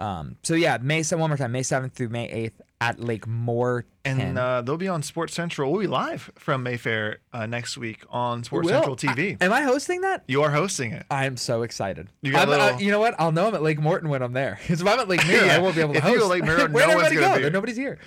Um, 0.00 0.36
so 0.42 0.54
yeah, 0.54 0.78
May 0.80 1.00
7th, 1.00 1.18
one 1.18 1.30
more 1.30 1.36
time, 1.36 1.52
May 1.52 1.60
7th 1.60 1.92
through 1.92 2.08
May 2.08 2.28
8th 2.28 2.52
at 2.80 2.98
Lake 2.98 3.26
Morton. 3.26 3.86
And 4.20 4.38
uh, 4.38 4.62
they'll 4.62 4.78
be 4.78 4.88
on 4.88 5.02
Sports 5.02 5.34
Central. 5.34 5.70
We'll 5.70 5.82
be 5.82 5.86
live 5.86 6.30
from 6.36 6.62
Mayfair 6.62 7.18
uh, 7.34 7.44
next 7.44 7.76
week 7.76 8.02
on 8.08 8.42
Sports 8.42 8.64
Will. 8.66 8.72
Central 8.72 8.96
TV. 8.96 9.36
I- 9.40 9.44
am 9.44 9.52
I 9.52 9.60
hosting 9.62 10.00
that? 10.00 10.24
you 10.26 10.42
are 10.42 10.50
hosting 10.50 10.92
it. 10.92 11.04
I'm 11.10 11.36
so 11.36 11.60
excited. 11.62 12.08
You 12.22 12.32
got 12.32 12.48
uh, 12.48 12.50
little- 12.50 12.80
you 12.80 12.90
know 12.90 12.98
what? 12.98 13.14
I'll 13.18 13.30
know 13.32 13.48
I'm 13.48 13.54
at 13.54 13.62
Lake 13.62 13.78
Morton 13.78 14.08
when 14.08 14.22
I'm 14.22 14.32
there. 14.32 14.58
Because 14.62 14.80
if 14.80 14.86
I'm 14.88 14.98
at 14.98 15.08
Lake 15.08 15.26
Mirror, 15.28 15.44
Yeah. 15.44 15.56
I 15.56 15.58
won't 15.58 15.74
be 15.74 15.82
able 15.82 15.92
to 15.92 15.98
If 15.98 16.04
you 16.04 16.10
host. 16.12 16.20
go 16.20 16.24
to 16.24 16.30
Lake 16.30 16.44
Mirror, 16.44 16.68
Where'd 16.70 16.88
no 16.88 16.94
one's 16.94 17.06
everybody 17.08 17.16
gonna 17.32 17.40
go? 17.42 17.48
Nobody's 17.50 17.76
here. 17.76 17.98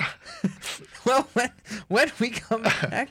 well, 1.06 1.28
when, 1.34 1.52
when 1.90 2.12
we 2.20 2.32
come 2.32 2.64
back, 2.64 3.10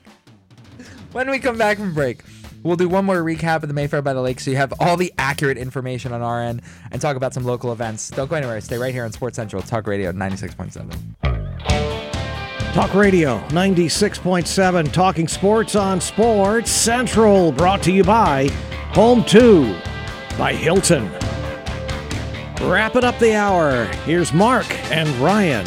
when 1.12 1.30
we 1.30 1.38
come 1.38 1.56
back 1.56 1.78
from 1.78 1.94
break, 1.94 2.22
we'll 2.62 2.76
do 2.76 2.88
one 2.88 3.04
more 3.04 3.16
recap 3.22 3.62
of 3.62 3.68
the 3.68 3.74
Mayfair 3.74 4.02
by 4.02 4.12
the 4.12 4.20
Lake 4.20 4.40
so 4.40 4.50
you 4.50 4.56
have 4.56 4.72
all 4.80 4.96
the 4.96 5.12
accurate 5.18 5.58
information 5.58 6.12
on 6.12 6.22
our 6.22 6.42
end 6.42 6.62
and 6.90 7.00
talk 7.00 7.16
about 7.16 7.34
some 7.34 7.44
local 7.44 7.72
events. 7.72 8.10
Don't 8.10 8.28
go 8.28 8.36
anywhere. 8.36 8.60
Stay 8.60 8.78
right 8.78 8.92
here 8.92 9.04
on 9.04 9.12
Sports 9.12 9.36
Central 9.36 9.62
Talk 9.62 9.86
Radio 9.86 10.12
96.7. 10.12 10.96
Talk 12.72 12.94
Radio 12.94 13.38
96.7, 13.48 14.92
talking 14.92 15.28
sports 15.28 15.76
on 15.76 16.00
Sports 16.00 16.70
Central, 16.70 17.52
brought 17.52 17.82
to 17.82 17.92
you 17.92 18.02
by 18.02 18.48
Home 18.92 19.22
2 19.24 19.76
by 20.38 20.54
Hilton. 20.54 21.10
Wrapping 22.62 23.04
up 23.04 23.18
the 23.18 23.34
hour, 23.34 23.84
here's 24.06 24.32
Mark 24.32 24.66
and 24.90 25.08
Ryan. 25.16 25.66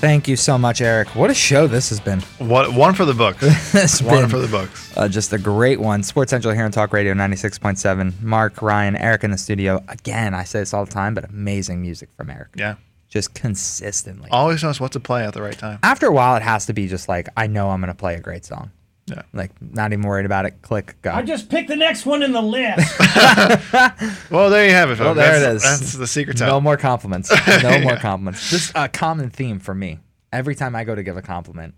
Thank 0.00 0.28
you 0.28 0.36
so 0.36 0.56
much, 0.56 0.80
Eric. 0.80 1.08
What 1.16 1.28
a 1.28 1.34
show 1.34 1.66
this 1.66 1.88
has 1.88 1.98
been. 1.98 2.20
What 2.38 2.72
one 2.72 2.94
for 2.94 3.04
the 3.04 3.14
books? 3.14 3.42
It's 3.74 4.00
one 4.00 4.28
for 4.28 4.38
the 4.38 4.46
books. 4.46 4.96
Uh, 4.96 5.08
just 5.08 5.32
a 5.32 5.38
great 5.38 5.80
one. 5.80 6.04
Sports 6.04 6.30
Central 6.30 6.54
here 6.54 6.64
on 6.64 6.70
Talk 6.70 6.92
Radio 6.92 7.14
96.7. 7.14 8.20
Mark, 8.22 8.62
Ryan, 8.62 8.94
Eric 8.94 9.24
in 9.24 9.32
the 9.32 9.38
studio. 9.38 9.82
Again, 9.88 10.34
I 10.34 10.44
say 10.44 10.60
this 10.60 10.72
all 10.72 10.84
the 10.84 10.92
time, 10.92 11.14
but 11.14 11.28
amazing 11.28 11.82
music 11.82 12.10
from 12.16 12.30
Eric. 12.30 12.50
Yeah. 12.54 12.76
Just 13.08 13.34
consistently. 13.34 14.28
Always 14.30 14.62
knows 14.62 14.78
what 14.78 14.92
to 14.92 15.00
play 15.00 15.24
at 15.24 15.34
the 15.34 15.42
right 15.42 15.58
time. 15.58 15.80
After 15.82 16.06
a 16.06 16.12
while, 16.12 16.36
it 16.36 16.42
has 16.42 16.66
to 16.66 16.72
be 16.72 16.86
just 16.86 17.08
like, 17.08 17.28
I 17.36 17.48
know 17.48 17.70
I'm 17.70 17.80
going 17.80 17.88
to 17.88 17.94
play 17.98 18.14
a 18.14 18.20
great 18.20 18.44
song. 18.44 18.70
Yeah. 19.08 19.22
Like, 19.32 19.50
not 19.60 19.92
even 19.92 20.04
worried 20.06 20.26
about 20.26 20.44
it. 20.46 20.60
Click, 20.62 20.96
go. 21.02 21.10
I 21.12 21.22
just 21.22 21.48
picked 21.48 21.68
the 21.68 21.76
next 21.76 22.04
one 22.06 22.22
in 22.22 22.32
the 22.32 22.42
list. 22.42 22.98
Well, 24.30 24.50
there 24.50 24.66
you 24.66 24.72
have 24.72 24.90
it, 24.90 24.96
folks. 24.96 25.04
Well, 25.06 25.14
there 25.14 25.40
that's, 25.40 25.64
it 25.64 25.70
is. 25.74 25.80
That's 25.80 25.92
the 25.94 26.06
secret. 26.06 26.38
no 26.40 26.46
No 26.46 26.60
more 26.60 26.76
compliments. 26.76 27.30
No 27.62 27.80
more 27.82 27.96
compliments. 27.96 28.50
Just 28.50 28.72
a 28.74 28.88
common 28.88 29.30
theme 29.30 29.58
for 29.58 29.74
me. 29.74 30.00
Every 30.32 30.54
time 30.54 30.76
I 30.76 30.84
go 30.84 30.94
to 30.94 31.02
give 31.02 31.16
a 31.16 31.22
compliment, 31.22 31.74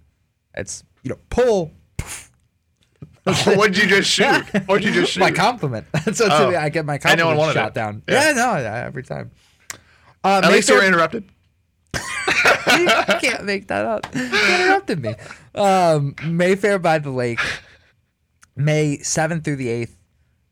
it's, 0.54 0.82
you 1.02 1.10
know, 1.10 1.18
pull 1.30 1.72
What'd 3.24 3.76
you 3.76 3.86
just 3.86 4.10
shoot? 4.10 4.44
What'd 4.66 4.84
you 4.84 4.92
just 4.92 5.12
shoot? 5.12 5.20
my 5.20 5.30
compliment. 5.30 5.86
so 6.12 6.26
Oh. 6.30 6.54
I 6.56 6.68
get 6.70 6.84
my 6.86 6.94
And 7.04 7.18
no 7.18 7.26
one 7.26 7.36
compliment 7.36 7.38
wanted 7.38 7.52
shot 7.54 7.68
it. 7.68 7.74
down. 7.74 8.02
Yeah. 8.08 8.28
Yeah, 8.28 8.32
no, 8.32 8.56
yeah, 8.56 8.84
every 8.86 9.02
time. 9.02 9.30
Uh, 10.24 10.40
At 10.42 10.50
least 10.50 10.68
you 10.68 10.74
Mayfair- 10.74 10.76
were 10.78 10.84
interrupted. 10.94 11.24
You 11.94 12.86
can't 13.20 13.44
make 13.44 13.68
that 13.68 13.84
up. 13.84 14.06
You 14.14 14.24
interrupted 14.24 15.02
me. 15.02 15.14
Um, 15.54 16.14
Mayfair 16.24 16.78
by 16.78 16.98
the 16.98 17.10
Lake, 17.10 17.40
May 18.56 18.98
7th 18.98 19.44
through 19.44 19.56
the 19.56 19.68
8th. 19.68 19.94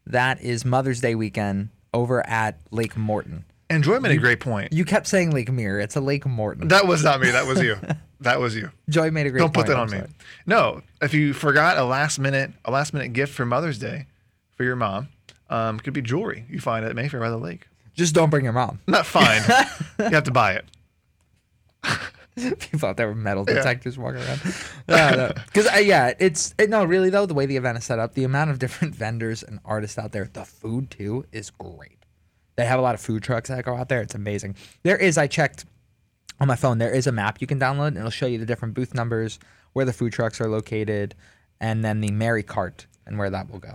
That 0.07 0.41
is 0.41 0.65
Mother's 0.65 1.01
Day 1.01 1.15
weekend 1.15 1.69
over 1.93 2.27
at 2.27 2.59
Lake 2.71 2.97
Morton. 2.97 3.45
And 3.71 3.85
Joy 3.85 4.01
made 4.01 4.13
a 4.13 4.17
great 4.17 4.41
point. 4.41 4.73
You 4.73 4.85
kept 4.87 5.07
saying 5.07 5.31
Lake 5.31 5.53
Mirror. 5.53 5.81
It's 5.81 5.97
a 5.97 6.01
Lake 6.01 6.25
Morton. 6.25 6.69
That 6.69 6.87
was 6.87 7.05
not 7.05 7.21
me. 7.21 7.31
That 7.31 7.47
was 7.47 7.63
you. 7.63 7.77
That 8.21 8.41
was 8.41 8.57
you. 8.57 8.73
Joy 8.89 9.13
made 9.13 9.29
a 9.29 9.31
great 9.31 9.43
point. 9.43 9.55
Don't 9.55 9.65
put 9.65 9.67
point, 9.67 9.69
that 9.69 9.77
I'm 9.77 9.83
on 9.83 9.91
me. 9.93 9.99
sorry. 9.99 10.11
No, 10.45 10.83
if 11.01 11.15
you 11.15 11.33
forgot 11.33 11.79
a 11.79 11.85
last 11.85 12.19
minute 12.19 12.51
a 12.65 12.71
last 12.73 12.93
minute 12.93 13.13
gift 13.13 13.33
for 13.33 13.47
Mother's 13.47 13.79
Day 13.79 14.07
for 14.57 14.65
your 14.65 14.75
mom, 14.75 15.07
um, 15.49 15.79
could 15.79 15.93
be 15.93 16.03
jewelry 16.03 16.45
you 16.51 16.59
find 16.59 16.85
at 16.85 16.97
Mayfair 16.97 17.21
by 17.21 17.31
the 17.31 17.37
Lake. 17.37 17.69
Just 17.95 18.17
don't 18.17 18.29
bring 18.29 18.43
your 18.43 18.53
mom. 18.53 18.81
Not 18.89 19.07
fine. 19.07 19.41
you 20.01 20.07
have 20.07 20.25
to 20.25 20.33
buy 20.33 20.55
it. 20.55 20.65
People 22.59 22.89
out 22.89 22.97
there 22.97 23.09
with 23.09 23.17
metal 23.17 23.45
detectors 23.45 23.99
walking 23.99 24.21
around. 24.21 25.35
Because 25.47 25.67
uh, 25.75 25.79
yeah, 25.79 26.15
it's 26.19 26.55
it, 26.59 26.71
no 26.71 26.85
really 26.85 27.11
though. 27.11 27.27
The 27.27 27.35
way 27.35 27.47
the 27.47 27.57
event 27.57 27.79
is 27.79 27.85
set 27.85 27.99
up, 27.99 28.15
the 28.15 28.25
amount 28.25 28.51
of 28.51 28.59
different 28.59 28.95
vendors 28.97 29.43
and 29.43 29.59
artists 29.65 29.99
out 29.99 30.13
there, 30.13 30.29
the 30.33 30.45
food 30.45 30.91
too 30.91 31.27
is 31.33 31.51
great. 31.51 31.99
They 32.57 32.65
have 32.65 32.79
a 32.79 32.83
lot 32.83 32.95
of 32.95 33.01
food 33.01 33.23
trucks 33.23 33.49
that 33.49 33.65
go 33.65 33.77
out 33.77 33.89
there. 33.89 34.01
It's 34.03 34.15
amazing. 34.15 34.57
There 34.83 34.97
is 34.97 35.19
I 35.19 35.27
checked 35.27 35.65
on 36.41 36.49
my 36.49 36.57
phone. 36.57 36.79
There 36.79 36.93
is 36.93 37.07
a 37.07 37.13
map 37.13 37.41
you 37.41 37.47
can 37.47 37.59
download, 37.59 37.89
and 37.89 37.99
it'll 37.99 38.11
show 38.11 38.27
you 38.27 38.39
the 38.39 38.47
different 38.47 38.75
booth 38.75 38.95
numbers, 38.95 39.39
where 39.73 39.85
the 39.85 39.93
food 39.93 40.13
trucks 40.13 40.41
are 40.41 40.49
located, 40.49 41.15
and 41.61 41.85
then 41.85 42.01
the 42.01 42.11
Mary 42.11 42.43
Cart 42.43 42.87
and 43.09 43.19
where 43.19 43.31
that 43.31 43.51
will 43.51 43.59
go. 43.59 43.75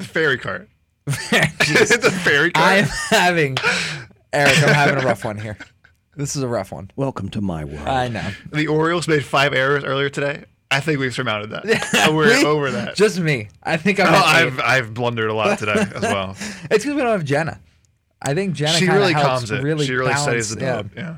Fairy 0.00 0.36
cart. 0.36 0.68
it's 1.06 2.04
a 2.04 2.10
fairy 2.10 2.50
cart. 2.50 2.66
I'm 2.66 2.84
having 2.84 3.56
Eric. 4.32 4.58
I'm 4.62 4.74
having 4.74 5.02
a 5.02 5.06
rough 5.06 5.24
one 5.24 5.38
here. 5.38 5.56
This 6.16 6.34
is 6.34 6.42
a 6.42 6.48
rough 6.48 6.72
one. 6.72 6.90
Welcome 6.96 7.28
to 7.30 7.40
my 7.40 7.64
world. 7.64 7.86
I 7.86 8.08
know. 8.08 8.30
the 8.50 8.68
Orioles 8.68 9.06
made 9.06 9.24
five 9.24 9.52
errors 9.52 9.84
earlier 9.84 10.08
today. 10.08 10.44
I 10.70 10.80
think 10.80 10.98
we've 10.98 11.14
surmounted 11.14 11.50
that. 11.50 12.10
We're 12.12 12.38
Me? 12.38 12.44
over 12.44 12.70
that. 12.70 12.96
Just 12.96 13.20
me. 13.20 13.48
I 13.62 13.76
think 13.76 14.00
I'm. 14.00 14.12
Oh, 14.12 14.16
I've. 14.24 14.58
I've 14.60 14.94
blundered 14.94 15.28
a 15.30 15.34
lot 15.34 15.58
today 15.58 15.74
as 15.94 16.02
well. 16.02 16.30
It's 16.30 16.84
because 16.84 16.94
we 16.94 17.02
don't 17.02 17.12
have 17.12 17.24
Jenna. 17.24 17.60
I 18.20 18.34
think 18.34 18.54
Jenna. 18.54 18.78
she 18.78 18.88
really 18.88 19.12
calms 19.12 19.50
it. 19.50 19.62
Really 19.62 19.86
she 19.86 19.92
really 19.92 20.08
balance- 20.08 20.22
studies 20.22 20.54
the 20.54 20.60
yeah. 20.60 20.76
dub. 20.76 20.90
Yeah. 20.96 21.16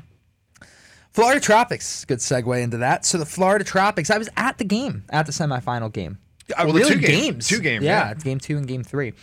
Florida 1.11 1.39
Tropics. 1.39 2.05
Good 2.05 2.19
segue 2.19 2.61
into 2.61 2.77
that. 2.77 3.05
So 3.05 3.17
the 3.17 3.25
Florida 3.25 3.63
Tropics. 3.65 4.11
I 4.11 4.17
was 4.17 4.29
at 4.37 4.57
the 4.59 4.65
game, 4.65 5.05
at 5.09 5.25
the 5.25 5.31
semifinal 5.31 5.91
game. 5.91 6.19
Uh, 6.51 6.63
Well, 6.65 6.73
the 6.73 6.79
really 6.81 6.93
two 6.95 6.99
games- 6.99 7.21
games. 7.21 7.47
two 7.47 7.59
games, 7.61 7.83
Yeah, 7.85 8.09
yeah. 8.09 8.13
game 8.15 8.39
two 8.39 8.57
and 8.57 8.67
game 8.67 8.83
three. 8.83 9.13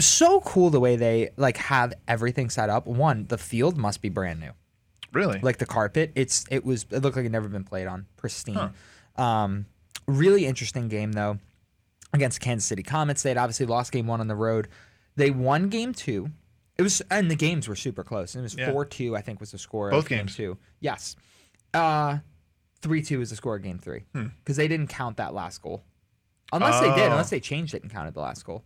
So 0.00 0.40
cool 0.40 0.70
the 0.70 0.80
way 0.80 0.96
they 0.96 1.30
like 1.36 1.58
have 1.58 1.92
everything 2.08 2.50
set 2.50 2.68
up. 2.70 2.86
One, 2.86 3.26
the 3.28 3.38
field 3.38 3.76
must 3.76 4.00
be 4.02 4.08
brand 4.08 4.40
new. 4.40 4.50
Really? 5.12 5.38
like 5.40 5.58
the 5.58 5.66
carpet. 5.66 6.12
It's 6.14 6.44
it 6.50 6.64
was 6.64 6.86
it 6.90 7.00
looked 7.02 7.16
like 7.16 7.26
it 7.26 7.30
never 7.32 7.48
been 7.48 7.64
played 7.64 7.86
on, 7.86 8.06
pristine. 8.16 8.72
Um, 9.16 9.66
really 10.06 10.46
interesting 10.46 10.88
game 10.88 11.12
though 11.12 11.38
against 12.12 12.40
Kansas 12.40 12.66
City 12.66 12.82
Comets. 12.82 13.22
They 13.22 13.30
had 13.30 13.38
obviously 13.38 13.66
lost 13.66 13.92
game 13.92 14.06
one 14.06 14.20
on 14.20 14.28
the 14.28 14.34
road. 14.34 14.68
They 15.16 15.30
won 15.30 15.68
game 15.68 15.92
two. 15.92 16.30
It 16.78 16.82
was 16.82 17.02
and 17.10 17.30
the 17.30 17.36
games 17.36 17.68
were 17.68 17.76
super 17.76 18.02
close. 18.02 18.34
It 18.34 18.40
was 18.40 18.54
Yeah. 18.54 18.70
four 18.72 18.84
two, 18.84 19.14
I 19.16 19.20
think, 19.20 19.40
was 19.40 19.50
the 19.52 19.58
score. 19.58 19.90
Both 19.90 20.04
of 20.04 20.08
game 20.08 20.18
games. 20.20 20.36
two. 20.36 20.56
Yes. 20.80 21.16
Uh 21.74 22.18
three 22.80 23.02
two 23.02 23.20
is 23.20 23.30
the 23.30 23.36
score 23.36 23.56
of 23.56 23.62
game 23.62 23.78
three 23.78 24.04
Hmm. 24.14 24.28
because 24.38 24.56
they 24.56 24.68
didn't 24.68 24.88
count 24.88 25.18
that 25.18 25.34
last 25.34 25.60
goal, 25.62 25.84
unless 26.52 26.80
they 26.80 26.88
did. 26.94 27.08
Oh. 27.08 27.12
Unless 27.12 27.30
they 27.30 27.40
changed 27.40 27.74
it 27.74 27.82
and 27.82 27.92
counted 27.92 28.14
the 28.14 28.20
last 28.20 28.44
goal. 28.44 28.64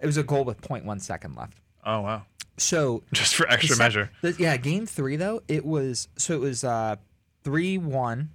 It 0.00 0.06
was 0.06 0.16
a 0.16 0.22
goal 0.22 0.44
with 0.44 0.60
0.1 0.60 1.00
second 1.00 1.34
left. 1.34 1.58
Oh 1.88 2.00
wow. 2.02 2.22
So 2.56 3.02
Just 3.12 3.34
for 3.34 3.48
extra 3.50 3.76
measure. 3.76 4.10
the- 4.22 4.36
yeah, 4.38 4.56
game 4.56 4.86
three 4.86 5.16
though 5.16 5.42
it 5.48 5.64
was 5.64 6.08
so 6.16 6.34
it 6.34 6.40
was 6.40 6.62
uh 6.62 6.96
three 7.42 7.78
one. 7.78 8.30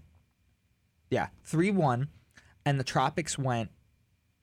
Yeah, 1.10 1.28
three 1.44 1.72
one, 1.72 2.08
and 2.66 2.80
the 2.80 2.84
Tropics 2.84 3.38
went. 3.38 3.70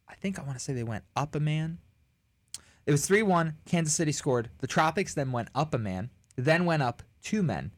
I 0.09 0.15
think 0.15 0.39
I 0.39 0.43
want 0.43 0.57
to 0.57 0.65
say 0.65 0.73
they 0.73 0.85
went 0.85 1.05
up 1.17 1.35
a 1.35 1.41
man. 1.41 1.79
It 2.87 2.93
was 2.93 3.07
three 3.07 3.23
one. 3.23 3.57
Kansas 3.67 3.95
City 3.95 4.13
scored. 4.13 4.51
The 4.59 4.67
Tropics 4.67 5.15
then 5.15 5.33
went 5.33 5.49
up 5.55 5.75
a 5.75 5.79
man, 5.79 6.11
then 6.37 6.65
went 6.65 6.83
up 6.83 7.03
two 7.23 7.43
men. 7.43 7.73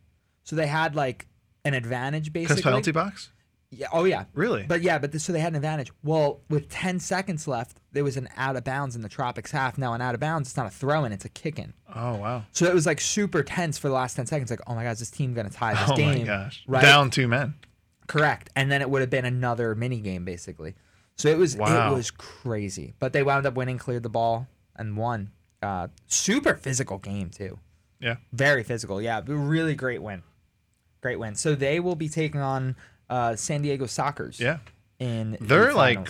So 0.45 0.57
they 0.57 0.67
had 0.67 0.95
like 0.95 1.27
an 1.65 1.75
advantage 1.75 2.33
basically. 2.33 2.57
Because 2.57 2.65
penalty 2.65 2.93
box? 2.93 3.31
Yeah. 3.75 3.87
Oh 3.93 4.05
yeah. 4.05 4.25
Really? 4.35 4.65
But 4.65 4.83
yeah, 4.83 4.99
but 4.99 5.13
this, 5.13 5.25
so 5.25 5.33
they 5.33 5.41
had 5.41 5.53
an 5.53 5.57
advantage. 5.57 5.91
Well, 6.05 6.41
with 6.51 6.69
10 6.69 7.01
seconds 7.01 7.49
left, 7.49 7.79
there 7.93 8.05
was 8.05 8.19
an 8.19 8.29
out 8.37 8.55
of 8.55 8.65
bounds 8.65 8.95
in 8.95 9.01
the 9.01 9.09
Tropics 9.09 9.51
half. 9.51 9.79
Now, 9.79 9.95
an 9.95 10.03
out 10.03 10.13
of 10.15 10.21
bounds, 10.21 10.51
it's 10.51 10.57
not 10.59 10.67
a 10.67 10.71
throw 10.71 11.05
in, 11.05 11.13
it's 11.13 11.25
a 11.25 11.31
kick 11.31 11.59
in. 11.59 11.73
Oh 11.95 12.17
wow. 12.17 12.45
So 12.53 12.67
it 12.67 12.75
was 12.75 12.85
like 12.85 13.01
super 13.01 13.43
tense 13.43 13.79
for 13.79 13.89
the 13.89 13.95
last 13.95 14.15
10 14.15 14.27
seconds. 14.27 14.51
Like, 14.51 14.61
oh 14.67 14.75
my 14.75 14.87
is 14.91 14.99
this 14.99 15.11
team 15.11 15.33
going 15.33 15.49
to 15.49 15.53
tie 15.55 15.73
this 15.75 15.89
Oh 15.91 15.97
game? 15.97 16.19
my 16.19 16.25
gosh. 16.25 16.63
Right. 16.67 16.83
Down 16.83 17.11
two 17.11 17.27
men. 17.29 17.55
Correct. 18.09 18.51
And 18.55 18.71
then 18.71 18.83
it 18.83 18.91
would 18.91 19.01
have 19.01 19.11
been 19.11 19.25
another 19.25 19.75
mini 19.75 20.01
game, 20.01 20.25
basically. 20.27 20.75
So 21.17 21.29
it 21.29 21.39
was 21.39 21.57
Wow. 21.57 21.93
it 21.93 21.95
was 21.97 22.11
crazy. 22.11 22.93
But 22.99 23.13
they 23.15 23.23
wound 23.23 23.47
up 23.47 23.55
winning, 23.55 23.79
cleared 23.79 24.03
the 24.03 24.11
ball, 24.11 24.49
and 24.77 24.97
won. 24.99 25.31
Uh, 25.63 25.89
super 26.09 26.57
physical 26.57 26.99
game, 26.99 27.31
too. 27.31 27.59
Yeah. 28.01 28.17
Very 28.33 28.65
physical. 28.65 29.01
Yeah. 29.01 29.23
Really 29.27 29.75
great 29.77 30.03
win. 30.03 30.23
Great 31.01 31.19
win. 31.19 31.37
So 31.37 31.55
they 31.55 31.81
will 31.81 31.95
be 31.97 32.09
taking 32.09 32.41
on 32.41 32.77
uh, 33.13 33.37
San 33.37 33.63
Diego 33.63 33.85
Sockers. 33.85 34.41
Yeah. 34.41 34.59
In 34.99 35.37
They're 35.41 35.75
like 35.75 36.09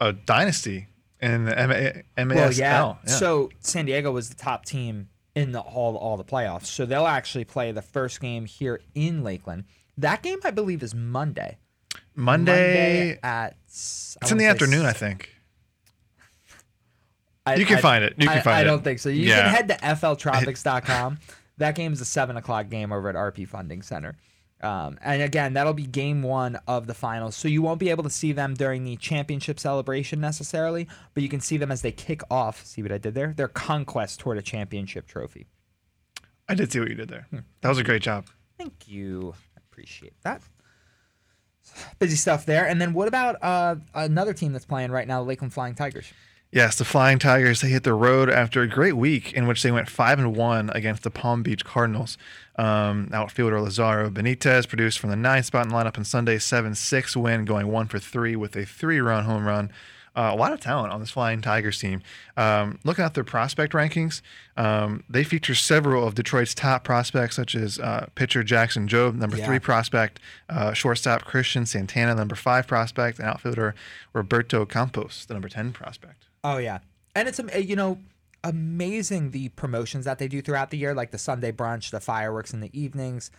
a 0.00 0.12
dynasty 0.12 0.88
in 1.20 1.44
the 1.44 1.58
M- 1.58 2.28
MASL. 2.28 2.34
Well, 2.34 2.52
yeah. 2.52 2.94
yeah. 3.06 3.12
So 3.12 3.50
San 3.60 3.84
Diego 3.84 4.10
was 4.10 4.30
the 4.30 4.34
top 4.34 4.64
team 4.64 5.08
in 5.34 5.52
the 5.52 5.60
all 5.60 5.96
all 5.96 6.16
the 6.16 6.24
playoffs. 6.24 6.66
So 6.66 6.86
they'll 6.86 7.06
actually 7.06 7.44
play 7.44 7.70
the 7.72 7.82
first 7.82 8.20
game 8.20 8.46
here 8.46 8.80
in 8.94 9.22
Lakeland. 9.22 9.64
That 9.98 10.22
game, 10.22 10.38
I 10.44 10.50
believe, 10.50 10.82
is 10.82 10.94
Monday. 10.94 11.58
Monday, 12.14 13.18
at 13.22 13.56
it's 13.66 14.16
in 14.30 14.38
the 14.38 14.46
afternoon, 14.46 14.86
I 14.86 14.92
think. 14.92 15.30
I, 17.46 17.54
You 17.56 17.66
can 17.66 17.78
I- 17.78 17.80
find 17.80 18.04
it. 18.04 18.14
You 18.18 18.28
can 18.28 18.38
I, 18.38 18.40
find 18.40 18.56
I 18.56 18.60
it. 18.60 18.62
I 18.62 18.64
don't 18.64 18.82
think 18.84 18.98
so. 18.98 19.08
You 19.08 19.28
Yeah. 19.28 19.44
can 19.44 19.54
head 19.54 19.68
to 19.68 19.74
fltropics.com. 20.06 21.18
that 21.58 21.74
game 21.74 21.92
is 21.92 22.00
a 22.00 22.04
seven 22.04 22.36
o'clock 22.36 22.68
game 22.68 22.92
over 22.92 23.08
at 23.08 23.14
RP 23.14 23.46
Funding 23.46 23.82
Center. 23.82 24.16
Um, 24.62 24.98
and 25.02 25.22
again, 25.22 25.54
that'll 25.54 25.72
be 25.72 25.86
game 25.86 26.22
one 26.22 26.58
of 26.66 26.86
the 26.86 26.94
finals. 26.94 27.34
So 27.34 27.48
you 27.48 27.62
won't 27.62 27.80
be 27.80 27.90
able 27.90 28.04
to 28.04 28.10
see 28.10 28.32
them 28.32 28.54
during 28.54 28.84
the 28.84 28.96
championship 28.96 29.58
celebration 29.58 30.20
necessarily, 30.20 30.86
but 31.14 31.22
you 31.22 31.28
can 31.28 31.40
see 31.40 31.56
them 31.56 31.72
as 31.72 31.82
they 31.82 31.92
kick 31.92 32.22
off. 32.30 32.64
See 32.64 32.82
what 32.82 32.92
I 32.92 32.98
did 32.98 33.14
there? 33.14 33.32
Their 33.34 33.48
conquest 33.48 34.20
toward 34.20 34.38
a 34.38 34.42
championship 34.42 35.06
trophy. 35.06 35.46
I 36.48 36.54
did 36.54 36.72
see 36.72 36.80
what 36.80 36.88
you 36.88 36.94
did 36.94 37.08
there. 37.08 37.26
Hmm. 37.30 37.38
That 37.62 37.68
was 37.68 37.78
a 37.78 37.84
great 37.84 38.02
job. 38.02 38.26
Thank 38.58 38.88
you. 38.88 39.34
I 39.56 39.60
appreciate 39.70 40.14
that. 40.22 40.42
Busy 41.98 42.16
stuff 42.16 42.44
there. 42.44 42.66
And 42.66 42.80
then 42.80 42.92
what 42.92 43.08
about 43.08 43.36
uh, 43.42 43.76
another 43.94 44.34
team 44.34 44.52
that's 44.52 44.64
playing 44.64 44.90
right 44.90 45.06
now, 45.06 45.22
the 45.22 45.28
Lakeland 45.28 45.52
Flying 45.52 45.74
Tigers? 45.74 46.12
Yes, 46.52 46.76
the 46.76 46.84
Flying 46.84 47.20
Tigers 47.20 47.60
they 47.60 47.68
hit 47.68 47.84
the 47.84 47.94
road 47.94 48.28
after 48.28 48.60
a 48.60 48.66
great 48.66 48.94
week 48.96 49.32
in 49.32 49.46
which 49.46 49.62
they 49.62 49.70
went 49.70 49.88
five 49.88 50.18
and 50.18 50.34
one 50.34 50.68
against 50.70 51.04
the 51.04 51.10
Palm 51.10 51.44
Beach 51.44 51.64
Cardinals. 51.64 52.18
Um, 52.56 53.08
outfielder 53.12 53.60
Lazaro 53.60 54.10
Benitez 54.10 54.68
produced 54.68 54.98
from 54.98 55.10
the 55.10 55.16
ninth 55.16 55.46
spot 55.46 55.64
in 55.64 55.68
the 55.70 55.76
lineup 55.76 55.96
in 55.96 56.04
Sunday's 56.04 56.42
seven 56.44 56.74
six 56.74 57.16
win, 57.16 57.44
going 57.44 57.68
one 57.68 57.86
for 57.86 58.00
three 58.00 58.34
with 58.34 58.56
a 58.56 58.64
three 58.66 59.00
run 59.00 59.24
home 59.26 59.46
run. 59.46 59.70
Uh, 60.16 60.30
a 60.32 60.34
lot 60.34 60.52
of 60.52 60.58
talent 60.58 60.92
on 60.92 60.98
this 60.98 61.10
Flying 61.10 61.40
Tigers 61.40 61.78
team. 61.78 62.02
Um, 62.36 62.80
looking 62.82 63.04
at 63.04 63.14
their 63.14 63.22
prospect 63.22 63.72
rankings, 63.72 64.20
um, 64.56 65.04
they 65.08 65.22
feature 65.22 65.54
several 65.54 66.04
of 66.04 66.16
Detroit's 66.16 66.52
top 66.52 66.82
prospects, 66.82 67.36
such 67.36 67.54
as 67.54 67.78
uh, 67.78 68.06
pitcher 68.16 68.42
Jackson 68.42 68.88
Jobe, 68.88 69.14
number 69.14 69.36
Yeah. 69.36 69.46
three 69.46 69.60
prospect, 69.60 70.18
uh, 70.48 70.72
shortstop 70.72 71.22
Cristian 71.24 71.64
Santana, 71.64 72.16
number 72.16 72.34
five 72.34 72.66
prospect, 72.66 73.20
and 73.20 73.28
outfielder 73.28 73.76
Roberto 74.12 74.66
Campos, 74.66 75.24
the 75.26 75.34
number 75.34 75.48
ten 75.48 75.70
prospect. 75.72 76.19
Oh 76.44 76.58
yeah, 76.58 76.78
and 77.14 77.28
it's 77.28 77.40
you 77.68 77.76
know 77.76 77.98
amazing 78.44 79.30
the 79.32 79.50
promotions 79.50 80.06
that 80.06 80.18
they 80.18 80.26
do 80.28 80.40
throughout 80.40 80.70
the 80.70 80.78
year, 80.78 80.94
like 80.94 81.10
the 81.10 81.18
Sunday 81.18 81.52
brunch, 81.52 81.90
the 81.90 82.00
fireworks 82.00 82.52
in 82.54 82.60
the 82.60 82.70
evenings. 82.78 83.30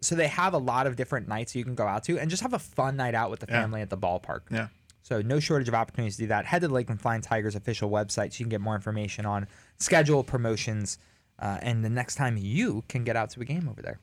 So 0.00 0.14
they 0.14 0.28
have 0.28 0.52
a 0.54 0.58
lot 0.58 0.86
of 0.86 0.96
different 0.96 1.26
nights 1.28 1.54
you 1.56 1.64
can 1.64 1.74
go 1.74 1.86
out 1.86 2.04
to 2.04 2.18
and 2.18 2.30
just 2.30 2.42
have 2.42 2.52
a 2.52 2.58
fun 2.58 2.96
night 2.96 3.14
out 3.14 3.30
with 3.30 3.40
the 3.40 3.46
Yeah. 3.48 3.62
family 3.62 3.80
at 3.80 3.90
the 3.90 3.96
ballpark. 3.98 4.40
Yeah. 4.50 4.68
So 5.02 5.22
no 5.22 5.40
shortage 5.40 5.68
of 5.68 5.74
opportunities 5.74 6.16
to 6.16 6.22
do 6.22 6.26
that. 6.28 6.44
Head 6.46 6.60
to 6.62 6.68
the 6.68 6.74
Lakeland 6.74 7.00
Flying 7.00 7.20
Tigers 7.22 7.54
official 7.56 7.90
website 7.90 8.32
so 8.32 8.38
you 8.38 8.44
can 8.44 8.48
get 8.50 8.60
more 8.60 8.74
information 8.74 9.26
on 9.26 9.46
schedule, 9.78 10.22
promotions, 10.22 10.98
uh, 11.38 11.58
and 11.62 11.84
the 11.84 11.90
next 11.90 12.14
time 12.14 12.36
you 12.36 12.84
can 12.88 13.02
get 13.02 13.16
out 13.16 13.30
to 13.30 13.40
a 13.40 13.44
game 13.44 13.68
over 13.68 13.82
there. 13.82 13.98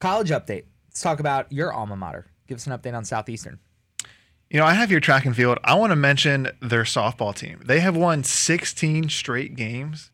College 0.00 0.30
update. 0.30 0.64
Let's 0.88 1.00
talk 1.00 1.18
about 1.20 1.50
your 1.52 1.72
alma 1.72 1.96
mater. 1.96 2.26
Give 2.46 2.56
us 2.56 2.66
an 2.66 2.72
update 2.78 2.94
on 2.94 3.04
Southeastern. 3.04 3.58
You 4.50 4.58
know, 4.58 4.64
I 4.64 4.72
have 4.72 4.90
your 4.90 5.00
track 5.00 5.26
and 5.26 5.36
field. 5.36 5.58
I 5.62 5.74
want 5.74 5.90
to 5.90 5.96
mention 5.96 6.48
their 6.62 6.84
softball 6.84 7.34
team. 7.34 7.60
They 7.64 7.80
have 7.80 7.96
won 7.96 8.24
16 8.24 9.10
straight 9.10 9.56
games. 9.56 10.10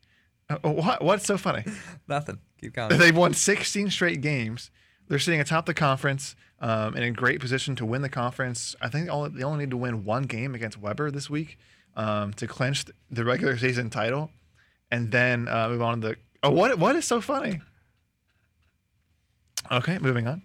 Uh, 0.51 0.57
What? 0.69 1.03
What's 1.03 1.25
so 1.25 1.39
funny? 1.39 1.65
Nothing. 2.09 2.39
Keep 2.61 2.75
going. 2.75 2.99
They've 2.99 3.17
won 3.17 3.33
16 3.33 3.91
straight 3.91 4.21
games. 4.21 4.71
They're 5.09 5.19
sitting 5.19 5.41
atop 5.41 5.67
the 5.67 5.75
conference 5.75 6.35
um, 6.61 6.95
and 6.95 7.05
in 7.05 7.13
great 7.13 7.41
position 7.41 7.77
to 7.77 7.85
win 7.87 8.03
the 8.03 8.09
conference. 8.09 8.75
I 8.81 8.89
think 8.89 9.07
they 9.07 9.11
only, 9.11 9.31
they 9.31 9.45
only 9.45 9.67
need 9.67 9.71
to 9.71 9.77
win 9.77 10.05
one 10.05 10.25
game 10.25 10.55
against 10.55 10.79
Webber 10.81 11.11
this 11.11 11.29
week 11.31 11.59
um, 11.95 12.33
to 12.35 12.47
clinch 12.47 12.87
the 13.11 13.25
regular 13.25 13.57
season 13.59 13.91
title, 13.91 14.31
and 14.91 15.13
then 15.13 15.47
uh, 15.47 15.69
move 15.69 15.83
on 15.83 16.01
to 16.01 16.09
the. 16.09 16.17
Oh, 16.43 16.51
what? 16.51 16.79
What 16.79 16.97
is 16.97 17.05
so 17.05 17.21
funny? 17.21 17.61
Okay, 19.71 19.99
moving 19.99 20.27
on. 20.27 20.43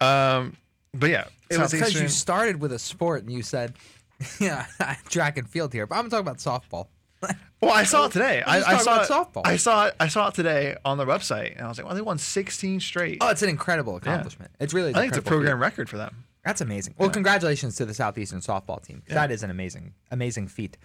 Um, 0.00 0.56
but 0.94 1.10
yeah, 1.10 1.24
It 1.50 1.58
was 1.58 1.72
because 1.72 2.00
you 2.00 2.08
started 2.08 2.60
with 2.60 2.72
a 2.72 2.78
sport 2.78 3.22
and 3.22 3.32
you 3.32 3.42
said, 3.42 3.74
"Yeah, 4.40 4.66
track 5.08 5.38
and 5.38 5.48
field 5.48 5.72
here," 5.72 5.86
but 5.86 5.96
I'm 5.96 6.10
talking 6.10 6.26
about 6.26 6.38
softball. 6.38 6.88
Well, 7.60 7.72
I 7.72 7.82
saw 7.82 8.06
it 8.06 8.12
today. 8.12 8.40
I, 8.40 8.62
I 8.62 8.78
saw 8.78 9.02
it, 9.02 9.08
softball. 9.08 9.42
I 9.44 9.56
saw 9.56 9.86
it. 9.86 9.96
I 9.98 10.06
saw 10.06 10.28
it 10.28 10.34
today 10.34 10.76
on 10.84 10.96
the 10.96 11.04
website, 11.04 11.56
and 11.56 11.62
I 11.62 11.68
was 11.68 11.76
like, 11.76 11.86
"Well, 11.88 11.96
they 11.96 12.00
won 12.00 12.16
16 12.16 12.78
straight." 12.78 13.18
Oh, 13.20 13.30
it's 13.30 13.42
an 13.42 13.48
incredible 13.48 13.96
accomplishment. 13.96 14.52
It's 14.60 14.72
really. 14.72 14.94
I 14.94 15.00
think 15.00 15.08
it's 15.08 15.18
a 15.18 15.22
program 15.22 15.58
record 15.58 15.88
for 15.88 15.96
them. 15.96 16.24
That's 16.44 16.60
amazing. 16.60 16.94
Well, 16.98 17.10
congratulations 17.10 17.74
to 17.76 17.84
the 17.84 17.94
Southeastern 17.94 18.40
softball 18.40 18.80
team. 18.80 19.02
Yeah. 19.08 19.14
That 19.14 19.32
is 19.32 19.42
an 19.42 19.50
amazing, 19.50 19.92
amazing 20.12 20.46
feat. 20.46 20.78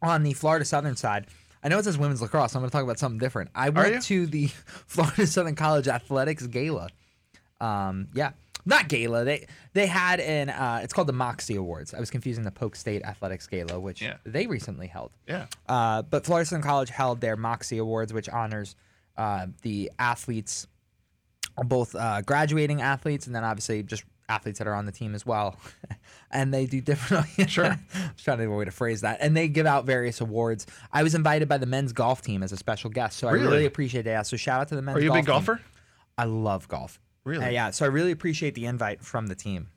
On 0.00 0.22
the 0.22 0.32
Florida 0.32 0.64
Southern 0.64 0.94
side, 0.94 1.26
I 1.62 1.68
know 1.68 1.78
it 1.78 1.84
says 1.84 1.98
women's 1.98 2.22
lacrosse. 2.22 2.54
I'm 2.54 2.62
going 2.62 2.70
to 2.70 2.72
talk 2.72 2.84
about 2.84 2.98
something 2.98 3.18
different. 3.18 3.50
I 3.54 3.66
you? 3.66 3.72
went 3.72 4.02
to 4.04 4.26
the 4.26 4.46
Florida 4.86 5.26
Southern 5.26 5.56
College 5.56 5.88
Athletics 5.88 6.46
Gala. 6.46 6.88
Um, 7.60 8.08
yeah, 8.14 8.30
not 8.66 8.88
gala. 8.88 9.24
They 9.24 9.46
they 9.72 9.86
had 9.86 10.20
an 10.20 10.50
uh, 10.50 10.80
it's 10.82 10.92
called 10.92 11.08
the 11.08 11.12
Moxie 11.12 11.56
Awards. 11.56 11.94
I 11.94 12.00
was 12.00 12.10
confusing 12.10 12.44
the 12.44 12.50
Polk 12.50 12.76
State 12.76 13.02
Athletics 13.02 13.46
Gala, 13.46 13.78
which 13.80 14.02
Yeah. 14.02 14.16
they 14.24 14.46
recently 14.46 14.86
held. 14.86 15.10
Yeah. 15.26 15.46
Uh, 15.68 16.02
but 16.02 16.24
Florida 16.24 16.46
Southern 16.46 16.62
College 16.62 16.90
held 16.90 17.20
their 17.20 17.36
Moxie 17.36 17.78
Awards, 17.78 18.12
which 18.12 18.28
honors 18.28 18.76
uh, 19.16 19.46
the 19.62 19.90
athletes, 19.98 20.66
both 21.56 21.94
uh, 21.94 22.22
graduating 22.22 22.80
athletes 22.82 23.26
and 23.26 23.34
then 23.34 23.44
obviously 23.44 23.82
just 23.82 24.04
athletes 24.28 24.58
that 24.60 24.68
are 24.68 24.74
on 24.74 24.86
the 24.86 24.92
team 24.92 25.14
as 25.14 25.26
well. 25.26 25.56
and 26.30 26.54
they 26.54 26.64
do 26.64 26.80
different. 26.80 27.26
Sure. 27.50 27.64
I 27.94 28.10
was 28.14 28.22
trying 28.22 28.36
to 28.38 28.42
think 28.42 28.48
of 28.48 28.52
a 28.52 28.56
way 28.56 28.64
to 28.64 28.70
phrase 28.70 29.00
that. 29.00 29.18
And 29.20 29.36
they 29.36 29.48
give 29.48 29.66
out 29.66 29.84
various 29.86 30.20
awards. 30.20 30.66
I 30.92 31.02
was 31.02 31.14
invited 31.16 31.48
by 31.48 31.58
the 31.58 31.66
men's 31.66 31.92
golf 31.92 32.22
team 32.22 32.42
as 32.44 32.52
a 32.52 32.56
special 32.56 32.90
guest, 32.90 33.18
so 33.18 33.26
I 33.28 33.32
Really? 33.32 33.46
really 33.48 33.66
appreciate 33.66 34.02
that. 34.02 34.26
So 34.28 34.36
shout 34.36 34.60
out 34.60 34.68
to 34.68 34.76
the 34.76 34.82
men's. 34.82 34.98
Are 34.98 35.00
you 35.00 35.10
a 35.10 35.14
big 35.14 35.26
golf 35.26 35.44
team. 35.46 35.56
golfer? 35.56 35.62
I 36.16 36.24
love 36.24 36.68
golf. 36.68 37.00
Really? 37.24 37.44
Uh, 37.46 37.50
yeah. 37.50 37.70
So 37.70 37.84
I 37.84 37.88
really 37.88 38.12
appreciate 38.12 38.54
the 38.54 38.66
invite 38.66 39.04
from 39.04 39.26
the 39.26 39.34
team. 39.34 39.68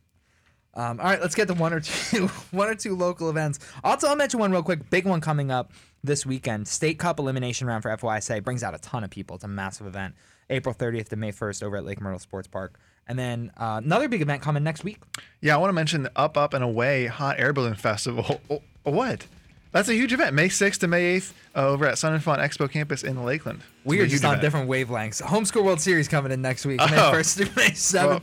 Um, 0.76 1.00
all 1.00 1.06
right, 1.06 1.22
let's 1.22 1.36
get 1.36 1.48
to 1.50 1.54
one 1.54 1.72
or 1.72 1.82
two, 1.82 2.28
one 2.52 2.68
or 2.68 2.74
two 2.74 2.96
local 2.96 3.30
events. 3.30 3.60
Also, 3.84 4.08
I'll 4.08 4.16
mention 4.16 4.39
one 4.39 4.52
real 4.52 4.64
quick. 4.64 4.89
Big 4.89 5.06
one 5.06 5.22
coming 5.22 5.52
up 5.52 5.72
this 6.04 6.26
weekend. 6.26 6.68
State 6.68 6.98
Cup 6.98 7.20
elimination 7.20 7.68
round 7.68 7.84
for 7.84 7.96
FYSA 7.96 8.44
brings 8.44 8.64
out 8.64 8.74
a 8.74 8.80
ton 8.80 9.04
of 9.04 9.12
people. 9.12 9.36
It's 9.36 9.44
a 9.44 9.48
massive 9.48 9.86
event. 9.86 10.16
April 10.50 10.74
30th 10.74 11.10
to 11.10 11.16
May 11.16 11.32
1st 11.32 11.64
over 11.64 11.78
at 11.78 11.86
Lake 11.86 12.02
Myrtle 12.02 12.20
Sports 12.20 12.48
Park, 12.48 12.80
and 13.08 13.18
then 13.18 13.52
uh, 13.58 13.80
another 13.84 14.10
big 14.10 14.22
event 14.22 14.41
coming 14.41 14.64
next 14.64 14.84
week. 14.84 15.00
Yeah, 15.41 15.54
I 15.54 15.58
want 15.58 15.70
to 15.70 15.74
mention 15.74 16.04
the 16.04 16.12
Up 16.16 16.38
Up 16.38 16.54
and 16.54 16.64
Away 16.64 17.06
Hot 17.06 17.39
Air 17.39 17.54
Balloon 17.54 17.76
Festival. 17.76 18.41
Oh, 18.86 18.91
what? 18.91 19.26
That's 19.74 19.89
a 19.89 19.93
huge 19.93 20.13
event. 20.13 20.34
May 20.36 20.47
6th 20.49 20.80
to 20.80 20.88
May 20.88 21.17
8th 21.17 21.34
uh, 21.55 21.67
over 21.67 21.86
at 21.88 21.97
Sun 21.97 22.13
and 22.13 22.24
Fun 22.24 22.39
Expo 22.39 22.69
Campus 22.71 23.03
in 23.03 23.24
Lakeland. 23.26 23.61
We 23.84 23.99
are 23.99 24.07
just 24.07 24.24
on 24.24 24.36
event. 24.36 24.41
different 24.43 24.69
wavelengths. 24.69 25.21
Homeschool 25.21 25.63
World 25.65 25.82
Series 25.82 26.07
coming 26.07 26.32
in 26.32 26.41
next 26.41 26.65
week. 26.65 26.78
May 26.78 26.86
Oh. 26.86 27.11
1st 27.11 27.36
through 27.38 27.63
May 27.63 27.71
7th. 27.71 28.21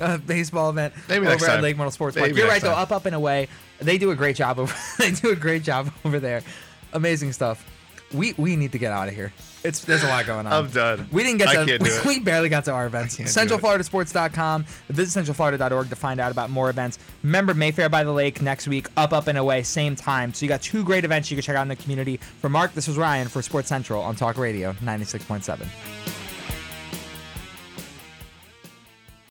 uh, 0.00 0.18
baseball 0.18 0.70
event 0.70 0.94
Maybe 1.08 1.26
over 1.26 1.42
at 1.44 1.50
time. 1.50 1.62
Lake 1.62 1.76
Myrtle 1.76 1.90
Sports 1.90 2.16
Park. 2.16 2.30
You're 2.36 2.46
right, 2.46 2.62
next 2.62 2.64
though. 2.64 2.72
Up, 2.72 2.92
up, 2.92 3.06
and 3.06 3.14
away. 3.16 3.48
They 3.80 3.96
do 3.98 4.10
a 4.10 4.14
great 4.14 4.36
job 4.36 4.58
over. 4.58 4.74
they 4.98 5.10
do 5.10 5.30
a 5.30 5.36
great 5.36 5.62
job 5.62 5.90
over 6.04 6.20
there. 6.20 6.42
Amazing 6.92 7.32
stuff. 7.32 7.66
We 8.12 8.34
we 8.36 8.56
need 8.56 8.72
to 8.72 8.78
get 8.78 8.92
out 8.92 9.08
of 9.08 9.14
here. 9.14 9.32
It's 9.62 9.84
there's 9.84 10.02
a 10.02 10.08
lot 10.08 10.26
going 10.26 10.46
on. 10.46 10.52
I'm 10.52 10.70
done. 10.70 11.06
We 11.12 11.22
didn't 11.22 11.38
get 11.38 11.52
to. 11.52 11.74
it. 11.74 12.04
We 12.06 12.20
barely 12.20 12.48
got 12.48 12.64
to 12.66 12.72
our 12.72 12.86
events. 12.86 13.16
can't 13.16 13.28
do 13.28 13.40
it. 13.54 13.60
CentralFloridaSports.com. 13.60 14.64
Visit 14.88 15.24
CentralFlorida.org 15.24 15.88
to 15.90 15.96
find 15.96 16.20
out 16.20 16.32
about 16.32 16.50
more 16.50 16.70
events. 16.70 16.98
Remember 17.22 17.54
Mayfair 17.54 17.88
by 17.88 18.04
the 18.04 18.12
Lake 18.12 18.40
next 18.40 18.68
week. 18.68 18.88
Up, 18.96 19.12
up, 19.12 19.26
and 19.26 19.36
away, 19.38 19.62
same 19.62 19.96
time. 19.96 20.32
So 20.32 20.44
you 20.44 20.48
got 20.48 20.62
two 20.62 20.84
great 20.84 21.04
events 21.04 21.30
you 21.30 21.36
can 21.36 21.42
check 21.42 21.56
out 21.56 21.62
in 21.62 21.68
the 21.68 21.76
community. 21.76 22.16
For 22.16 22.48
Mark, 22.48 22.72
this 22.74 22.88
was 22.88 22.96
Ryan 22.96 23.28
for 23.28 23.42
Sports 23.42 23.68
Central 23.68 24.02
on 24.02 24.16
Talk 24.16 24.38
Radio 24.38 24.72
96.7. 24.74 26.19